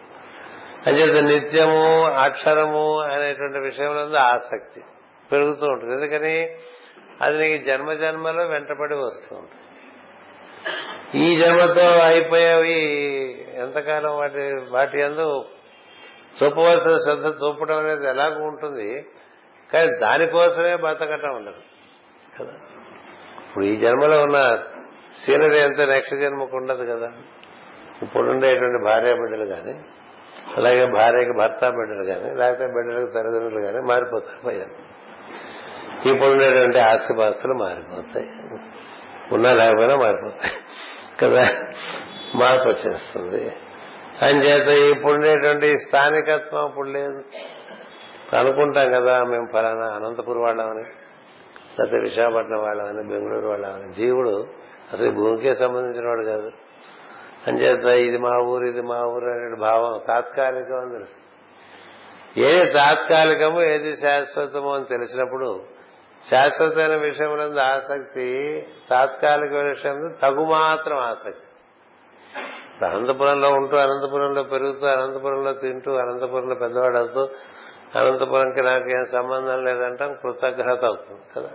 అంచేత 0.87 1.23
నిత్యము 1.23 2.05
అక్షరము 2.05 2.99
అనేటువంటి 3.01 3.59
విషయంలో 3.59 4.17
ఆసక్తి 4.17 4.81
పెరుగుతూ 5.31 5.65
ఉంటుంది. 5.65 5.93
ఎందుకని? 5.93 6.57
అది 7.21 7.37
నీకు 7.37 7.63
జన్మ 7.63 7.93
జన్మలో 7.93 8.43
వెంటబడి 8.43 8.95
వస్తూ 8.95 9.35
ఉంటుంది. 9.35 9.61
ఈ 11.15 11.37
జన్మతో 11.37 11.81
అయిపోయేవి 11.81 12.79
ఎంతకాలం 13.53 14.17
వాటి 14.17 14.53
వాటి 14.69 15.01
అందు 15.01 15.45
చూపవలసిన 16.43 16.97
శ్రద్ధ 16.97 17.25
చూపడం 17.25 17.77
అనేది 17.77 18.07
ఎలాగూ 18.07 18.43
ఉంటుంది. 18.43 19.05
కానీ 19.73 19.99
దానికోసమే 19.99 20.75
బతకటం 20.75 21.35
ఉండదు. 21.35 21.61
కదా? 22.39 22.51
ఇప్పుడు 23.47 23.65
ఈ 23.65 23.75
జన్మలో 23.75 24.23
ఉన్న 24.23 24.57
సీనరీ 25.25 25.59
అంతా 25.59 25.85
నెక్స్ట్ 25.85 26.15
జన్మకు 26.15 26.57
ఉండదు 26.57 26.85
కదా? 26.85 27.11
ఇప్పుడుండేటువంటి 28.01 28.83
భార్య 28.83 29.13
బిడ్డలు 29.13 29.45
కానీ 29.45 29.79
అలాగే 30.57 30.85
భార్యకి 30.85 31.33
భర్త 31.37 31.69
బిడ్డలు 31.69 32.03
కానీ 32.03 32.35
లేకపోతే 32.35 32.73
బిడ్డలకు 32.73 33.11
తల్లిదండ్రులు 33.11 33.65
కానీ 33.65 33.79
మారిపోతారు 33.79 34.45
పైన 34.45 34.65
ఇప్పుడు 36.11 36.29
ఉండేటువంటి 36.29 36.79
ఆస్తిపాస్తులు 36.79 37.53
మారిపోతాయి. 37.53 38.29
ఉన్నా 39.33 39.53
లేకపోయినా 39.53 39.95
మారిపోతాయి. 39.95 40.53
కదా? 41.21 41.49
మార్పు 42.35 42.69
వచ్చేస్తుంది. 42.69 43.51
అంచేత 44.21 44.97
ఇప్పుడు 44.97 45.13
ఉండేటువంటి 45.13 45.77
స్థానికత్వం 45.77 46.63
అప్పుడు 46.63 46.87
లేదు. 46.87 47.23
అనుకుంటాం 48.35 48.91
కదా 48.91 49.23
మేము 49.23 49.47
ఫలానా 49.53 49.85
అనంతపురం 49.85 50.41
వాళ్ళమని 50.41 50.83
లేకపోతే 51.79 51.97
విశాఖపట్నం 51.97 52.57
వాళ్ళమని 52.57 53.07
బెంగళూరు 53.07 53.47
వాళ్ళమని. 53.47 53.93
జీవుడు 53.93 54.47
అసలు 54.93 55.11
భూమికే 55.11 55.53
సంబంధించిన 55.53 56.07
వాడు 56.07 56.25
కాదు. 56.25 56.51
అంచేత 57.47 57.85
ఇది 57.85 58.17
మా 58.17 58.37
ఊరు 58.37 58.65
ఇది 58.65 58.81
మా 58.81 59.03
ఊరు 59.03 59.25
అనే 59.25 59.55
భావం 59.59 60.01
తాత్కాలికం 60.07 60.79
అని 60.79 60.91
తెలుసు. 60.91 61.21
ఏది 62.39 62.73
తాత్కాలికము 62.73 63.61
ఏది 63.61 63.95
శాశ్వతము 63.95 64.75
అని 64.75 64.85
తెలిసినప్పుడు 64.85 65.63
శాశ్వతమైన 66.29 66.95
విషయంలో 66.95 67.61
ఆసక్తి 67.61 68.67
తాత్కాలిక 68.89 69.53
విషయంలో 69.53 70.09
తగు 70.21 70.45
మాత్రం 70.45 70.97
ఆసక్తి. 70.97 71.47
అనంతపురంలో 72.85 73.49
ఉంటూ 73.49 73.77
అనంతపురంలో 73.77 74.43
పెరుగుతూ 74.43 74.87
అనంతపురంలో 74.87 75.53
తింటూ 75.53 75.95
అనంతపురంలో 75.95 76.55
పెద్దవాడు 76.55 76.97
అవుతూ 76.97 77.29
అనంతపురంకి 77.95 78.63
నాకు 78.63 78.89
ఏం 78.89 79.05
సంబంధం 79.11 79.65
లేదంటాం 79.65 80.13
కృతజ్ఞత 80.13 80.85
అవుతుంది 80.85 81.21
కదా. 81.35 81.49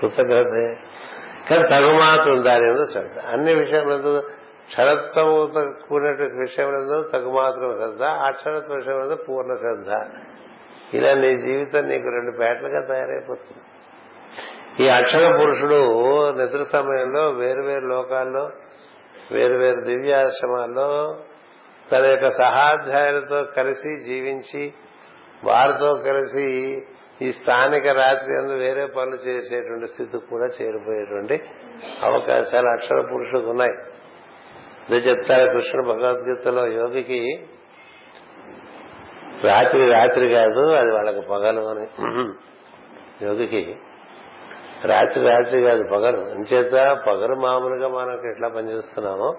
కృతజ్ఞతే. 0.00 0.76
కానీ 1.48 1.62
తగుమాత్రం 1.62 2.44
దాని 2.44 2.92
శ్రద్ధ 2.92 3.18
అన్ని 3.18 3.54
విషయంలో 3.54 4.20
క్షరత్వముతో 4.70 5.86
కూడినటువంటి 5.88 6.34
విషయములందు 6.34 7.08
తగుమాత్రం 7.08 7.76
శ్రద్ధ 7.78 8.02
అక్షరత్వ 8.02 8.74
విషయంలో 8.74 9.16
పూర్ణ 9.16 9.54
శ్రద్ధ. 9.54 9.90
ఇలా 10.94 11.14
నీ 11.14 11.36
జీవితం 11.36 11.88
నీకు 11.88 12.04
రెండు 12.04 12.30
పేటలుగా 12.38 12.86
తయారైపోతుంది. 12.86 13.62
ఈ 14.84 14.88
అక్షర 14.88 15.36
పురుషుడు 15.42 15.80
నిద్ర 16.30 16.62
సమయంలో 16.62 17.30
వేరు 17.30 17.62
వేరు 17.62 17.86
లోకాల్లో 17.86 18.50
వేరు 19.32 19.54
వేరు 19.54 19.80
దివ్యాశ్రమాల్లో 19.80 21.18
తన 21.92 22.04
యొక్క 22.04 22.30
సహాధ్యాయులతో 22.30 23.44
కలిసి 23.44 24.04
జీవించి 24.04 24.72
వారితో 25.44 25.94
కలిసి 25.94 26.76
ఈ 27.22 27.32
స్థానిక 27.32 27.86
రాత్రి 27.88 28.32
అందు 28.38 28.52
వేరే 28.52 28.86
పనులు 28.86 29.16
చేసేటువంటి 29.28 29.86
స్థితికి 29.86 30.26
కూడా 30.26 30.46
చేరిపోయేటువంటి 30.46 31.36
అవకాశాలు 32.02 32.68
అక్షర 32.68 33.00
పురుషులకు 33.00 33.50
ఉన్నాయి. 33.50 33.74
అదే 34.86 34.96
చెప్తారు 34.96 35.46
కృష్ణుడు 35.52 35.86
భగవద్గీతలో 35.88 36.66
యోగికి 36.66 37.20
రాత్రి 39.44 39.82
రాత్రి 39.90 40.26
కాదు 40.28 40.62
అది 40.74 40.90
వాళ్ళకి 40.92 41.20
పగలు 41.20 41.60
అని. 41.60 41.86
యోగికి 43.26 43.62
రాత్రి 44.84 45.22
రాత్రి 45.28 45.58
కాదు 45.62 45.82
పగలు. 45.92 46.20
అంచేత 46.34 46.72
పగలు 47.06 47.34
మామూలుగా 47.34 47.88
మనం 47.88 48.30
ఎట్లా 48.30 48.48
పనిచేస్తున్నామో 48.48 49.30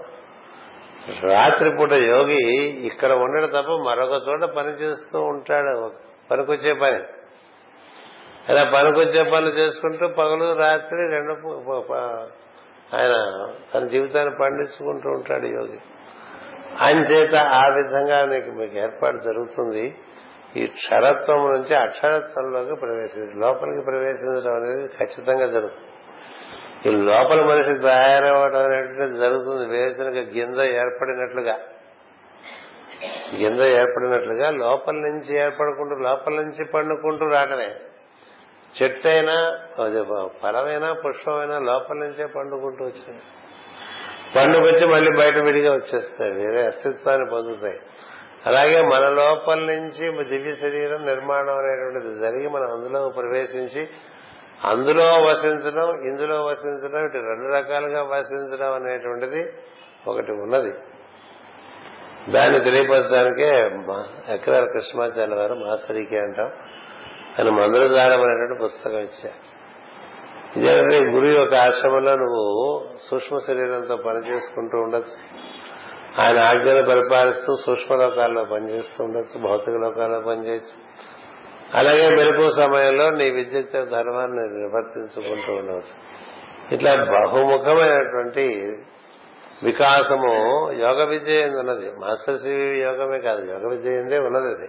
రాత్రిపూట 1.23 1.91
యోగి 1.91 2.43
ఇక్కడ 2.89 3.11
ఉండడం 3.11 3.49
తప్ప 3.49 3.71
మరొక 3.89 4.21
చోట 4.27 4.43
పని 4.57 4.71
చేస్తూ 4.82 5.21
ఉంటాడు 5.21 5.73
పనికొచ్చే 6.32 6.73
పని. 6.73 7.01
అలా 8.49 8.63
పనికొచ్చే 8.63 9.23
పనులు 9.23 9.49
చేసుకుంటూ 9.49 10.07
పగలు 10.07 10.59
రాత్రి 10.59 11.07
రెండు 11.11 11.33
ఆయన 12.95 13.13
తన 13.73 13.87
జీవితాన్ని 13.87 14.35
పండించుకుంటూ 14.39 15.09
ఉంటాడు 15.09 15.45
యోగి 15.45 15.79
అంచేత 16.79 17.35
ఆ 17.35 17.67
విధంగా 17.67 18.25
నీకు 18.25 18.51
మీకు 18.51 18.77
ఏర్పాటు 18.77 19.17
జరుగుతుంది. 19.17 19.95
ఈ 20.55 20.67
క్షరత్వం 20.67 21.37
నుంచి 21.37 21.75
అక్షరత్వంలోకి 21.75 22.75
ప్రవేశించడం 22.75 23.39
లోపలికి 23.39 23.81
ప్రవేశించడం 23.81 24.55
అనేది 24.55 24.87
ఖచ్చితంగా 24.87 25.47
జరుగుతుంది. 25.47 25.87
ఈ 26.85 27.05
లోపల 27.05 27.45
మనిషి 27.45 27.79
తయారవడం 27.79 28.63
అనేటువంటిది 28.63 29.19
జరుగుతుంది. 29.19 29.77
వేసిన 29.77 30.05
గింజ 30.05 30.59
ఏర్పడినట్లుగా. 30.59 31.59
గింజ 33.35 33.61
ఏర్పడినట్లుగా 33.61 34.49
లోపల 34.49 34.93
నుంచి 34.93 35.35
ఏర్పడుకుంటూ 35.35 35.95
లోపల 35.95 36.33
నుంచి 36.33 36.65
పండుకుంటూ 36.65 37.27
రావడమే. 37.27 37.69
చెట్టు 38.78 39.07
అయినా 39.07 39.38
ఫలమైనా 40.43 40.89
పుష్పమైనా 40.93 41.57
లోపల 41.69 41.95
నుంచే 41.95 42.26
పండుకుంటూ 42.26 42.84
వచ్చినాయి 42.86 43.24
పండుకొచ్చి 44.36 44.86
మళ్ళీ 44.93 45.11
బయట 45.17 45.38
విడిగా 45.38 45.72
వచ్చేస్తాయి. 45.74 46.32
వేరే 46.32 46.61
అస్తిత్వాన్ని 46.65 47.26
పొందుతాయి. 47.30 47.80
అలాగే 48.45 48.78
మన 48.82 49.05
లోపల 49.09 49.59
నుంచి 49.59 50.05
దివ్య 50.30 50.53
శరీరం 50.55 51.01
నిర్మాణం 51.05 51.57
అనేటువంటిది 51.57 52.13
జరిగి 52.19 52.47
మనం 52.49 52.69
అందులో 52.76 53.01
ప్రవేశించి 53.09 53.84
అందులో 54.65 55.07
వసించడం 55.26 55.88
ఇందులో 56.09 56.38
వసించడం 56.45 56.99
ఇటు 57.05 57.19
రెండు 57.30 57.47
రకాలుగా 57.57 58.01
వసించడం 58.03 58.72
అనేటువంటిది 58.74 59.41
ఒకటి 60.07 60.32
ఉన్నది. 60.32 60.74
దాన్ని 62.32 62.59
తెలియపరచడానికే 62.65 63.51
ఎకరాల 64.34 64.65
కృష్ణాచార్య 64.65 65.36
వారు 65.36 65.53
మాస్టరీకి 65.53 66.17
అంటాం. 66.17 66.51
ఆయన 67.39 67.49
మందులదారం 67.49 68.21
అనేటువంటి 68.21 68.63
పుస్తకం 68.63 68.99
ఇచ్చా 68.99 69.29
ఇదేంటంటే 70.57 70.97
గురు 70.97 71.27
యొక్క 71.27 71.55
ఆశ్రమంలో 71.55 72.15
నువ్వు 72.15 72.84
సూక్ష్మ 73.09 73.38
శరీరంతో 73.47 73.95
పనిచేసుకుంటూ 73.95 74.77
ఉండొచ్చు. 74.77 75.15
ఆయన 76.21 76.39
ఆజ్ఞలు 76.39 76.88
పరిపాలిస్తూ 76.89 77.57
సూక్ష్మ 77.65 77.95
లోకాల్లో 77.95 78.43
పనిచేస్తూ 78.43 79.03
ఉండొచ్చు 79.03 79.39
భౌతిక 79.39 79.73
లోకాల్లో 79.82 80.19
పనిచేయచ్చు. 80.19 80.75
అలాగే 81.73 82.15
మెరుపు 82.15 82.51
సమయంలో 82.51 83.09
నీ 83.09 83.29
విద్యుత్ 83.29 83.71
ధర్మాన్ని 83.71 84.41
నిర్వర్తించుకుంటూ 84.59 85.53
ఉండవచ్చు. 85.53 85.93
ఇట్లా 86.71 86.95
బహుముఖమైనటువంటి 86.95 88.77
వికాసము 89.63 90.34
యోగ 90.71 91.03
విద్య 91.03 91.45
ఉన్నది 91.45 91.91
మాస్టర్ 91.91 92.38
సివి 92.38 92.82
యోగమే 92.82 93.19
కాదు 93.19 93.51
యోగ 93.51 93.67
విద్య 93.67 94.19
ఉన్నది 94.19 94.45
అది? 94.45 94.67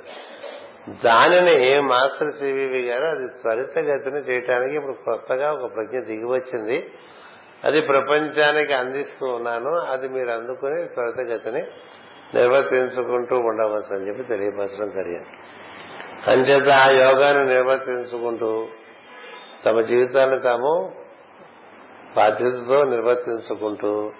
దానిని 0.88 1.80
మాస్టర్ 1.80 2.32
సివివి 2.32 2.82
గారు 2.82 3.04
అది 3.04 3.28
త్వరితగతిని 3.28 4.18
చేయటానికి 4.18 4.74
ఇప్పుడు 4.74 4.92
కొత్తగా 4.92 5.52
ఒక 5.52 5.74
ప్రజ్ఞ 5.74 5.98
దిగివచ్చింది. 5.98 6.90
అది 7.64 7.80
ప్రపంచానికి 7.80 8.72
అందిస్తూ 8.72 9.26
ఉన్నాను. 9.26 9.70
అది 9.70 10.08
మీరు 10.08 10.30
అందుకుని 10.30 10.84
త్వరితగతిని 10.84 11.62
నిర్వర్తించుకుంటూ 12.34 13.36
ఉండవచ్చు 13.36 13.96
అని 13.96 14.08
చెప్పి 14.08 14.22
తెలియపరచడం 14.22 14.88
జరిగింది. 14.88 15.26
అంచేత 16.26 16.68
ఆ 16.68 16.90
యోగాన్ని 16.90 17.54
నిర్వర్తించుకుంటూ 17.54 18.68
తమ 19.66 19.80
జీవితాన్ని 19.80 20.40
తాము 20.40 20.94
బాధ్యతతో 22.16 22.84
నిర్వర్తించుకుంటూ 22.84 24.12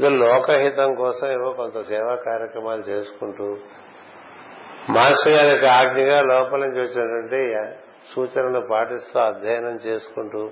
లోకహితం 0.00 0.94
కోసం 0.94 1.32
ఏవో 1.32 1.52
కొంత 1.52 1.80
సేవా 1.80 2.14
కార్యక్రమాలు 2.14 2.80
చేసుకుంటూ 2.80 3.56
మాస్టర్ 4.90 5.32
గారి 5.32 5.48
యొక్క 5.48 5.64
ఆజ్ఞగా 5.64 6.22
లోపల 6.22 6.58
నుంచి 6.58 6.80
వచ్చినటువంటి 6.80 7.54
సూచనలు 8.14 8.66
పాటిస్తూ 8.70 9.20
అధ్యయనం 9.20 9.74
చేసుకుంటూ 9.86 10.50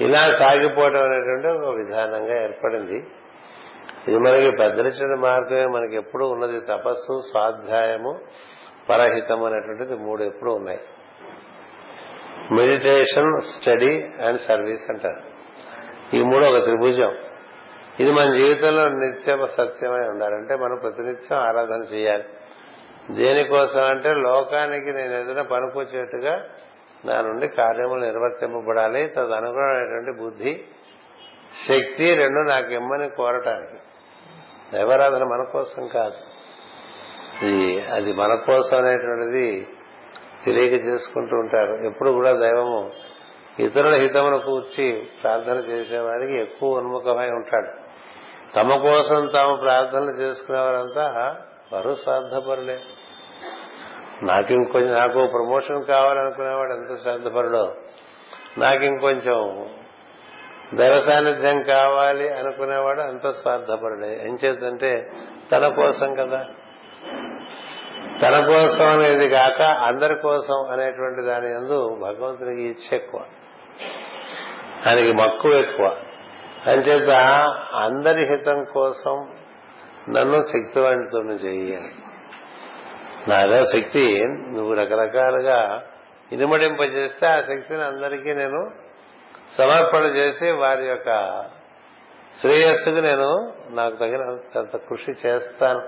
ఇలా 0.00 0.26
సాగిపోవడం 0.26 1.02
అనేటువంటి 1.02 1.48
ఒక 1.48 1.74
విధానంగా 1.76 2.42
ఏర్పడింది. 2.42 3.06
ఇది 4.08 4.18
మనకి 4.18 4.50
పెద్దలిచ్చిన 4.50 5.20
మార్గమే 5.20 5.66
మనకి 5.66 5.96
ఎప్పుడూ 5.96 6.28
ఉన్నది 6.28 6.60
తపస్సు 6.60 7.20
స్వాధ్యాయము 7.30 8.18
పరహితం 8.88 9.44
అనేటువంటిది 9.44 9.94
మూడు 9.94 10.22
ఎప్పుడూ 10.22 10.54
ఉన్నాయి. 10.54 10.80
మెడిటేషన్ 12.52 13.40
స్టడీ 13.40 14.02
అండ్ 14.02 14.40
సర్వీస్ 14.40 14.90
అంటారు. 14.90 15.20
ఈ 16.16 16.22
మూడు 16.22 16.44
ఒక 16.44 16.64
త్రిభుజం. 16.64 17.14
ఇది 18.00 18.12
మన 18.12 18.36
జీవితంలో 18.36 18.88
నిత్య 18.88 19.46
సత్యమై 19.46 20.08
ఉండాలంటే 20.08 20.54
మనం 20.54 20.78
ప్రతినిత్యం 20.82 21.38
ఆరాధన 21.38 21.94
చేయాలి. 21.94 22.24
దేనికోసం 23.14 23.82
అంటే 23.82 24.14
లోకానికి 24.14 24.92
నేను 24.92 25.12
ఏదైనా 25.12 25.42
పనికొచ్చేట్టుగా 25.42 26.44
నా 27.04 27.20
నుండి 27.20 27.48
కార్యములు 27.48 28.00
నిర్వర్తింపబడాలి 28.00 29.06
తదనుగుణమైనటువంటి 29.06 30.20
బుద్ధి 30.20 30.64
శక్తి 31.68 32.14
రెండు 32.14 32.48
నాకు 32.48 32.72
ఇమ్మని 32.72 33.08
కోరటానికి. 33.08 33.82
దైవారాధన 34.72 35.24
మన 35.24 35.44
కోసం 35.52 35.88
కాదు. 35.88 36.16
అది 37.94 38.12
మన 38.12 38.34
కోసం 38.34 38.78
అనేటువంటిది 38.78 39.68
తెలియక 40.44 40.72
చేసుకుంటూ 40.72 41.36
ఉంటారు. 41.36 41.86
ఎప్పుడు 41.86 42.10
కూడా 42.10 42.32
దైవము 42.32 42.90
ఇతరుల 43.58 43.94
హితమును 43.94 44.38
కూర్చి 44.38 45.08
ప్రార్థన 45.22 45.56
చేసేవారికి 45.56 46.40
ఎక్కువ 46.40 46.78
ఉన్ముఖమై 46.78 47.28
ఉంటాడు. 47.30 47.68
తమ 48.56 48.76
కోసం 48.76 49.26
తాము 49.26 49.56
ప్రార్థనలు 49.56 50.10
చేసుకునేవారంతా 50.10 51.36
వారు 51.72 51.94
స్వార్థపరులే 51.94 52.80
నాకు 54.22 54.52
ఇంకొంచెం 54.52 54.92
నాకు 54.92 55.26
ప్రమోషన్ 55.26 55.84
కావాలనుకునేవాడు 55.84 56.72
ఎంత 56.72 57.02
శ్రద్ధపరుడో. 57.02 57.74
నాకు 58.58 58.84
ఇంకొంచెం 58.84 59.66
దైవ 60.74 61.10
సాన్నిధ్యం 61.10 61.62
కావాలి 61.62 62.32
అనుకునేవాడు 62.32 63.00
అంత 63.00 63.28
స్వార్థపరుడే. 63.28 64.28
ఏం 64.28 64.38
చేద్దంటే 64.44 65.10
తన 65.52 65.68
కోసం 65.68 66.14
కదా. 66.14 66.46
తన 68.22 68.46
కోసం 68.46 68.86
అనేది 68.86 69.28
కాక 69.28 69.62
అందరి 69.62 70.14
కోసం 70.14 70.70
అనేటువంటి 70.70 71.22
దాని 71.22 71.50
ఎందు 71.50 71.98
భగవంతునికి 72.02 72.62
ఇచ్చ 72.62 72.94
ఎక్కువ. 72.94 73.20
ఆయనకి 74.86 75.12
మక్కువ 75.12 75.52
ఎక్కువ. 75.52 75.96
అంచేత 76.66 77.10
అందరి 77.74 78.24
హితం 78.24 78.64
కోసం 78.64 79.28
నన్ను 80.08 80.42
శక్తివంతుని 80.42 81.32
చేయాలి 81.32 82.09
నాలో 83.28 83.64
శక్తి. 83.64 84.24
నువ్వు 84.26 84.72
రకరకాలుగా 84.74 85.82
ఇనుమడింపజేస్తే 86.32 87.26
ఆ 87.26 87.40
శక్తిని 87.40 87.82
అందరికీ 87.82 88.34
నేను 88.34 88.70
సమర్పణ 89.58 90.00
చేసి 90.00 90.50
వారి 90.50 90.86
యొక్క 90.86 91.42
శ్రేయస్సుకు 92.40 92.96
నేను 92.96 93.52
నాకు 93.70 93.96
తగినంత 93.96 94.76
కృషి 94.76 95.14
చేస్తాను 95.26 95.80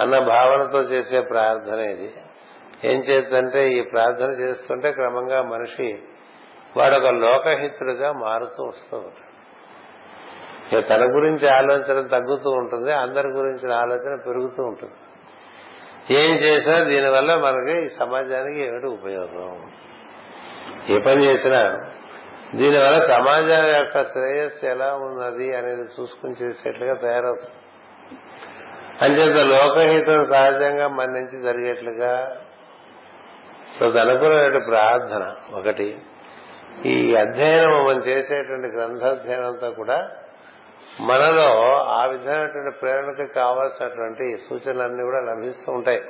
అన్న 0.00 0.18
భావనతో 0.18 0.78
చేసే 0.80 1.20
ప్రార్థన 1.20 1.78
ఇది. 1.78 2.14
ఏం 2.84 3.00
చేద్దంటే 3.00 3.72
ఈ 3.72 3.82
ప్రార్థన 3.82 4.30
చేస్తుంటే 4.30 4.92
క్రమంగా 4.92 5.42
మనిషి 5.42 5.98
వాడొక 6.76 7.06
లోకహితుడుగా 7.06 8.12
మారుతూ 8.12 8.64
వస్తూ 8.64 8.96
ఉంటాడు 8.96 9.26
తన 10.80 11.04
గురించి 11.04 11.48
ఆలోచన 11.48 12.06
తగ్గుతూ 12.06 12.50
ఉంటుంది 12.50 12.92
అందరి 12.92 13.28
గురించిన 13.28 13.72
ఆలోచన 13.72 14.18
పెరుగుతూ 14.26 14.62
ఉంటుంది. 14.62 14.94
ఏం 16.10 16.34
చేసినా 16.34 16.82
దీనివల్ల 16.82 17.34
మనకి 17.34 17.86
ఈ 17.86 17.88
సమాజానికి 17.88 18.60
ఏమిటి 18.60 18.86
ఉపయోగం? 18.86 19.70
ఏ 20.90 20.98
పని 20.98 21.24
చేసినా 21.24 21.90
దీనివల్ల 22.54 22.98
సమాజం 22.98 23.74
యొక్క 23.74 24.02
శ్రేయస్సు 24.02 24.66
ఎలా 24.66 24.94
ఉన్నది 24.94 25.56
అనేది 25.56 25.82
చూసుకుని 25.82 26.34
చేసేట్లుగా 26.42 26.94
తయారవుతుంది. 26.94 27.50
అంచేత 29.02 29.46
లోకహితం 29.46 30.24
సహజంగా 30.24 30.88
మన 30.88 31.04
నుంచి 31.04 31.42
జరిగేట్లుగా 31.42 32.36
తదనుకూలమైన 33.80 34.58
ప్రార్థన 34.58 35.34
ఒకటి. 35.52 35.98
ఈ 36.86 37.16
అధ్యయనం 37.16 37.86
మనం 37.86 37.98
చేసేటువంటి 37.98 38.76
గ్రంథాధ్యయనంతో 38.76 39.70
కూడా 39.70 40.10
మనలో 41.00 41.74
ఆ 41.84 42.04
విధమైనటువంటి 42.06 42.78
ప్రేరణకు 42.78 43.32
కావాల్సినటువంటి 43.34 44.38
సూచనలన్నీ 44.48 45.02
కూడా 45.02 45.20
లభిస్తూ 45.20 45.72
ఉంటాయి. 45.72 46.02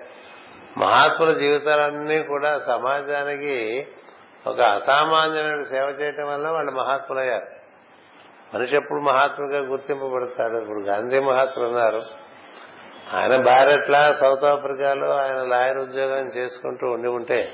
మహాత్ముల 0.78 1.32
జీవితాలన్నీ 1.32 2.22
కూడా 2.22 2.58
సమాజానికి 2.58 3.86
ఒక 4.46 4.60
అసామాన్యమైన 4.60 5.62
సేవ 5.62 5.84
చేయటం 5.84 6.28
వల్ల 6.28 6.48
వాళ్ళు 6.48 6.72
మహాత్ములయ్యారు. 6.72 7.46
మనిషి 8.54 8.76
ఎప్పుడు 8.76 9.00
మహాత్ముగా 9.00 9.60
గుర్తింపబడతాడు? 9.60 10.56
ఇప్పుడు 10.56 10.80
గాంధీ 10.80 11.20
మహాత్ములు 11.20 11.68
ఉన్నారు. 11.68 12.02
ఆయన 13.14 13.42
భారత్లా 13.42 14.12
సౌత్ 14.12 14.44
ఆఫ్రికాలో 14.44 15.10
ఆయన 15.10 15.42
లాయర్ 15.42 15.78
ఉద్యోగం 15.78 16.26
చేసుకుంటూ 16.26 16.86
ఉండి 16.86 17.08
ఉంటే 17.08 17.48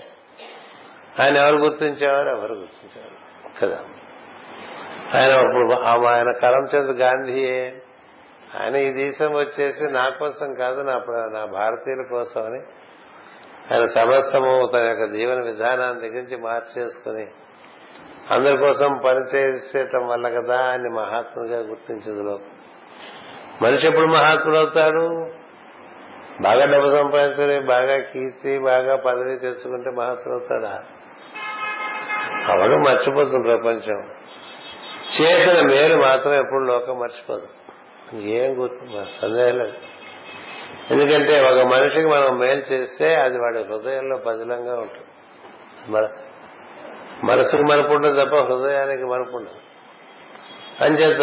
ఆయన 1.21 1.37
ఎవరు 1.37 1.57
గుర్తించేవారు? 1.57 2.29
ఎవరు 2.29 2.55
గుర్తించేవారు? 2.55 3.17
కదా. 3.61 3.85
ఆయన 5.15 5.31
ఇప్పుడు 5.31 5.73
ఆయన 6.07 6.33
కరంచంద్ 6.43 7.01
గాంధీయే. 7.01 7.75
ఆయన 8.61 8.77
ఈ 8.77 8.93
దేశం 8.93 9.33
వచ్చేసి 9.33 9.85
నా 9.85 10.09
కోసం 10.09 10.55
కాదు 10.55 10.81
నా 10.81 10.93
నా 11.39 11.45
భారతీయుల 11.45 12.05
కోసం 12.11 12.45
అని 12.47 12.61
ఆయన 13.75 13.85
సమస్తము 13.85 14.71
తన 14.75 14.79
యొక్క 14.79 15.05
జీవన 15.05 15.41
విధానాన్ని 15.41 16.09
దగ్గరించి 16.09 16.37
మార్చేసుకుని 16.37 17.27
అందరి 18.31 18.59
కోసం 18.59 19.01
పనిచేసేయటం 19.05 20.09
వల్ల 20.09 20.29
కదా 20.29 20.57
ఆయన 20.57 20.93
మహాత్ముడిగా 20.93 21.59
గుర్తించదులో 21.59 22.39
మనిషి 23.63 23.87
ఎప్పుడు 23.87 24.07
మహాత్ముడు 24.07 24.57
అవుతాడు? 24.57 25.31
బాగా 26.43 26.65
డబ్బు 26.65 26.97
సంపాదించుకుని 26.97 27.61
బాగా 27.61 27.99
కీర్తి 27.99 28.59
బాగా 28.59 28.97
పదవి 28.97 29.39
తెచ్చుకుంటే 29.39 29.91
మహాత్ముడు 29.91 30.39
అవుతాడా? 30.39 30.83
అవడం 32.53 32.79
మర్చిపోతుంది 32.79 33.49
ప్రపంచం. 33.49 34.22
చేసిన 35.21 35.67
మేలు 35.67 35.97
మాత్రం 36.03 36.33
ఎప్పుడు 36.33 36.65
లోకం 36.65 36.99
మర్చిపోదు. 36.99 37.49
ఏం 38.15 38.63
గుర్తు 38.63 38.85
సందేహం 39.23 39.59
లేదు. 39.59 39.73
ఎందుకంటే 40.91 41.41
ఒక 41.41 41.73
మనిషికి 41.73 42.07
మనం 42.07 42.39
మేలు 42.39 42.73
చేస్తే 42.73 43.15
అది 43.15 43.39
వాడి 43.39 43.59
హృదయంలో 43.59 44.17
పదిలంగా 44.17 44.75
ఉంటుంది. 44.75 45.07
మనసుకు 47.25 47.63
మనపు 47.63 47.93
ఉండదు 47.93 48.25
తప్ప 48.25 48.35
హృదయానికి 48.35 49.05
మరపుండదు. 49.05 49.63
అంచేత 50.85 51.23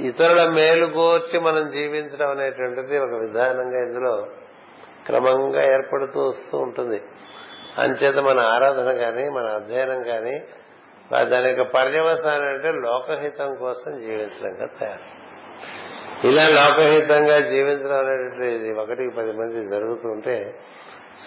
ఇతరుల 0.00 0.48
మేలు 0.48 0.86
కోర్చి 0.86 1.38
మనం 1.40 1.70
జీవించడం 1.70 2.30
అనేటువంటిది 2.30 2.98
ఒక 2.98 3.10
విధానంగా 3.10 3.78
ఇందులో 3.86 4.26
క్రమంగా 5.06 5.62
ఏర్పడుతూ 5.72 6.20
వస్తూ 6.20 6.58
ఉంటుంది. 6.58 7.02
అంచేత 7.78 8.16
మన 8.16 8.40
ఆరాధన 8.40 8.92
కానీ 8.92 9.28
మన 9.28 9.44
అధ్యయనం 9.44 10.02
కానీ 10.02 10.42
దాని 11.20 11.48
యొక్క 11.48 11.62
పర్యవసానం 11.62 12.48
అంటే 12.48 12.72
లోకహితం 12.72 13.54
కోసం 13.54 14.00
జీవించడంగా 14.00 14.66
తయారు. 14.80 15.22
ఇలా 16.26 16.48
లోకహితంగా 16.48 17.38
జీవించడం 17.38 17.98
అనేటువంటి 17.98 18.80
ఒకటికి 18.80 19.10
పది 19.10 19.32
మంది 19.32 19.68
జరుగుతుంటే 19.70 20.54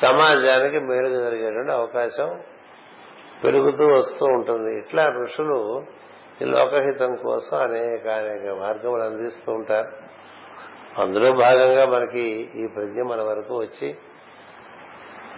సమాజానికి 0.01 0.79
మెరుగు 0.79 1.23
జరిగేటువంటి 1.23 1.71
అవకాశం 1.71 2.41
పెరుగుతూ 3.45 3.87
వస్తూ 3.87 4.25
ఉంటుంది. 4.25 4.79
ఇట్లా 4.79 5.05
ఋషులు 5.23 5.83
ఈ 6.41 6.45
లోకహితం 6.45 7.15
కోసం 7.15 7.57
అనేక 7.57 8.07
అనేక 8.07 8.57
మార్గములు 8.59 9.01
అందిస్తూ 9.01 9.51
ఉంటారు. 9.51 9.91
అందులో 11.01 11.31
భాగంగా 11.31 11.85
మనకి 11.85 12.49
ఈ 12.55 12.67
ప్రజ్ఞ 12.67 13.01
మన 13.01 13.21
వరకు 13.21 13.57
వచ్చి 13.57 13.95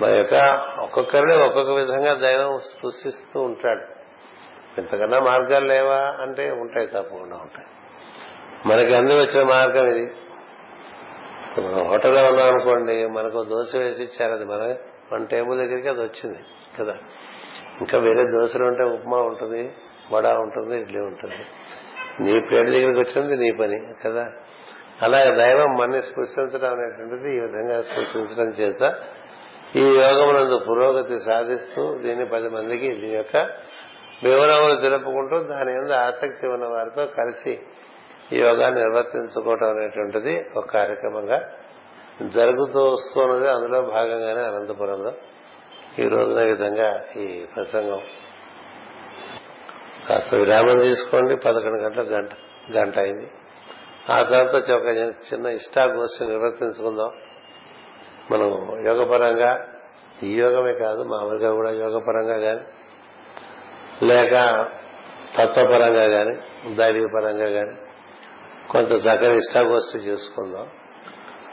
మన 0.02 0.10
యొక్క 0.10 0.64
ఒక్కొక్కరిని 0.80 1.46
ఒక్కొక్క 1.46 1.72
విధంగా 1.72 2.14
దైవం 2.14 2.58
స్పృశిస్తూ 2.58 3.42
ఉంటాడు. 3.42 3.97
ఇంతకన్నా 4.78 5.20
మార్గాలు 5.20 5.66
లేవా 5.66 6.18
అంటే 6.22 6.52
ఉంటాయి 6.52 6.88
తప్పకుండా 6.88 7.36
ఉంటాయి. 7.36 7.68
మనకి 8.66 8.98
అంది 8.98 9.14
వచ్చిన 9.20 9.44
మార్గం 9.44 9.88
ఇది. 9.88 10.12
మనం 11.62 11.88
హోటల్లో 11.88 12.28
ఉన్నాం 12.30 12.48
అనుకోండి 12.48 13.08
మనకు 13.08 13.44
దోశ 13.44 13.76
వేసి 13.76 14.04
ఇచ్చారు 14.04 14.32
అది 14.32 14.46
మన 14.46 14.76
మన 15.14 15.24
టేబుల్ 15.24 15.58
దగ్గరికి 15.58 15.90
అది 15.90 16.02
వచ్చింది 16.02 16.40
కదా. 16.80 16.96
ఇంకా 17.80 17.98
వేరే 17.98 18.24
దోశలు 18.24 18.64
ఉంటే 18.64 18.84
ఉప్మా 18.84 19.18
ఉంటుంది 19.18 19.72
వడ 20.12 20.28
ఉంటుంది 20.28 20.82
ఇడ్లీ 20.82 21.00
ఉంటుంది. 21.00 21.40
నీ 22.20 22.40
ప్లేట్ 22.40 22.70
దగ్గరికి 22.70 23.00
వచ్చింది 23.00 23.38
నీ 23.38 23.52
పని 23.52 23.94
కదా. 24.06 24.32
అలాగే 25.02 25.36
దైవం 25.36 25.78
మన్ని 25.78 26.02
స్పృశించడం 26.02 26.72
అనేటువంటిది 26.72 27.36
ఈ 27.36 27.40
విధంగా 27.40 27.82
స్పృశించడం 27.82 28.48
చేత 28.50 28.96
ఈ 29.76 29.80
యోగమునందు 29.80 30.58
పురోగతి 30.58 31.18
సాధిస్తూ 31.18 31.98
దీన్ని 31.98 32.26
పది 32.26 32.50
మందికి 32.50 32.88
దీని 32.88 33.14
యొక్క 33.14 33.38
వివరములు 34.24 34.82
తెలుపుకుంటూ 34.82 35.44
దాని 35.44 35.74
మీద 35.74 35.94
ఆసక్తి 35.94 36.48
ఉన్న 36.48 36.66
వారితో 36.66 37.06
కలిసి 37.06 37.60
ఈ 38.32 38.40
యోగాన్ని 38.40 38.82
నిర్వర్తించుకోవటం 38.82 39.70
అనేటువంటిది 39.70 40.46
ఒక 40.58 40.66
కార్యక్రమంగా 40.66 41.50
జరుగుతూ 42.22 42.80
వస్తున్నది. 42.80 43.50
అందులో 43.50 43.82
భాగంగానే 43.82 44.42
అనంతపురంలో 44.42 45.14
ఈ 46.00 46.08
రోజున 46.08 46.44
విధంగా 46.44 47.06
ఈ 47.18 47.46
ప్రసంగం. 47.56 48.02
కాస్త 50.10 50.36
విరామం 50.36 50.80
తీసుకోండి. 50.80 51.36
పదకొండు 51.36 51.82
గంటల 51.82 52.02
గంట 52.02 52.30
గంట 52.78 53.00
అయింది. 53.00 53.32
ఆ 54.10 54.24
తర్వాత 54.24 54.72
ఒక 54.72 54.86
చిన్న 55.34 55.46
ఇష్టాగోష్ఠి 55.46 56.28
నిర్వర్తించుకుందాం. 56.28 57.12
మనం 58.32 58.48
యోగపరంగా 58.88 59.68
ఈ 60.24 60.34
యోగమే 60.34 60.74
కాదు 60.74 61.04
మామూలుగా 61.04 61.54
కూడా 61.54 61.72
యోగపరంగా 61.72 62.38
కానీ 62.38 62.60
లేక 64.04 64.32
తత్వపరంగా 65.38 66.08
కానీ 66.08 66.38
దైవీపరంగా 66.76 67.50
కానీ 67.50 67.78
కొంత 68.70 68.92
చక్కని 68.92 69.36
ఇష్టాగోష్ఠి 69.36 69.98
చేసుకుందాం. 69.98 70.68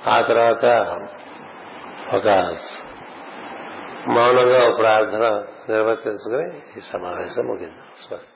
ఆ 0.06 0.20
తర్వాత 0.20 0.64
ఒక 2.14 2.28
మౌనంగా 4.08 4.76
ప్రార్థన 4.76 5.44
నిర్వర్తించుకుని 5.68 6.56
ఈ 6.76 6.80
సమావేశం 6.80 7.46
ముగిందాం. 7.46 7.86
స్వస్తి. 8.08 8.33